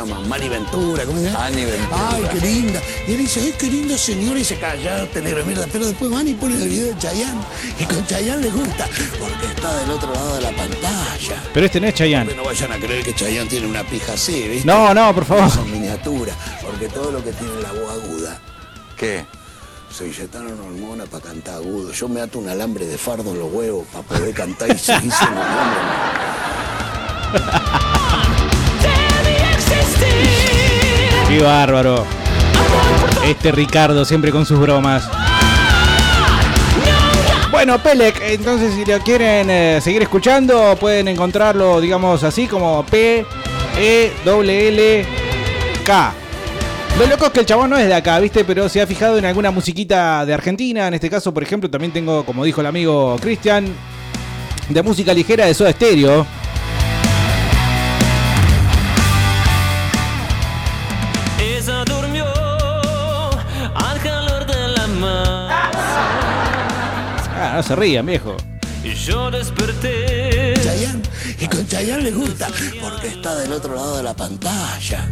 Llama? 0.00 0.20
Mari 0.26 0.48
Ventura, 0.48 1.04
¿cómo 1.04 1.18
se 1.18 1.24
llama? 1.26 1.46
Ani 1.46 1.64
Ventura. 1.64 2.08
Ay, 2.10 2.24
qué 2.32 2.46
linda. 2.46 2.80
Y 3.06 3.12
él 3.12 3.18
dice, 3.18 3.40
ay, 3.40 3.54
qué 3.58 3.66
linda 3.66 3.98
señora, 3.98 4.38
y 4.38 4.44
se 4.44 4.56
calla, 4.58 5.06
negro 5.14 5.38
de 5.38 5.44
mierda. 5.44 5.66
Pero 5.72 5.86
después 5.86 6.10
van 6.10 6.28
y 6.28 6.34
ponen 6.34 6.60
el 6.62 6.68
video 6.68 6.86
de 6.86 6.98
Chayanne. 6.98 7.40
Y 7.78 7.84
con 7.84 8.06
Chayanne 8.06 8.42
les 8.42 8.52
gusta, 8.52 8.86
porque 9.18 9.46
está 9.46 9.76
del 9.78 9.90
otro 9.90 10.12
lado 10.12 10.34
de 10.36 10.40
la 10.42 10.50
pantalla. 10.50 11.42
Pero 11.52 11.66
este 11.66 11.80
no 11.80 11.86
es 11.86 11.94
Chayanne. 11.94 12.34
No 12.34 12.44
vayan 12.44 12.72
a 12.72 12.76
creer 12.76 13.04
que 13.04 13.14
Chayanne 13.14 13.48
tiene 13.48 13.66
una 13.66 13.84
pija 13.84 14.14
así, 14.14 14.48
¿viste? 14.48 14.66
No, 14.66 14.92
no, 14.94 15.14
por 15.14 15.24
favor. 15.24 15.50
Son 15.50 15.70
miniaturas, 15.70 16.36
porque 16.62 16.88
todo 16.88 17.10
lo 17.12 17.22
que 17.22 17.32
tiene 17.32 17.54
la 17.62 17.72
voz 17.72 17.90
aguda. 18.02 18.40
¿Qué? 18.96 19.24
Se 19.90 20.06
inyectaron 20.06 20.52
hormonas 20.60 21.08
para 21.08 21.24
cantar 21.24 21.56
agudo. 21.56 21.92
Yo 21.92 22.08
me 22.08 22.20
ato 22.20 22.38
un 22.38 22.48
alambre 22.48 22.86
de 22.86 22.96
fardo 22.96 23.32
en 23.32 23.40
los 23.40 23.52
huevos 23.52 23.86
para 23.92 24.04
poder 24.04 24.34
cantar 24.34 24.70
y 24.70 24.78
seguir 24.78 25.10
siendo 25.10 25.40
Qué 31.30 31.40
bárbaro. 31.40 32.04
Este 33.24 33.52
Ricardo 33.52 34.04
siempre 34.04 34.32
con 34.32 34.44
sus 34.44 34.58
bromas. 34.58 35.08
Bueno, 37.52 37.80
Pelec, 37.80 38.20
entonces 38.20 38.74
si 38.74 38.84
lo 38.84 38.98
quieren 38.98 39.48
eh, 39.48 39.80
seguir 39.80 40.02
escuchando, 40.02 40.76
pueden 40.80 41.06
encontrarlo, 41.06 41.80
digamos 41.80 42.24
así, 42.24 42.48
como 42.48 42.84
P 42.84 43.24
E 43.78 44.12
L 44.26 44.68
L 44.68 45.06
K. 45.86 46.12
Lo 46.98 47.06
loco 47.06 47.26
es 47.26 47.30
que 47.30 47.40
el 47.40 47.46
chabón 47.46 47.70
no 47.70 47.76
es 47.76 47.86
de 47.86 47.94
acá, 47.94 48.18
¿viste? 48.18 48.44
Pero 48.44 48.68
se 48.68 48.82
ha 48.82 48.86
fijado 48.88 49.16
en 49.16 49.24
alguna 49.24 49.52
musiquita 49.52 50.26
de 50.26 50.34
Argentina. 50.34 50.88
En 50.88 50.94
este 50.94 51.08
caso, 51.08 51.32
por 51.32 51.44
ejemplo, 51.44 51.70
también 51.70 51.92
tengo, 51.92 52.24
como 52.24 52.42
dijo 52.42 52.60
el 52.60 52.66
amigo 52.66 53.16
Cristian, 53.20 53.72
de 54.68 54.82
música 54.82 55.14
ligera 55.14 55.46
de 55.46 55.54
Soda 55.54 55.70
Stereo. 55.70 56.26
No 67.60 67.66
se 67.66 67.76
rían, 67.76 68.06
viejo. 68.06 68.38
y 68.82 68.94
yo 68.94 69.30
desperté. 69.30 70.54
Chayanne, 70.62 71.02
y 71.38 71.46
con 71.46 71.68
Chayanne 71.68 72.04
le 72.04 72.10
gusta, 72.10 72.48
porque 72.80 73.08
está 73.08 73.34
del 73.36 73.52
otro 73.52 73.74
lado 73.74 73.98
de 73.98 74.02
la 74.02 74.14
pantalla. 74.14 75.06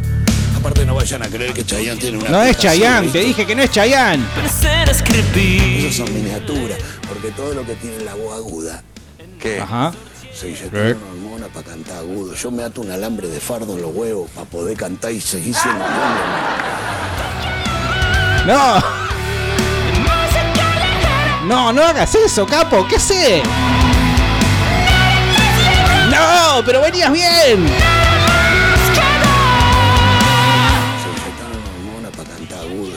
Aparte 0.57 0.83
no 0.83 0.95
vayan 0.95 1.21
a 1.21 1.27
creer 1.27 1.53
que 1.53 1.63
Chayanne 1.63 1.99
tiene 1.99 2.17
una 2.17 2.29
No 2.29 2.41
es 2.41 2.57
Chayanne, 2.57 3.09
te 3.09 3.19
dije 3.19 3.45
que 3.45 3.53
no 3.55 3.61
es 3.61 3.69
Chayanne. 3.69 4.25
Esos 5.77 5.95
son 5.95 6.11
miniaturas, 6.11 6.79
porque 7.07 7.29
todo 7.31 7.53
lo 7.53 7.63
que 7.63 7.75
tiene 7.75 8.03
la 8.03 8.15
voz 8.15 8.35
aguda. 8.35 8.81
¿Qué? 9.39 9.59
Ajá. 9.59 9.93
Se 10.33 10.49
inyectaron 10.49 10.97
hormona 11.03 11.47
para 11.49 11.67
cantar 11.67 11.97
agudo. 11.97 12.33
Yo 12.33 12.49
me 12.49 12.63
ato 12.63 12.81
un 12.81 12.89
alambre 12.89 13.27
de 13.27 13.39
fardo 13.39 13.75
en 13.75 13.83
los 13.83 13.93
huevos 13.93 14.27
para 14.31 14.49
poder 14.49 14.75
cantar 14.75 15.11
y 15.11 15.21
seguir 15.21 15.53
siendo. 15.53 15.85
No. 18.47 19.08
No, 21.49 21.73
no 21.73 21.81
hagas 21.81 22.13
eso, 22.13 22.45
capo. 22.45 22.85
¿Qué 22.87 22.99
sé? 22.99 23.41
No, 26.11 26.61
pero 26.63 26.79
venías 26.79 27.11
bien. 27.11 27.65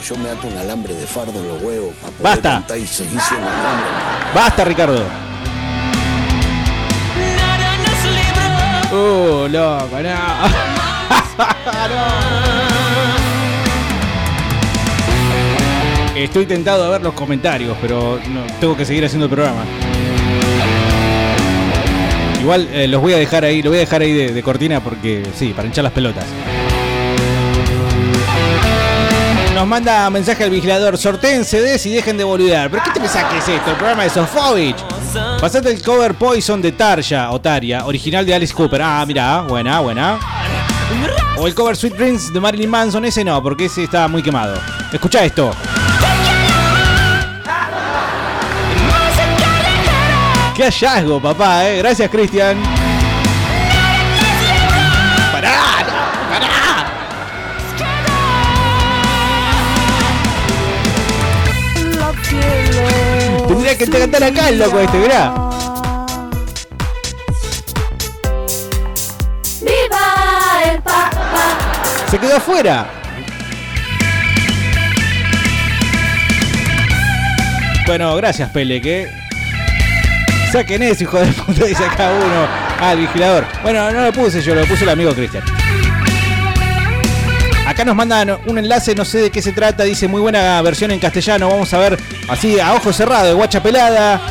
Yo 0.07 0.17
me 0.17 0.29
ato 0.29 0.47
un 0.47 0.57
alambre 0.57 0.93
de 0.93 1.07
fardo 1.07 1.31
en 1.39 1.47
los 1.47 1.61
huevos 1.63 1.95
para 1.95 2.11
poder 2.13 2.23
Basta. 2.23 2.49
cantar 2.51 2.77
y 2.77 2.85
seguir 2.85 3.19
siendo. 3.21 3.47
Basta, 4.35 4.65
Ricardo. 4.65 5.01
Uh, 8.91 9.47
loco, 9.49 9.99
no. 9.99 10.13
Estoy 16.15 16.45
tentado 16.45 16.83
a 16.83 16.89
ver 16.89 17.01
los 17.01 17.13
comentarios, 17.13 17.75
pero 17.81 18.19
tengo 18.59 18.77
que 18.77 18.85
seguir 18.85 19.03
haciendo 19.03 19.25
el 19.25 19.31
programa. 19.31 19.63
Igual 22.39 22.67
eh, 22.71 22.87
los 22.87 23.01
voy 23.01 23.13
a 23.13 23.17
dejar 23.17 23.45
ahí, 23.45 23.63
lo 23.63 23.71
voy 23.71 23.77
a 23.77 23.81
dejar 23.81 24.01
ahí 24.01 24.13
de, 24.13 24.43
cortina 24.43 24.79
porque 24.83 25.23
sí, 25.35 25.53
para 25.55 25.67
hinchar 25.67 25.85
las 25.85 25.93
pelotas. 25.93 26.25
Nos 29.55 29.65
manda 29.65 30.09
mensaje 30.09 30.43
al 30.43 30.49
vigilador, 30.49 30.97
sorteen 30.97 31.45
CDs 31.45 31.85
y 31.87 31.93
dejen 31.93 32.17
de 32.17 32.23
boludear. 32.23 32.69
¿Pero 32.69 32.83
qué 32.83 32.91
te 32.91 32.99
pensás 32.99 33.31
que 33.31 33.37
es 33.39 33.47
esto? 33.47 33.71
El 33.71 33.77
programa 33.77 34.03
de 34.03 34.09
Sofovich. 34.09 34.75
Pasate 35.39 35.71
el 35.71 35.81
cover 35.81 36.13
Poison 36.15 36.61
de 36.61 36.73
Tarja 36.73 37.31
o 37.31 37.41
Taria, 37.41 37.85
original 37.85 38.25
de 38.25 38.35
Alice 38.35 38.53
Cooper. 38.53 38.81
Ah, 38.83 39.03
mira, 39.07 39.41
buena, 39.41 39.79
buena. 39.79 40.19
O 41.37 41.47
el 41.47 41.55
cover 41.55 41.75
Sweet 41.75 41.95
Dreams 41.95 42.33
de 42.33 42.39
Marilyn 42.39 42.69
Manson, 42.69 43.05
ese 43.05 43.23
no, 43.23 43.41
porque 43.41 43.65
ese 43.65 43.83
está 43.83 44.07
muy 44.07 44.21
quemado. 44.21 44.59
Escucha 44.91 45.23
esto. 45.23 45.51
Qué 50.55 50.65
hallazgo, 50.65 51.19
papá, 51.19 51.67
eh. 51.67 51.79
Gracias, 51.79 52.11
Cristian. 52.11 52.61
Pará, 55.31 55.51
pará. 56.29 56.85
Tendría 63.47 63.77
que 63.77 63.89
cantar 63.89 64.23
acá 64.23 64.49
el 64.49 64.59
loco 64.59 64.79
este, 64.79 64.97
mirá. 64.99 65.33
¡Viva 69.59 70.71
el 70.71 70.81
Papa! 70.83 71.57
Se 72.11 72.19
quedó 72.19 72.37
afuera. 72.37 72.85
Bueno, 77.87 78.15
gracias, 78.17 78.51
Pele, 78.51 78.79
que. 78.79 79.22
Saquen 80.53 80.83
eso, 80.83 81.05
hijo 81.05 81.17
de 81.17 81.25
puta, 81.33 81.65
dice 81.65 81.83
acá 81.83 82.11
uno. 82.11 82.47
Ah, 82.79 82.91
el 82.91 82.99
vigilador. 82.99 83.43
Bueno, 83.63 83.89
no 83.89 84.01
lo 84.01 84.13
puse 84.13 84.39
yo, 84.39 84.53
lo 84.53 84.63
puso 84.67 84.83
el 84.83 84.91
amigo 84.91 85.11
Cristian. 85.11 85.43
Acá 87.65 87.83
nos 87.83 87.95
mandan 87.95 88.37
un 88.45 88.59
enlace, 88.59 88.93
no 88.93 89.03
sé 89.03 89.17
de 89.17 89.31
qué 89.31 89.41
se 89.41 89.51
trata, 89.51 89.83
dice 89.83 90.07
muy 90.07 90.21
buena 90.21 90.61
versión 90.61 90.91
en 90.91 90.99
castellano. 90.99 91.49
Vamos 91.49 91.73
a 91.73 91.79
ver 91.79 91.97
así 92.29 92.59
a 92.59 92.75
ojo 92.75 92.93
cerrado, 92.93 93.25
de 93.25 93.33
guacha 93.33 93.63
pelada. 93.63 94.21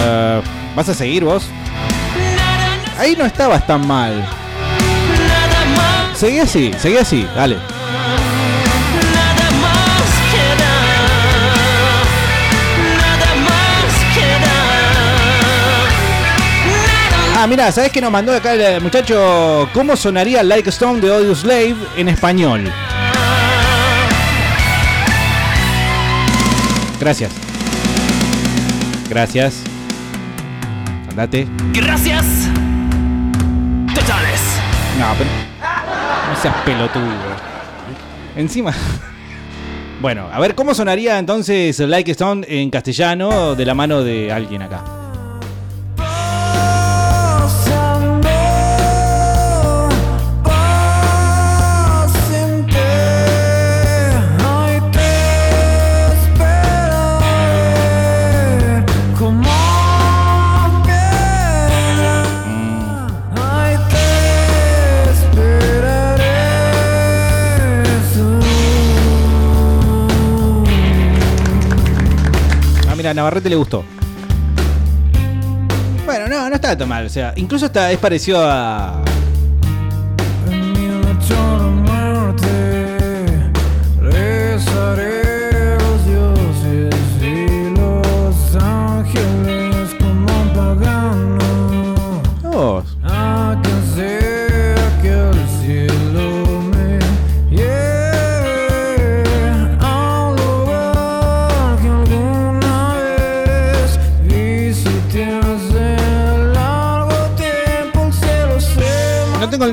Eh, 0.00 0.42
¿Vas 0.76 0.86
a 0.90 0.92
seguir 0.92 1.24
vos? 1.24 1.46
Ahí 2.98 3.16
no 3.16 3.24
estabas 3.24 3.66
tan 3.66 3.86
mal. 3.86 4.28
Seguí 6.14 6.38
así, 6.38 6.70
seguí 6.78 6.98
así, 6.98 7.26
dale. 7.34 7.56
Ah, 17.44 17.46
mira, 17.46 17.70
¿sabes 17.70 17.92
qué 17.92 18.00
nos 18.00 18.10
mandó 18.10 18.32
acá 18.32 18.54
el 18.54 18.80
muchacho? 18.80 19.68
¿Cómo 19.74 19.94
sonaría 19.96 20.42
Like 20.42 20.70
Stone 20.70 20.98
de 21.02 21.14
Audio 21.14 21.34
Slave 21.34 21.76
en 21.94 22.08
español? 22.08 22.72
Gracias. 26.98 27.32
Gracias. 29.10 29.62
Andate. 31.10 31.46
Gracias. 31.74 32.24
Totales. 33.94 34.40
No, 34.98 35.14
pero. 35.18 35.30
No 36.30 36.40
seas 36.40 36.54
pelotudo. 36.64 37.12
Encima. 38.36 38.72
Bueno, 40.00 40.28
a 40.30 40.38
ver, 40.38 40.54
¿cómo 40.54 40.74
sonaría 40.74 41.18
entonces 41.18 41.78
Like 41.78 42.10
Stone 42.10 42.44
en 42.46 42.68
castellano 42.68 43.54
de 43.54 43.64
la 43.64 43.74
mano 43.74 44.02
de 44.02 44.30
alguien 44.32 44.60
acá? 44.60 45.03
Navarrete 73.14 73.48
le 73.48 73.56
gustó. 73.56 73.84
Bueno, 76.04 76.28
no, 76.28 76.48
no 76.48 76.54
está 76.54 76.76
tan 76.76 76.88
mal. 76.88 77.06
O 77.06 77.08
sea, 77.08 77.32
incluso 77.36 77.66
está, 77.66 77.90
es 77.90 77.98
parecido 77.98 78.40
a. 78.42 79.02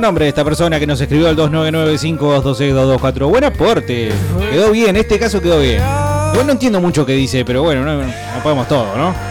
nombre 0.02 0.26
de 0.26 0.30
esta 0.30 0.43
persona 0.43 0.80
que 0.80 0.88
nos 0.88 0.99
escribió 0.99 1.30
al 1.30 1.38
2995226224. 1.38 3.30
Buen 3.30 3.43
aporte. 3.43 4.12
Quedó 4.52 4.72
bien, 4.72 4.95
este 4.95 5.20
caso 5.20 5.39
quedó 5.41 5.60
bien. 5.60 5.82
Igual 6.32 6.47
no 6.47 6.52
entiendo 6.54 6.82
mucho 6.82 7.06
qué 7.06 7.14
dice, 7.14 7.45
pero 7.45 7.62
bueno, 7.64 7.86
no, 7.86 8.02
no 8.02 8.43
podemos 8.43 8.68
todo, 8.68 8.97
¿no? 8.97 9.31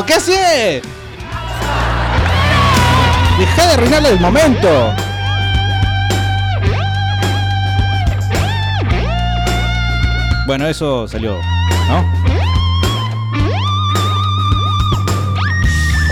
¡No! 0.00 0.06
¿Qué 0.06 0.14
hace? 0.14 0.80
Deja 3.38 3.66
de 3.66 3.72
arruinarle 3.74 4.08
el 4.08 4.20
momento. 4.20 4.94
Bueno, 10.46 10.68
eso 10.68 11.06
salió, 11.06 11.38
¿no? 11.88 12.10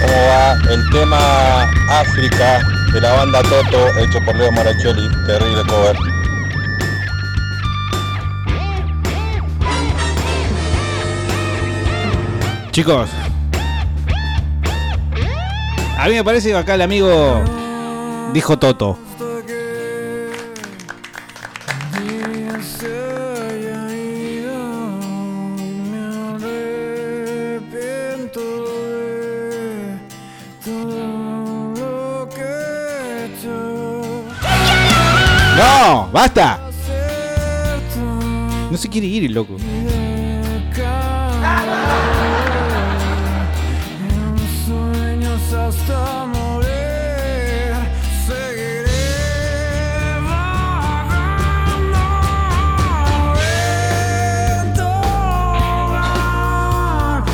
¿Cómo 0.01 0.13
va 0.13 0.53
el 0.71 0.91
tema 0.91 1.63
África 1.89 2.61
de 2.93 3.01
la 3.01 3.13
banda 3.15 3.41
Toto 3.45 3.99
hecho 4.01 4.21
por 4.27 4.37
Leo 4.37 4.53
Moraccioli? 4.53 5.09
Terrible 5.27 5.63
cover. 5.67 5.97
Chicos. 12.71 13.09
A 15.99 16.07
mí 16.07 16.15
me 16.15 16.23
parece 16.23 16.51
que 16.51 16.57
acá 16.57 16.77
el 16.77 16.83
amigo 16.83 17.43
dijo 18.33 18.57
Toto. 18.57 18.97
¡No! 35.57 36.09
¡Basta! 36.13 36.61
No 38.71 38.77
se 38.77 38.89
quiere 38.89 39.09
ir 39.09 39.25
el 39.25 39.33
loco. 39.33 39.57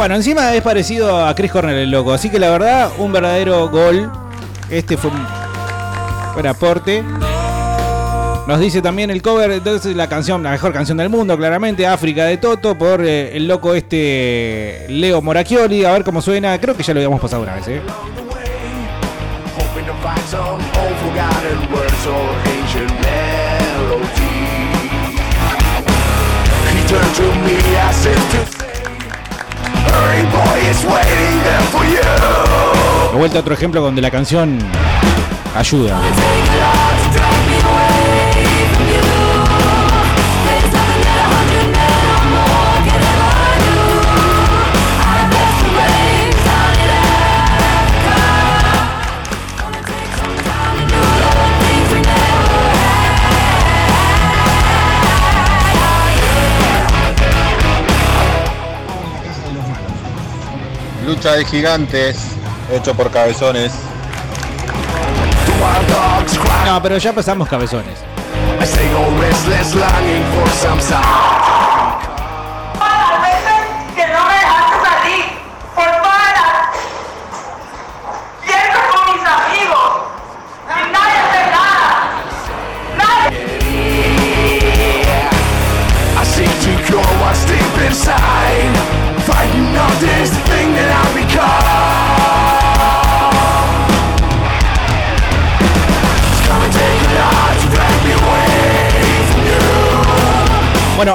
Bueno, 0.05 0.17
encima 0.17 0.55
es 0.55 0.61
parecido 0.61 1.25
a 1.25 1.35
Chris 1.35 1.51
Cornell 1.51 1.79
el 1.79 1.91
loco, 1.91 2.13
así 2.13 2.29
que 2.29 2.39
la 2.39 2.51
verdad, 2.51 2.91
un 2.99 3.11
verdadero 3.11 3.71
gol. 3.71 4.13
Este 4.69 4.99
fue 4.99 5.11
un 5.11 5.27
buen 6.35 6.47
aporte. 6.47 7.03
Nos 8.47 8.61
dice 8.61 8.83
también 8.83 9.11
el 9.11 9.23
cover, 9.23 9.51
entonces 9.51 9.97
la 9.97 10.07
canción, 10.07 10.43
la 10.43 10.51
mejor 10.51 10.75
canción 10.75 10.99
del 10.99 11.09
mundo, 11.09 11.39
claramente, 11.39 11.87
África 11.87 12.27
de 12.27 12.37
Toto, 12.37 12.77
por 12.77 13.03
eh, 13.03 13.35
el 13.35 13.49
loco 13.49 13.75
este 13.75 14.85
Leo 14.91 15.23
Moracchioli. 15.23 15.87
A 15.87 15.93
ver 15.93 16.05
cómo 16.05 16.21
suena, 16.21 16.61
creo 16.61 16.77
que 16.77 16.83
ya 16.83 16.93
lo 16.93 17.01
habíamos 17.01 17.23
pasado 17.23 17.43
una 17.43 17.55
vez, 17.55 17.69
¿eh? 17.69 17.81
De 33.11 33.19
vuelta 33.19 33.39
otro 33.39 33.55
ejemplo 33.55 33.81
donde 33.81 34.03
la 34.03 34.11
canción 34.11 34.59
ayuda. 35.55 36.01
Lucha 61.07 61.33
de 61.33 61.45
gigantes 61.45 62.17
hecho 62.73 62.95
por 62.95 63.11
cabezones. 63.11 63.73
No, 66.67 66.83
pero 66.83 66.99
ya 66.99 67.13
pasamos 67.13 67.49
cabezones. 67.49 67.99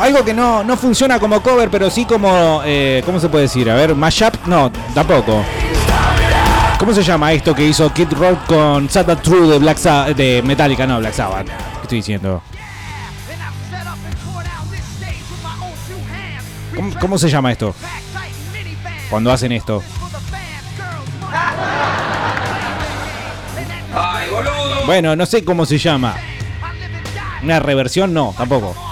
Algo 0.10 0.26
que 0.26 0.34
no, 0.34 0.64
no 0.64 0.76
funciona 0.76 1.19
como 1.19 1.41
cover, 1.41 1.69
pero 1.69 1.90
sí 1.90 2.06
como. 2.06 2.61
eh, 2.65 3.03
¿Cómo 3.06 3.19
se 3.19 3.30
puede 3.30 3.44
decir? 3.44 3.69
A 3.69 3.76
ver, 3.76 3.95
mashup. 3.95 4.34
No, 4.48 4.72
tampoco. 4.94 5.44
¿Cómo 6.80 6.94
se 6.94 7.03
llama 7.03 7.31
esto 7.34 7.53
que 7.53 7.64
hizo 7.64 7.94
Kid 7.94 8.14
Rock 8.14 8.45
con 8.48 8.88
But 8.88 9.22
True 9.22 9.48
de 9.48 9.60
Black 9.60 9.77
de 10.15 10.41
Metallica, 10.44 10.88
no, 10.88 10.99
Black 10.99 11.14
Sabbath? 11.14 11.45
¿Qué 11.48 11.81
estoy 11.84 11.98
diciendo? 11.99 12.41
¿Cómo, 16.76 16.94
cómo 16.99 17.18
se 17.18 17.30
llama 17.30 17.52
esto? 17.52 17.76
Cuando 19.10 19.31
hacen 19.31 19.52
esto. 19.52 19.84
Bueno, 24.86 25.15
no 25.15 25.26
sé 25.26 25.44
cómo 25.45 25.65
se 25.65 25.77
llama. 25.77 26.15
Una 27.44 27.60
reversión, 27.60 28.14
no, 28.14 28.34
tampoco. 28.36 28.89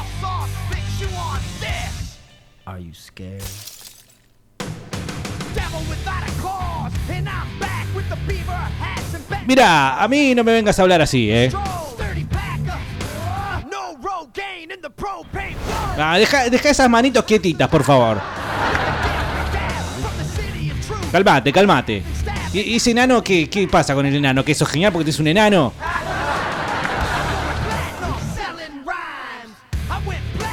Mira, 9.47 10.03
a 10.03 10.07
mí 10.09 10.35
no 10.35 10.43
me 10.43 10.51
vengas 10.51 10.77
a 10.77 10.81
hablar 10.81 11.01
así, 11.01 11.31
eh. 11.31 11.49
Ah, 15.97 16.17
deja, 16.17 16.49
deja 16.49 16.69
esas 16.69 16.89
manitos 16.89 17.23
quietitas, 17.23 17.69
por 17.69 17.83
favor. 17.85 18.19
Calmate, 21.13 21.53
calmate. 21.53 22.03
¿Y 22.51 22.75
ese 22.75 22.91
enano 22.91 23.23
qué, 23.23 23.49
qué 23.49 23.67
pasa 23.69 23.95
con 23.95 24.05
el 24.05 24.15
enano? 24.15 24.43
¿Que 24.43 24.51
eso 24.51 24.65
es 24.65 24.69
genial 24.69 24.91
porque 24.91 25.11
es 25.11 25.19
un 25.19 25.27
enano? 25.27 25.71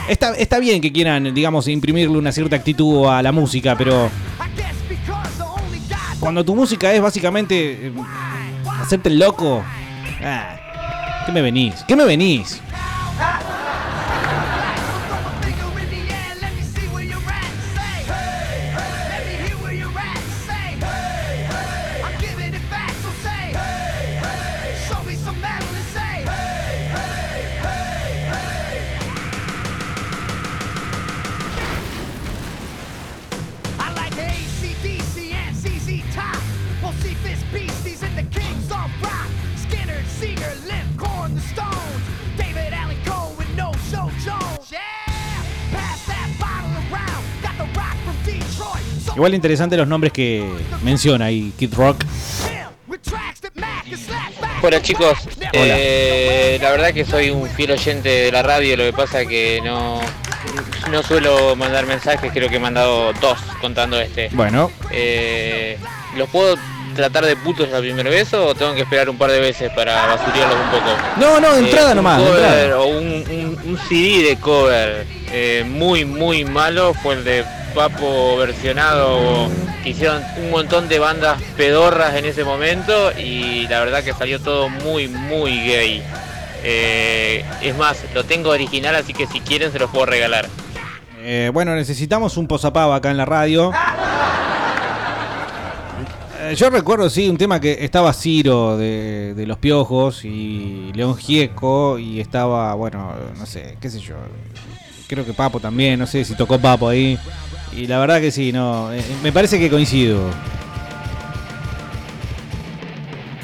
Está, 0.09 0.35
está 0.37 0.59
bien 0.61 0.81
que 0.81 0.93
quieran, 0.93 1.35
digamos, 1.35 1.67
imprimirle 1.67 2.17
una 2.17 2.31
cierta 2.31 2.55
actitud 2.55 3.09
a 3.09 3.21
la 3.23 3.33
música, 3.33 3.77
pero. 3.77 4.09
Cuando 6.21 6.45
tu 6.45 6.55
música 6.55 6.93
es 6.93 7.03
básicamente. 7.03 7.93
Hacerte 8.85 9.09
el 9.09 9.19
loco. 9.19 9.65
ah, 10.23 10.57
¿Qué 11.27 11.33
me 11.33 11.43
venís? 11.43 11.85
¿Qué 11.89 11.97
me 11.97 12.05
venís? 12.05 12.61
Igual 49.25 49.37
interesante 49.37 49.79
los 49.79 49.89
nombres 49.89 50.13
que 50.13 50.47
menciona 50.83 51.25
ahí 51.25 51.51
Kid 51.59 51.73
Rock. 51.73 52.05
Hola 54.61 54.83
chicos, 54.83 55.17
Eh, 55.55 56.59
la 56.61 56.71
verdad 56.71 56.93
que 56.93 57.07
soy 57.07 57.31
un 57.31 57.49
fiel 57.49 57.71
oyente 57.71 58.11
de 58.11 58.31
la 58.31 58.43
radio, 58.43 58.77
lo 58.77 58.85
que 58.85 58.93
pasa 58.93 59.25
que 59.25 59.63
no, 59.65 59.99
no 60.91 61.03
suelo 61.03 61.57
mandar 61.57 61.87
mensajes, 61.87 62.31
creo 62.35 62.51
que 62.51 62.57
he 62.57 62.61
mandado 62.61 63.15
dos 63.15 63.39
contando 63.63 63.99
este. 63.99 64.29
Bueno. 64.33 64.71
Eh, 64.91 65.79
los 66.19 66.29
puedo 66.29 66.59
tratar 66.95 67.25
de 67.27 67.37
putos 67.37 67.69
la 67.69 67.81
primera 67.81 68.09
vez 68.09 68.33
o 68.35 68.55
tengo 68.55 68.75
que 68.75 68.83
esperar 68.83 69.09
un 69.11 69.19
par 69.19 69.31
de 69.31 69.41
veces 69.41 69.71
para 69.75 70.07
basurearlos 70.07 70.57
un 70.65 70.71
poco? 70.71 70.91
No, 71.19 71.41
no, 71.41 71.53
de 71.55 71.59
entrada 71.61 71.91
un 71.91 71.97
nomás, 71.97 72.19
de 72.19 72.25
cover 72.27 72.45
entrada. 72.45 72.79
o 72.81 72.87
un, 72.87 73.07
un- 73.07 73.59
un 73.65 73.79
CD 73.89 74.23
de 74.29 74.37
cover 74.37 75.07
eh, 75.33 75.65
muy, 75.69 76.05
muy 76.05 76.45
malo 76.45 76.95
fue 76.95 77.15
el 77.15 77.25
de 77.25 77.45
Papo 77.75 78.37
versionado 78.37 79.49
que 79.83 79.91
hicieron 79.91 80.23
un 80.37 80.51
montón 80.53 80.89
de 80.89 81.01
bandas 81.01 81.43
pedorras 81.57 82.15
en 82.15 82.25
ese 82.25 82.45
momento 82.45 83.11
y 83.19 83.67
la 83.67 83.81
verdad 83.81 84.05
que 84.05 84.13
salió 84.13 84.39
todo 84.41 84.69
muy, 84.69 85.09
muy 85.09 85.51
gay. 85.67 86.01
Eh, 86.63 87.45
es 87.63 87.77
más, 87.77 87.99
lo 88.15 88.25
tengo 88.25 88.51
original, 88.51 88.95
así 88.95 89.13
que 89.13 89.27
si 89.27 89.41
quieren 89.41 89.73
se 89.73 89.79
los 89.81 89.91
puedo 89.91 90.07
regalar. 90.07 90.49
Eh, 91.19 91.51
bueno, 91.53 91.75
necesitamos 91.75 92.37
un 92.37 92.47
posapava 92.47 92.95
acá 92.97 93.11
en 93.11 93.17
la 93.17 93.25
radio. 93.25 93.73
Eh, 96.45 96.55
Yo 96.57 96.69
recuerdo, 96.69 97.09
sí, 97.09 97.29
un 97.29 97.39
tema 97.39 97.61
que 97.61 97.85
estaba 97.85 98.13
Ciro 98.13 98.77
de, 98.77 99.35
de 99.35 99.47
Los 99.47 99.59
Piojos 99.59 100.25
y 100.25 100.91
León 100.95 101.17
Gieco 101.17 101.99
y 101.99 102.21
estaba, 102.21 102.75
bueno, 102.75 103.13
no 103.39 103.47
sé, 103.47 103.77
qué 103.81 103.89
sé 103.89 104.01
yo. 104.01 104.15
Creo 105.07 105.25
que 105.25 105.33
Papo 105.33 105.61
también, 105.61 105.99
no 105.99 106.07
sé 106.07 106.25
si 106.25 106.35
tocó 106.35 106.59
Papo 106.59 106.89
ahí. 106.89 107.19
Y 107.73 107.87
la 107.87 107.99
verdad 107.99 108.21
que 108.21 108.31
sí, 108.31 108.53
no, 108.53 108.93
eh, 108.93 109.03
me 109.23 109.33
parece 109.33 109.59
que 109.59 109.71
coincido. 109.71 110.21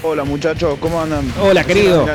Hola 0.03 0.25
muchachos, 0.25 0.79
¿cómo 0.81 1.01
andan? 1.01 1.33
Hola, 1.41 1.65
querido. 1.65 2.07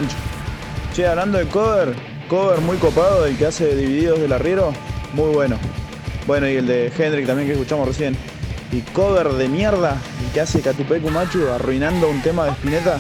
Che, 0.93 1.07
hablando 1.07 1.37
de 1.37 1.45
cover, 1.47 1.95
cover 2.29 2.59
muy 2.61 2.77
copado, 2.77 3.25
el 3.25 3.37
que 3.37 3.47
hace 3.47 3.75
Divididos 3.75 4.19
del 4.19 4.33
Arriero, 4.33 4.71
muy 5.13 5.33
bueno. 5.33 5.57
Bueno, 6.27 6.49
y 6.49 6.55
el 6.55 6.67
de 6.67 6.91
Hendrik 6.95 7.27
también 7.27 7.47
que 7.47 7.53
escuchamos 7.53 7.87
recién. 7.87 8.15
Y 8.71 8.81
cover 8.81 9.29
de 9.33 9.47
mierda, 9.47 9.97
que 10.35 10.41
hace 10.41 10.59
Catupecu 10.59 11.09
Machu 11.09 11.47
arruinando 11.47 12.09
un 12.09 12.21
tema 12.21 12.43
de 12.43 12.51
Spinetta. 12.51 12.99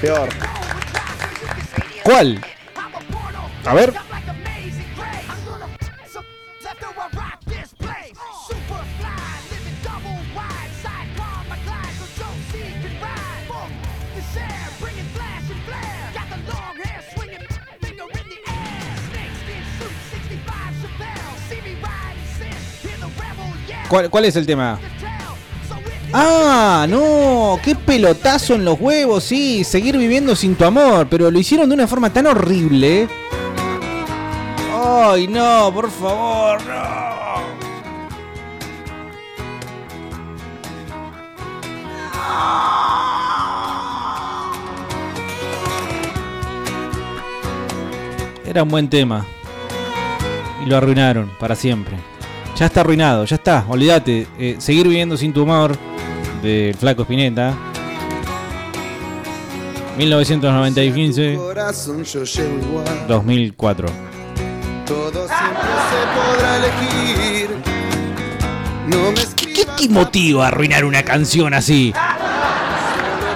Peor. 0.00 0.28
¿Cuál? 2.02 2.44
A 3.64 3.72
ver. 3.72 3.94
¿Cuál, 23.88 24.10
cuál 24.10 24.24
es 24.24 24.34
el 24.34 24.44
tema? 24.44 24.80
Ah, 26.12 26.86
no, 26.88 27.60
qué 27.62 27.74
pelotazo 27.74 28.54
en 28.54 28.64
los 28.64 28.80
huevos, 28.80 29.24
sí, 29.24 29.62
seguir 29.62 29.98
viviendo 29.98 30.34
sin 30.34 30.54
tu 30.54 30.64
amor, 30.64 31.06
pero 31.10 31.30
lo 31.30 31.38
hicieron 31.38 31.68
de 31.68 31.74
una 31.74 31.86
forma 31.86 32.10
tan 32.10 32.26
horrible. 32.26 33.08
Ay, 34.74 35.28
no, 35.28 35.70
por 35.74 35.90
favor, 35.90 36.58
no. 36.64 36.98
Era 48.46 48.62
un 48.62 48.70
buen 48.70 48.88
tema. 48.88 49.26
Y 50.64 50.70
lo 50.70 50.78
arruinaron 50.78 51.30
para 51.38 51.54
siempre. 51.54 51.96
Ya 52.56 52.66
está 52.66 52.80
arruinado, 52.80 53.26
ya 53.26 53.36
está, 53.36 53.66
olvídate. 53.68 54.26
Eh, 54.38 54.56
seguir 54.58 54.88
viviendo 54.88 55.18
sin 55.18 55.34
tu 55.34 55.42
amor 55.42 55.76
del 56.42 56.74
Flaco 56.74 57.02
Spinetta. 57.02 57.54
1995, 59.96 61.42
Corazón 61.42 62.04
yo 62.04 62.24
llevo 62.24 62.58
igual. 62.58 63.06
2004. 63.08 63.88
Todo 64.86 65.26
siempre 65.26 65.70
se 65.90 66.00
podrá 66.14 66.56
elegir. 66.56 67.50
No 68.86 69.10
me 69.10 69.22
¿Qué 69.36 69.64
te 69.76 69.88
motiva 69.88 70.44
a 70.44 70.48
arruinar 70.48 70.84
una 70.84 71.02
canción 71.02 71.52
así? 71.52 71.92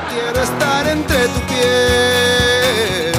quiero 0.08 0.40
estar 0.40 0.86
entre 0.86 1.26
tu 1.26 1.40
piel. 1.40 3.12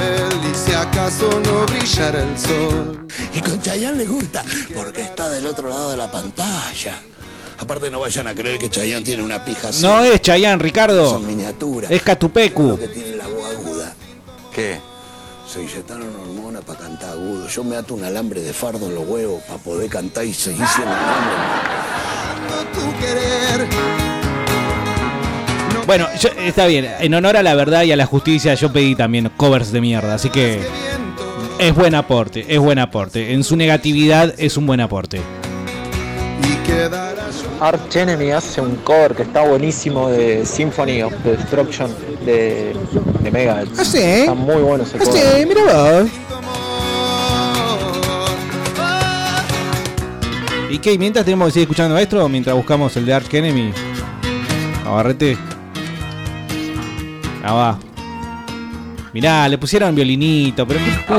Y 0.49 0.55
si 0.55 0.73
acaso 0.73 1.29
no 1.45 1.65
brillara 1.65 2.23
el 2.23 2.37
sol. 2.39 3.05
Y 3.33 3.41
con 3.41 3.61
Chayanne 3.61 3.97
le 3.97 4.05
gusta, 4.05 4.43
porque 4.73 5.01
está 5.01 5.29
del 5.29 5.45
otro 5.47 5.67
lado 5.67 5.91
de 5.91 5.97
la 5.97 6.09
pantalla. 6.09 6.95
Aparte 7.59 7.89
no 7.89 7.99
vayan 7.99 8.27
a 8.27 8.33
creer 8.35 8.57
que 8.59 8.69
Chayanne 8.69 9.03
tiene 9.05 9.23
una 9.23 9.43
pija 9.43 9.69
así. 9.69 9.81
No 9.83 10.03
es 10.03 10.21
Chayanne, 10.21 10.61
Ricardo. 10.61 11.09
Son 11.11 11.25
miniaturas. 11.25 11.89
Es 11.91 12.01
Catupecu. 12.01 12.77
que 12.77 12.87
tiene 12.87 13.15
la 13.17 13.27
voz 13.27 13.45
aguda. 13.55 13.93
¿Qué? 14.53 14.79
Se 15.51 15.61
inyectaron 15.61 16.07
hormonas 16.15 16.63
para 16.63 16.79
cantar 16.79 17.11
agudo. 17.11 17.47
Yo 17.47 17.63
me 17.63 17.75
ato 17.75 17.93
un 17.93 18.03
alambre 18.03 18.41
de 18.41 18.53
fardo 18.53 18.87
en 18.87 18.95
los 18.95 19.07
huevos 19.07 19.41
para 19.43 19.59
poder 19.59 19.89
cantar 19.89 20.25
y 20.25 20.33
seguir 20.33 20.65
siendo 20.67 20.93
querer. 22.99 23.67
Bueno, 25.85 26.07
yo- 26.19 26.29
está 26.43 26.65
bien. 26.65 26.89
En 26.99 27.13
honor 27.13 27.37
a 27.37 27.43
la 27.43 27.55
verdad 27.55 27.83
y 27.83 27.91
a 27.91 27.95
la 27.95 28.05
justicia, 28.05 28.53
yo 28.55 28.71
pedí 28.71 28.95
también 28.95 29.29
covers 29.37 29.71
de 29.71 29.81
mierda. 29.81 30.15
Así 30.15 30.29
que 30.29 30.59
es 31.59 31.75
buen 31.75 31.93
aporte, 31.93 32.45
es 32.47 32.59
buen 32.59 32.79
aporte. 32.79 33.33
En 33.33 33.43
su 33.43 33.55
negatividad 33.55 34.33
es 34.37 34.57
un 34.57 34.65
buen 34.65 34.79
aporte. 34.79 35.21
Arch 37.63 37.95
Enemy 37.95 38.31
hace 38.31 38.59
un 38.59 38.75
cover 38.77 39.15
que 39.15 39.23
está 39.23 39.41
buenísimo 39.47 40.09
de 40.09 40.45
Symphony 40.45 41.01
of 41.01 41.13
Destruction 41.23 41.89
de, 42.25 42.75
de 43.21 43.31
Megadeth. 43.31 43.69
¿Ah, 43.79 43.85
sí? 43.85 43.97
Está 43.99 44.33
muy 44.33 44.61
bueno 44.61 44.83
ese 44.83 44.97
Ah, 44.97 45.03
cover. 45.05 45.21
sí, 45.39 45.45
mira 45.45 45.61
vos. 45.63 46.09
¿Y 50.69 50.79
qué? 50.79 50.97
¿Mientras 50.97 51.23
tenemos 51.23 51.47
que 51.47 51.51
seguir 51.53 51.63
escuchando 51.67 51.97
esto 51.97 52.23
o 52.25 52.27
mientras 52.27 52.53
buscamos 52.55 52.97
el 52.97 53.05
de 53.05 53.13
Arch 53.13 53.33
Enemy? 53.33 53.71
Agarrete. 54.85 55.37
Ah, 57.45 57.53
va. 57.53 57.79
Mirá, 59.13 59.47
le 59.47 59.57
pusieron 59.57 59.95
violinito, 59.95 60.67
pero 60.67 60.79
qué 60.83 61.13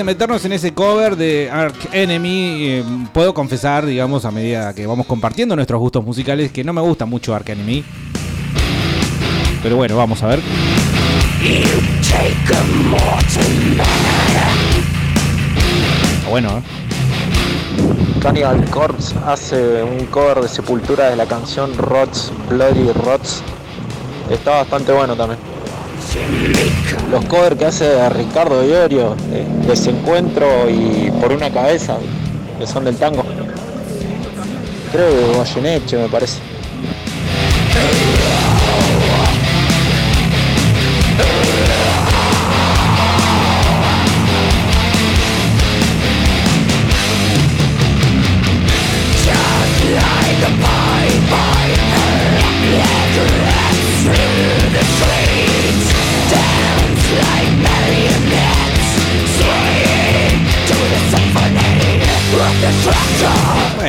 de 0.00 0.04
meternos 0.04 0.42
en 0.46 0.52
ese 0.52 0.72
cover 0.72 1.14
de 1.14 1.50
Arch 1.52 1.88
Enemy, 1.92 2.68
eh, 2.68 2.84
puedo 3.12 3.34
confesar, 3.34 3.84
digamos, 3.84 4.24
a 4.24 4.30
medida 4.30 4.72
que 4.74 4.86
vamos 4.86 5.04
compartiendo 5.04 5.54
nuestros 5.54 5.78
gustos 5.78 6.02
musicales, 6.02 6.50
que 6.50 6.64
no 6.64 6.72
me 6.72 6.80
gusta 6.80 7.04
mucho 7.04 7.34
Arch 7.34 7.50
Enemy. 7.50 7.84
Pero 9.62 9.76
bueno, 9.76 9.98
vamos 9.98 10.22
a 10.22 10.28
ver. 10.28 10.40
Bueno, 16.30 16.48
¿eh? 16.48 16.62
Cannibal 18.22 18.64
Corpse 18.70 19.14
hace 19.26 19.82
un 19.82 20.06
cover 20.06 20.40
de 20.40 20.48
Sepultura 20.48 21.10
de 21.10 21.16
la 21.16 21.26
canción 21.26 21.76
Rots, 21.76 22.32
Bloody 22.48 22.90
Rots. 23.04 23.42
Está 24.30 24.52
bastante 24.52 24.92
bueno 24.92 25.14
también. 25.14 25.59
Los 27.10 27.24
covers 27.26 27.56
que 27.56 27.66
hace 27.66 28.08
Ricardo 28.10 28.64
Iorio, 28.64 29.14
eh, 29.32 29.46
Desencuentro 29.66 30.68
y 30.68 31.10
Por 31.20 31.32
una 31.32 31.50
cabeza, 31.50 31.98
que 32.58 32.66
son 32.66 32.84
del 32.84 32.96
tango. 32.96 33.24
Creo 34.92 35.08
que 35.10 35.36
Goyeneche 35.36 35.96
me 35.96 36.08
parece. 36.08 36.38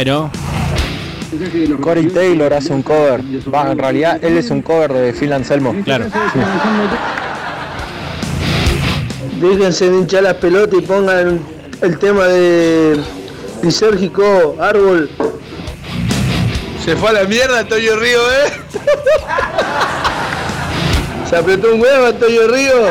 Bueno. 0.04 0.32
Corey 1.80 2.08
Taylor 2.08 2.52
hace 2.52 2.74
un 2.74 2.82
cover. 2.82 3.22
Va, 3.54 3.72
en 3.72 3.78
realidad 3.78 4.18
él 4.24 4.36
es 4.36 4.50
un 4.50 4.64
cover 4.64 4.92
de 4.92 5.14
Phil 5.14 5.32
Anselmo. 5.32 5.76
Claro. 5.84 6.06
Déjense 9.40 9.92
de 9.92 9.98
hinchar 10.00 10.24
las 10.24 10.34
pelotas 10.38 10.80
y 10.80 10.82
pongan 10.82 11.40
el 11.84 12.00
tema 12.00 12.26
de 12.26 13.00
lisérgico, 13.62 14.56
árbol. 14.60 15.08
Se 16.84 16.96
fue 16.96 17.10
a 17.10 17.14
la 17.14 17.24
mierda 17.26 17.60
Antonio 17.60 17.96
Río, 17.98 18.22
¿eh? 18.22 18.54
Se 21.30 21.36
apretó 21.36 21.76
un 21.76 21.80
huevo 21.80 22.08
Antonio 22.08 22.48
Río. 22.48 22.88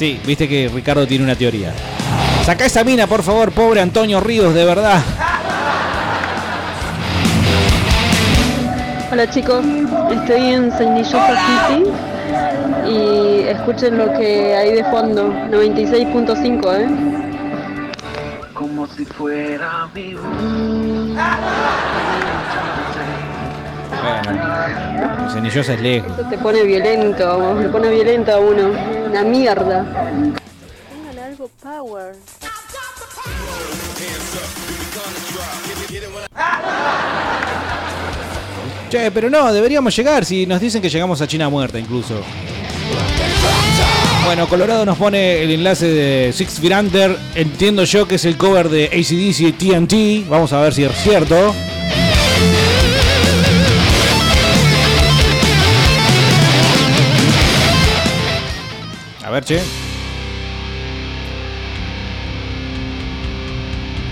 Sí, 0.00 0.18
viste 0.24 0.48
que 0.48 0.70
Ricardo 0.72 1.06
tiene 1.06 1.24
una 1.24 1.36
teoría. 1.36 1.74
Saca 2.46 2.64
esa 2.64 2.82
mina, 2.84 3.06
por 3.06 3.22
favor, 3.22 3.52
pobre 3.52 3.82
Antonio 3.82 4.18
Ríos, 4.18 4.54
de 4.54 4.64
verdad. 4.64 5.02
Hola 9.12 9.28
chicos, 9.28 9.62
estoy 10.10 10.54
en 10.54 10.72
Senillosa 10.72 11.36
City 11.44 11.84
y 12.88 13.42
escuchen 13.46 13.98
lo 13.98 14.10
que 14.14 14.56
hay 14.56 14.72
de 14.72 14.84
fondo, 14.84 15.34
96.5, 15.50 16.78
¿eh? 16.78 16.88
Como 18.54 18.86
si 18.86 19.04
fuera 19.04 19.86
mi 19.94 20.14
Bueno, 24.02 25.30
Cenillosa 25.30 25.74
es 25.74 25.80
lejos. 25.80 26.12
Eso 26.18 26.28
te 26.28 26.38
pone 26.38 26.62
violento, 26.62 27.54
me 27.54 27.68
pone 27.68 27.90
violento 27.90 28.32
a 28.32 28.38
uno, 28.38 28.70
una 29.08 29.22
mierda. 29.22 29.84
Póngale 30.90 31.22
algo 31.22 31.50
power. 31.62 32.14
Che, 38.90 39.10
pero 39.12 39.30
no, 39.30 39.52
deberíamos 39.52 39.94
llegar 39.94 40.24
si 40.24 40.46
nos 40.46 40.60
dicen 40.60 40.82
que 40.82 40.88
llegamos 40.88 41.20
a 41.20 41.26
China 41.26 41.48
muerta 41.48 41.78
incluso. 41.78 42.22
Bueno, 44.24 44.48
Colorado 44.48 44.84
nos 44.84 44.98
pone 44.98 45.42
el 45.42 45.50
enlace 45.50 45.86
de 45.86 46.32
Six 46.32 46.60
Feet 46.60 46.72
Under. 46.72 47.16
Entiendo 47.34 47.84
yo 47.84 48.08
que 48.08 48.16
es 48.16 48.24
el 48.24 48.36
cover 48.36 48.68
de 48.68 48.86
ACDC 48.86 49.40
y 49.40 49.52
TNT. 49.52 50.28
Vamos 50.28 50.52
a 50.52 50.60
ver 50.60 50.74
si 50.74 50.84
es 50.84 50.92
cierto. 51.02 51.54
A 59.30 59.32
ver, 59.32 59.44
che. 59.44 59.60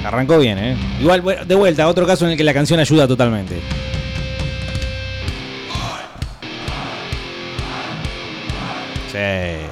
Arrancó 0.04 0.38
bien, 0.38 0.58
¿eh? 0.58 0.76
Igual, 1.00 1.24
de 1.44 1.54
vuelta, 1.56 1.88
otro 1.88 2.06
caso 2.06 2.24
en 2.24 2.30
el 2.30 2.36
que 2.36 2.44
la 2.44 2.54
canción 2.54 2.78
ayuda 2.78 3.08
totalmente. 3.08 3.56
Sí. 9.10 9.67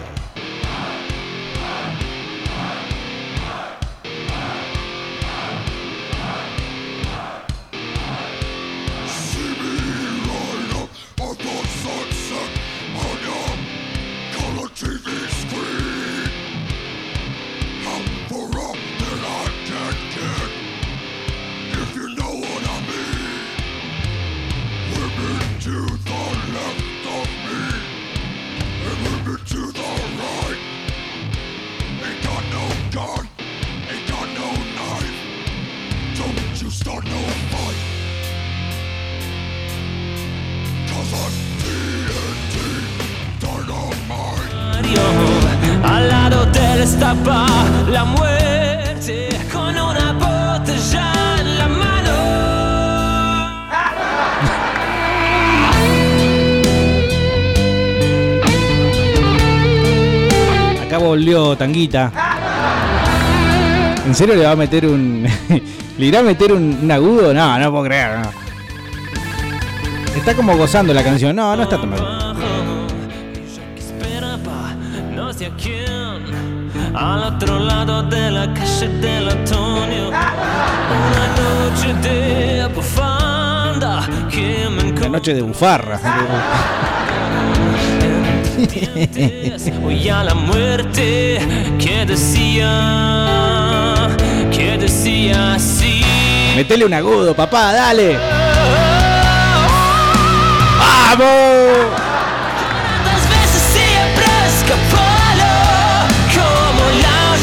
Tanguita. 61.56 62.12
¿En 64.06 64.14
serio 64.14 64.34
le 64.34 64.44
va 64.44 64.52
a 64.52 64.56
meter 64.56 64.86
un. 64.86 65.26
¿Le 65.98 66.06
irá 66.06 66.20
a 66.20 66.22
meter 66.22 66.52
un, 66.52 66.90
agudo? 66.90 67.32
No, 67.32 67.58
no 67.58 67.70
puedo 67.70 67.84
creer. 67.84 68.18
Está 70.16 70.34
como 70.34 70.56
gozando 70.56 70.92
la 70.94 71.02
canción. 71.02 71.34
No, 71.34 71.56
no 71.56 71.62
está 71.62 71.80
tan 71.80 71.90
mal. 71.90 72.00
Al 76.94 77.22
otro 77.24 77.58
lado 77.58 78.02
de 78.04 78.30
la 78.30 78.54
calle. 78.54 78.88
Una 81.06 81.26
noche 81.36 81.94
de 82.02 82.66
bufanda 82.74 83.26
noche 85.08 85.34
de 85.34 85.42
bufarra. 85.42 85.98
Hoy 89.84 90.08
a 90.08 90.24
la 90.24 90.34
muerte 90.34 91.38
que 91.78 92.06
decía, 92.06 92.64
que 94.50 94.78
decía 94.78 95.54
así. 95.54 96.02
Metele 96.56 96.86
un 96.86 96.94
agudo, 96.94 97.34
papá, 97.36 97.74
dale. 97.74 98.16
¡Vamos! 100.78 101.26
Tantas 103.04 103.28
veces 103.28 103.62
siempre 103.74 104.24
escapado 104.48 106.08
como 106.32 106.84
la 107.02 107.36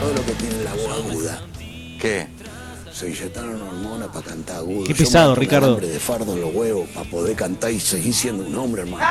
Todo 0.00 0.12
lo 0.14 0.24
que 0.26 0.32
tiene 0.32 0.64
la 0.64 0.72
voz 0.72 0.90
aguda. 0.98 1.40
¿Qué? 2.00 2.28
Se 2.92 3.08
inyectaron 3.08 3.60
hormonas 3.62 4.08
para 4.08 4.26
cantar 4.26 4.56
agudo. 4.58 4.84
Qué 4.84 4.94
pesado, 4.94 5.34
Ricardo. 5.34 5.68
alambre 5.68 5.88
de 5.88 5.98
fardo 6.00 6.34
en 6.34 6.42
los 6.42 6.54
huevos 6.54 6.88
para 6.90 7.08
poder 7.08 7.34
cantar 7.34 7.70
y 7.70 7.80
seguir 7.80 8.12
siendo 8.12 8.44
un 8.44 8.54
hombre, 8.56 8.82
hermano. 8.82 9.06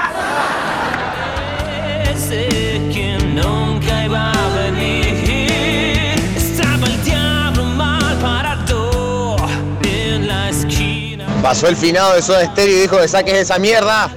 Sé 2.16 2.48
que 2.94 3.18
nunca 3.34 4.06
iba 4.06 4.32
a 4.32 4.50
venir. 4.50 6.20
Estaba 6.36 6.86
el 6.86 7.04
diablo 7.04 7.64
mal 7.64 8.16
parado 8.20 9.38
en 9.84 10.28
la 10.28 10.50
esquina. 10.50 11.26
Pasó 11.42 11.68
el 11.68 11.76
finado 11.76 12.14
de 12.14 12.22
Soda 12.22 12.46
Stereo 12.46 12.78
y 12.78 12.82
dijo 12.82 13.00
que 13.00 13.08
saques 13.08 13.34
esa 13.34 13.58
mierda. 13.58 14.12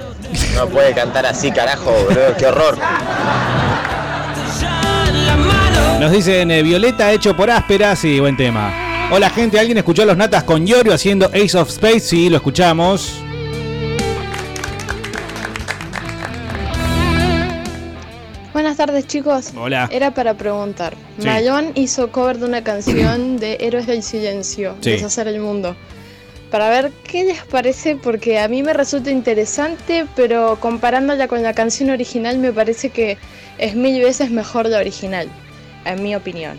No 0.55 0.69
puede 0.69 0.93
cantar 0.95 1.27
así, 1.27 1.51
carajo, 1.51 1.93
bro, 2.11 2.37
qué 2.39 2.47
horror. 2.47 2.79
Nos 6.01 6.11
dicen 6.11 6.51
eh, 6.51 6.63
Violeta 6.63 7.13
hecho 7.13 7.37
por 7.37 7.51
áspera. 7.51 7.95
Sí, 7.97 8.21
buen 8.21 8.37
tema. 8.37 9.09
Hola, 9.11 9.31
gente. 9.31 9.59
¿Alguien 9.59 9.79
escuchó 9.79 10.03
a 10.03 10.07
los 10.07 10.17
natas 10.17 10.45
con 10.45 10.67
Yorio 10.67 10.93
haciendo 10.95 11.27
Ace 11.27 11.57
of 11.57 11.69
Space? 11.69 12.01
Sí, 12.01 12.29
lo 12.29 12.37
escuchamos. 12.37 13.23
Buenas 18.53 18.77
tardes 18.77 19.07
chicos. 19.07 19.51
Hola. 19.57 19.89
Era 19.91 20.13
para 20.13 20.35
preguntar. 20.35 20.95
Sí. 21.19 21.27
Mayón 21.27 21.73
hizo 21.75 22.11
cover 22.13 22.39
de 22.39 22.47
una 22.47 22.63
canción 22.63 23.39
de 23.39 23.57
Héroes 23.61 23.87
del 23.87 24.03
Silencio, 24.03 24.77
Sí. 24.81 24.91
Deshacer 24.91 25.29
el 25.29 25.41
Mundo. 25.41 25.75
Para 26.53 26.69
ver 26.69 26.93
qué 27.11 27.25
les 27.25 27.43
parece, 27.45 27.97
porque 27.97 28.39
a 28.39 28.47
mí 28.47 28.63
me 28.63 28.75
resulta 28.75 29.11
interesante, 29.11 30.05
pero 30.15 30.59
comparándola 30.61 31.27
con 31.27 31.43
la 31.43 31.55
canción 31.55 31.89
original 31.89 32.39
me 32.39 32.53
parece 32.53 32.91
que 32.91 33.17
es 33.57 33.75
mil 33.75 34.03
veces 34.03 34.31
mejor 34.31 34.67
la 34.67 34.79
original, 34.79 35.29
en 35.87 36.03
mi 36.03 36.15
opinión. 36.15 36.59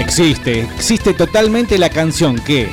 Existe, 0.00 0.60
existe 0.76 1.14
totalmente 1.14 1.78
la 1.78 1.90
canción 1.90 2.36
que, 2.36 2.68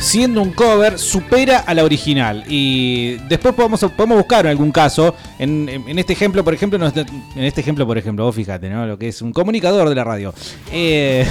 siendo 0.00 0.42
un 0.42 0.50
cover, 0.52 0.98
supera 0.98 1.60
a 1.60 1.72
la 1.72 1.82
original. 1.84 2.44
Y 2.46 3.14
después 3.28 3.54
podemos, 3.54 3.80
podemos 3.96 4.18
buscar 4.18 4.46
algún 4.46 4.70
caso. 4.70 5.14
En, 5.38 5.66
en- 5.68 5.88
en 5.88 5.98
este 5.98 6.12
ejemplo, 6.12 6.44
por 6.44 6.52
ejemplo, 6.52 6.78
en 6.78 7.44
este 7.44 7.60
ejemplo, 7.62 7.86
por 7.86 7.96
ejemplo, 7.96 8.24
vos 8.24 8.34
fíjate, 8.34 8.68
¿no? 8.68 8.86
Lo 8.86 8.98
que 8.98 9.08
es 9.08 9.22
un 9.22 9.32
comunicador 9.32 9.88
de 9.88 9.94
la 9.94 10.04
radio. 10.04 10.34
Eh, 10.72 11.24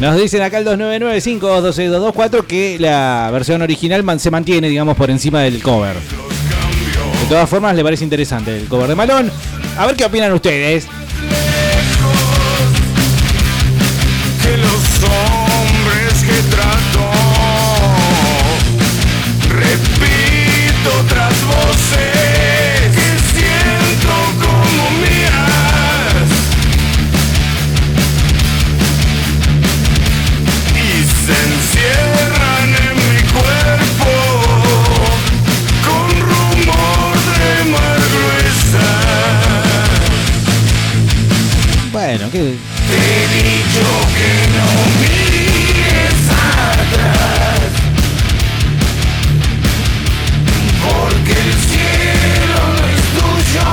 nos 0.00 0.20
dicen 0.20 0.42
acá 0.42 0.58
el 0.58 0.66
299-526-224 0.66 2.46
que 2.46 2.78
la 2.78 3.28
versión 3.32 3.60
original 3.60 4.04
se 4.18 4.30
mantiene, 4.30 4.68
digamos, 4.68 4.96
por 4.96 5.10
encima 5.10 5.42
del 5.42 5.62
cover. 5.62 5.96
todas 7.28 7.48
formas, 7.48 7.76
le 7.76 7.82
parece 7.82 8.04
interesante 8.04 8.56
el 8.56 8.66
cover 8.66 8.88
de 8.88 8.94
Malón. 8.94 9.30
A 9.76 9.86
ver 9.86 9.96
qué 9.96 10.04
opinan 10.04 10.32
ustedes. 10.32 10.88
Que 42.40 42.56
te 42.88 42.96
he 42.96 43.28
dicho 43.42 43.86
que 44.16 44.30
no 44.56 44.68
mires 45.00 46.20
atrás 46.72 47.60
Porque 50.82 51.32
el 51.32 51.52
cielo 51.68 52.60
no 52.78 52.84
es 52.88 53.02
tuyo 53.14 53.68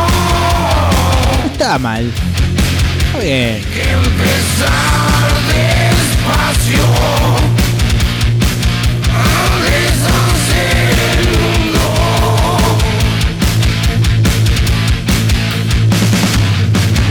está 1.51 1.79
mal. 1.79 2.05
Está 2.05 3.19
bien. 3.19 3.63
Que 3.73 3.83
empezar 3.91 5.29
despacio 5.53 6.85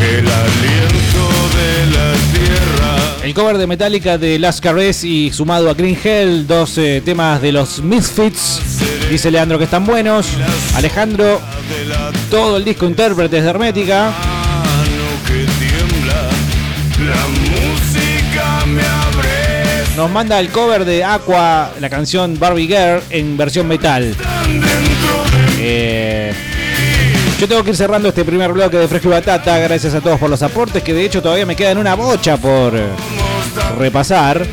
el 0.08 0.28
aliento 0.28 1.05
El 3.22 3.34
cover 3.34 3.58
de 3.58 3.66
Metallica 3.66 4.18
de 4.18 4.38
Last 4.38 4.60
Caress 4.60 5.02
y 5.02 5.32
sumado 5.32 5.68
a 5.68 5.74
Green 5.74 5.98
Hell, 6.02 6.46
dos 6.46 6.78
eh, 6.78 7.02
temas 7.04 7.42
de 7.42 7.50
los 7.50 7.82
Misfits. 7.82 8.60
Dice 9.10 9.32
Leandro 9.32 9.58
que 9.58 9.64
están 9.64 9.84
buenos. 9.84 10.28
Alejandro, 10.76 11.40
todo 12.30 12.56
el 12.56 12.64
disco 12.64 12.86
intérpretes 12.86 13.42
de 13.42 13.50
Hermética. 13.50 14.12
Nos 19.96 20.10
manda 20.10 20.38
el 20.38 20.50
cover 20.50 20.84
de 20.84 21.02
Aqua, 21.02 21.72
la 21.80 21.90
canción 21.90 22.38
Barbie 22.38 22.68
Girl 22.68 23.02
en 23.10 23.36
versión 23.36 23.66
metal. 23.66 24.14
Eh, 25.58 26.32
yo 27.38 27.46
tengo 27.48 27.62
que 27.62 27.70
ir 27.70 27.76
cerrando 27.76 28.08
este 28.08 28.24
primer 28.24 28.52
bloque 28.52 28.78
de 28.78 28.88
Fresco 28.88 29.08
y 29.08 29.12
Batata. 29.12 29.58
Gracias 29.58 29.94
a 29.94 30.00
todos 30.00 30.18
por 30.18 30.30
los 30.30 30.42
aportes, 30.42 30.82
que 30.82 30.94
de 30.94 31.04
hecho 31.04 31.20
todavía 31.22 31.44
me 31.46 31.54
quedan 31.54 31.78
una 31.78 31.94
bocha 31.94 32.36
por 32.36 32.74
repasar. 33.78 34.46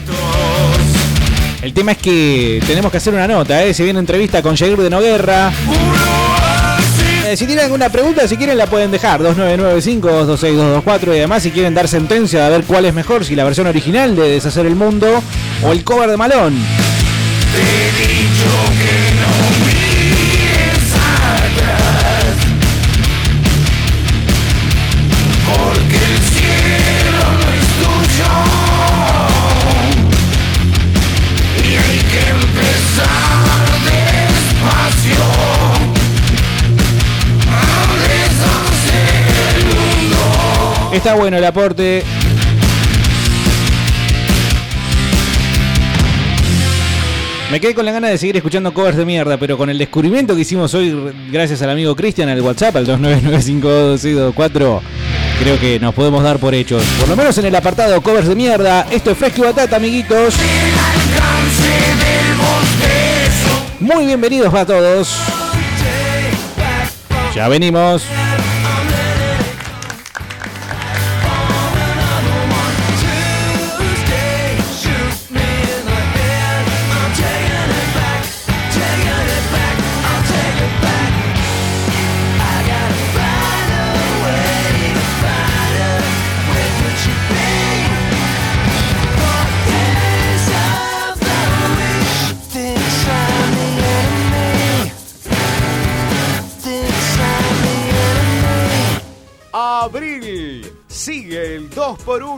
El 1.61 1.73
tema 1.73 1.93
es 1.93 1.97
que 1.99 2.61
tenemos 2.67 2.91
que 2.91 2.97
hacer 2.97 3.13
una 3.13 3.25
nota, 3.27 3.63
¿eh? 3.63 3.73
Se 3.73 3.83
viene 3.83 3.99
entrevista 3.99 4.41
con 4.41 4.57
Jair 4.57 4.77
de 4.77 4.89
Noguerra. 4.89 5.51
Eh, 7.25 7.37
si 7.37 7.45
tienen 7.45 7.63
alguna 7.65 7.87
pregunta, 7.89 8.27
si 8.27 8.35
quieren 8.35 8.57
la 8.57 8.67
pueden 8.67 8.91
dejar. 8.91 9.21
2995-226-224. 9.21 11.07
Y 11.07 11.19
además, 11.19 11.41
si 11.43 11.51
quieren 11.51 11.73
dar 11.73 11.87
sentencia 11.87 12.45
a 12.45 12.49
ver 12.49 12.65
cuál 12.65 12.83
es 12.83 12.93
mejor, 12.93 13.23
si 13.23 13.33
la 13.35 13.45
versión 13.45 13.67
original 13.67 14.13
de 14.15 14.29
Deshacer 14.29 14.65
el 14.65 14.75
Mundo 14.75 15.23
o 15.63 15.71
el 15.71 15.85
cover 15.85 16.09
de 16.09 16.17
Malón. 16.17 16.53
He 17.55 17.91
dicho 18.01 18.51
que 18.77 19.15
no 19.21 19.22
Está 40.93 41.15
bueno 41.15 41.37
el 41.37 41.43
aporte. 41.43 42.03
Me 47.51 47.59
quedé 47.59 47.73
con 47.73 47.85
la 47.85 47.91
gana 47.91 48.09
de 48.09 48.17
seguir 48.19 48.37
escuchando 48.37 48.73
covers 48.73 48.97
de 48.97 49.03
mierda, 49.03 49.37
pero 49.37 49.57
con 49.57 49.71
el 49.71 49.77
descubrimiento 49.79 50.35
que 50.35 50.41
hicimos 50.41 50.73
hoy, 50.75 50.95
gracias 51.31 51.63
al 51.63 51.71
amigo 51.71 51.95
Cristian, 51.95 52.29
al 52.29 52.41
WhatsApp, 52.41 52.75
al 52.75 52.85
29952624, 52.87 54.81
creo 55.39 55.59
que 55.59 55.79
nos 55.79 55.95
podemos 55.95 56.23
dar 56.23 56.37
por 56.37 56.53
hechos. 56.53 56.83
Por 56.99 57.09
lo 57.09 57.15
menos 57.15 57.35
en 57.39 57.45
el 57.45 57.55
apartado 57.55 57.99
covers 58.01 58.27
de 58.27 58.35
mierda. 58.35 58.87
Esto 58.91 59.11
es 59.11 59.17
Fresco 59.17 59.41
y 59.41 59.45
Batata, 59.45 59.75
amiguitos. 59.77 60.35
Muy 63.79 64.05
bienvenidos 64.05 64.53
a 64.53 64.65
todos. 64.65 65.17
Ya 67.35 67.47
venimos. 67.47 68.03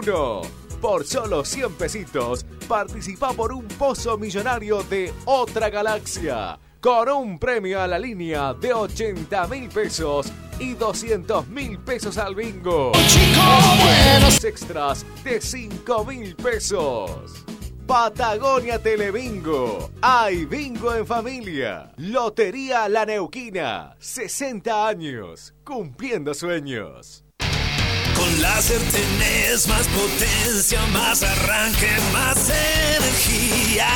2x1. 0.06 0.48
Por 0.82 1.06
solo 1.06 1.44
100 1.44 1.74
pesitos, 1.74 2.46
participa 2.68 3.34
por 3.34 3.52
un 3.52 3.68
pozo 3.68 4.18
millonario 4.18 4.84
de 4.84 5.12
otra 5.26 5.70
galaxia. 5.70 6.60
Con 6.80 7.10
un 7.10 7.40
premio 7.40 7.82
a 7.82 7.88
la 7.88 7.98
línea 7.98 8.54
de 8.54 8.74
80 8.74 9.48
mil 9.48 9.70
pesos 9.70 10.32
y 10.60 10.74
200 10.74 11.48
mil 11.48 11.80
pesos 11.80 12.18
al 12.20 12.36
bingo. 12.36 12.92
Buenos 12.92 14.44
extras 14.44 15.06
de 15.24 15.42
5 15.42 16.06
mil 16.06 16.36
pesos. 16.36 17.44
Patagonia 17.88 18.80
Telebingo. 18.80 19.92
Hay 20.02 20.46
bingo 20.46 20.94
en 20.94 21.06
familia. 21.08 21.92
Lotería 21.98 22.88
La 22.90 23.06
Neuquina. 23.06 23.96
60 24.00 24.88
años. 24.88 25.54
Cumpliendo 25.64 26.34
sueños. 26.34 27.25
Con 28.26 28.42
láser 28.42 28.82
tenés 28.92 29.68
más 29.68 29.88
potencia, 29.90 30.84
más 30.88 31.22
arranque, 31.22 31.92
más 32.12 32.50
energía. 32.50 33.88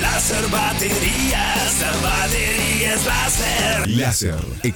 Láser 0.00 0.48
baterías, 0.48 1.80
la 1.82 1.92
batería 2.08 2.94
es 2.94 3.04
láser. 3.04 3.90
Láser, 3.90 4.34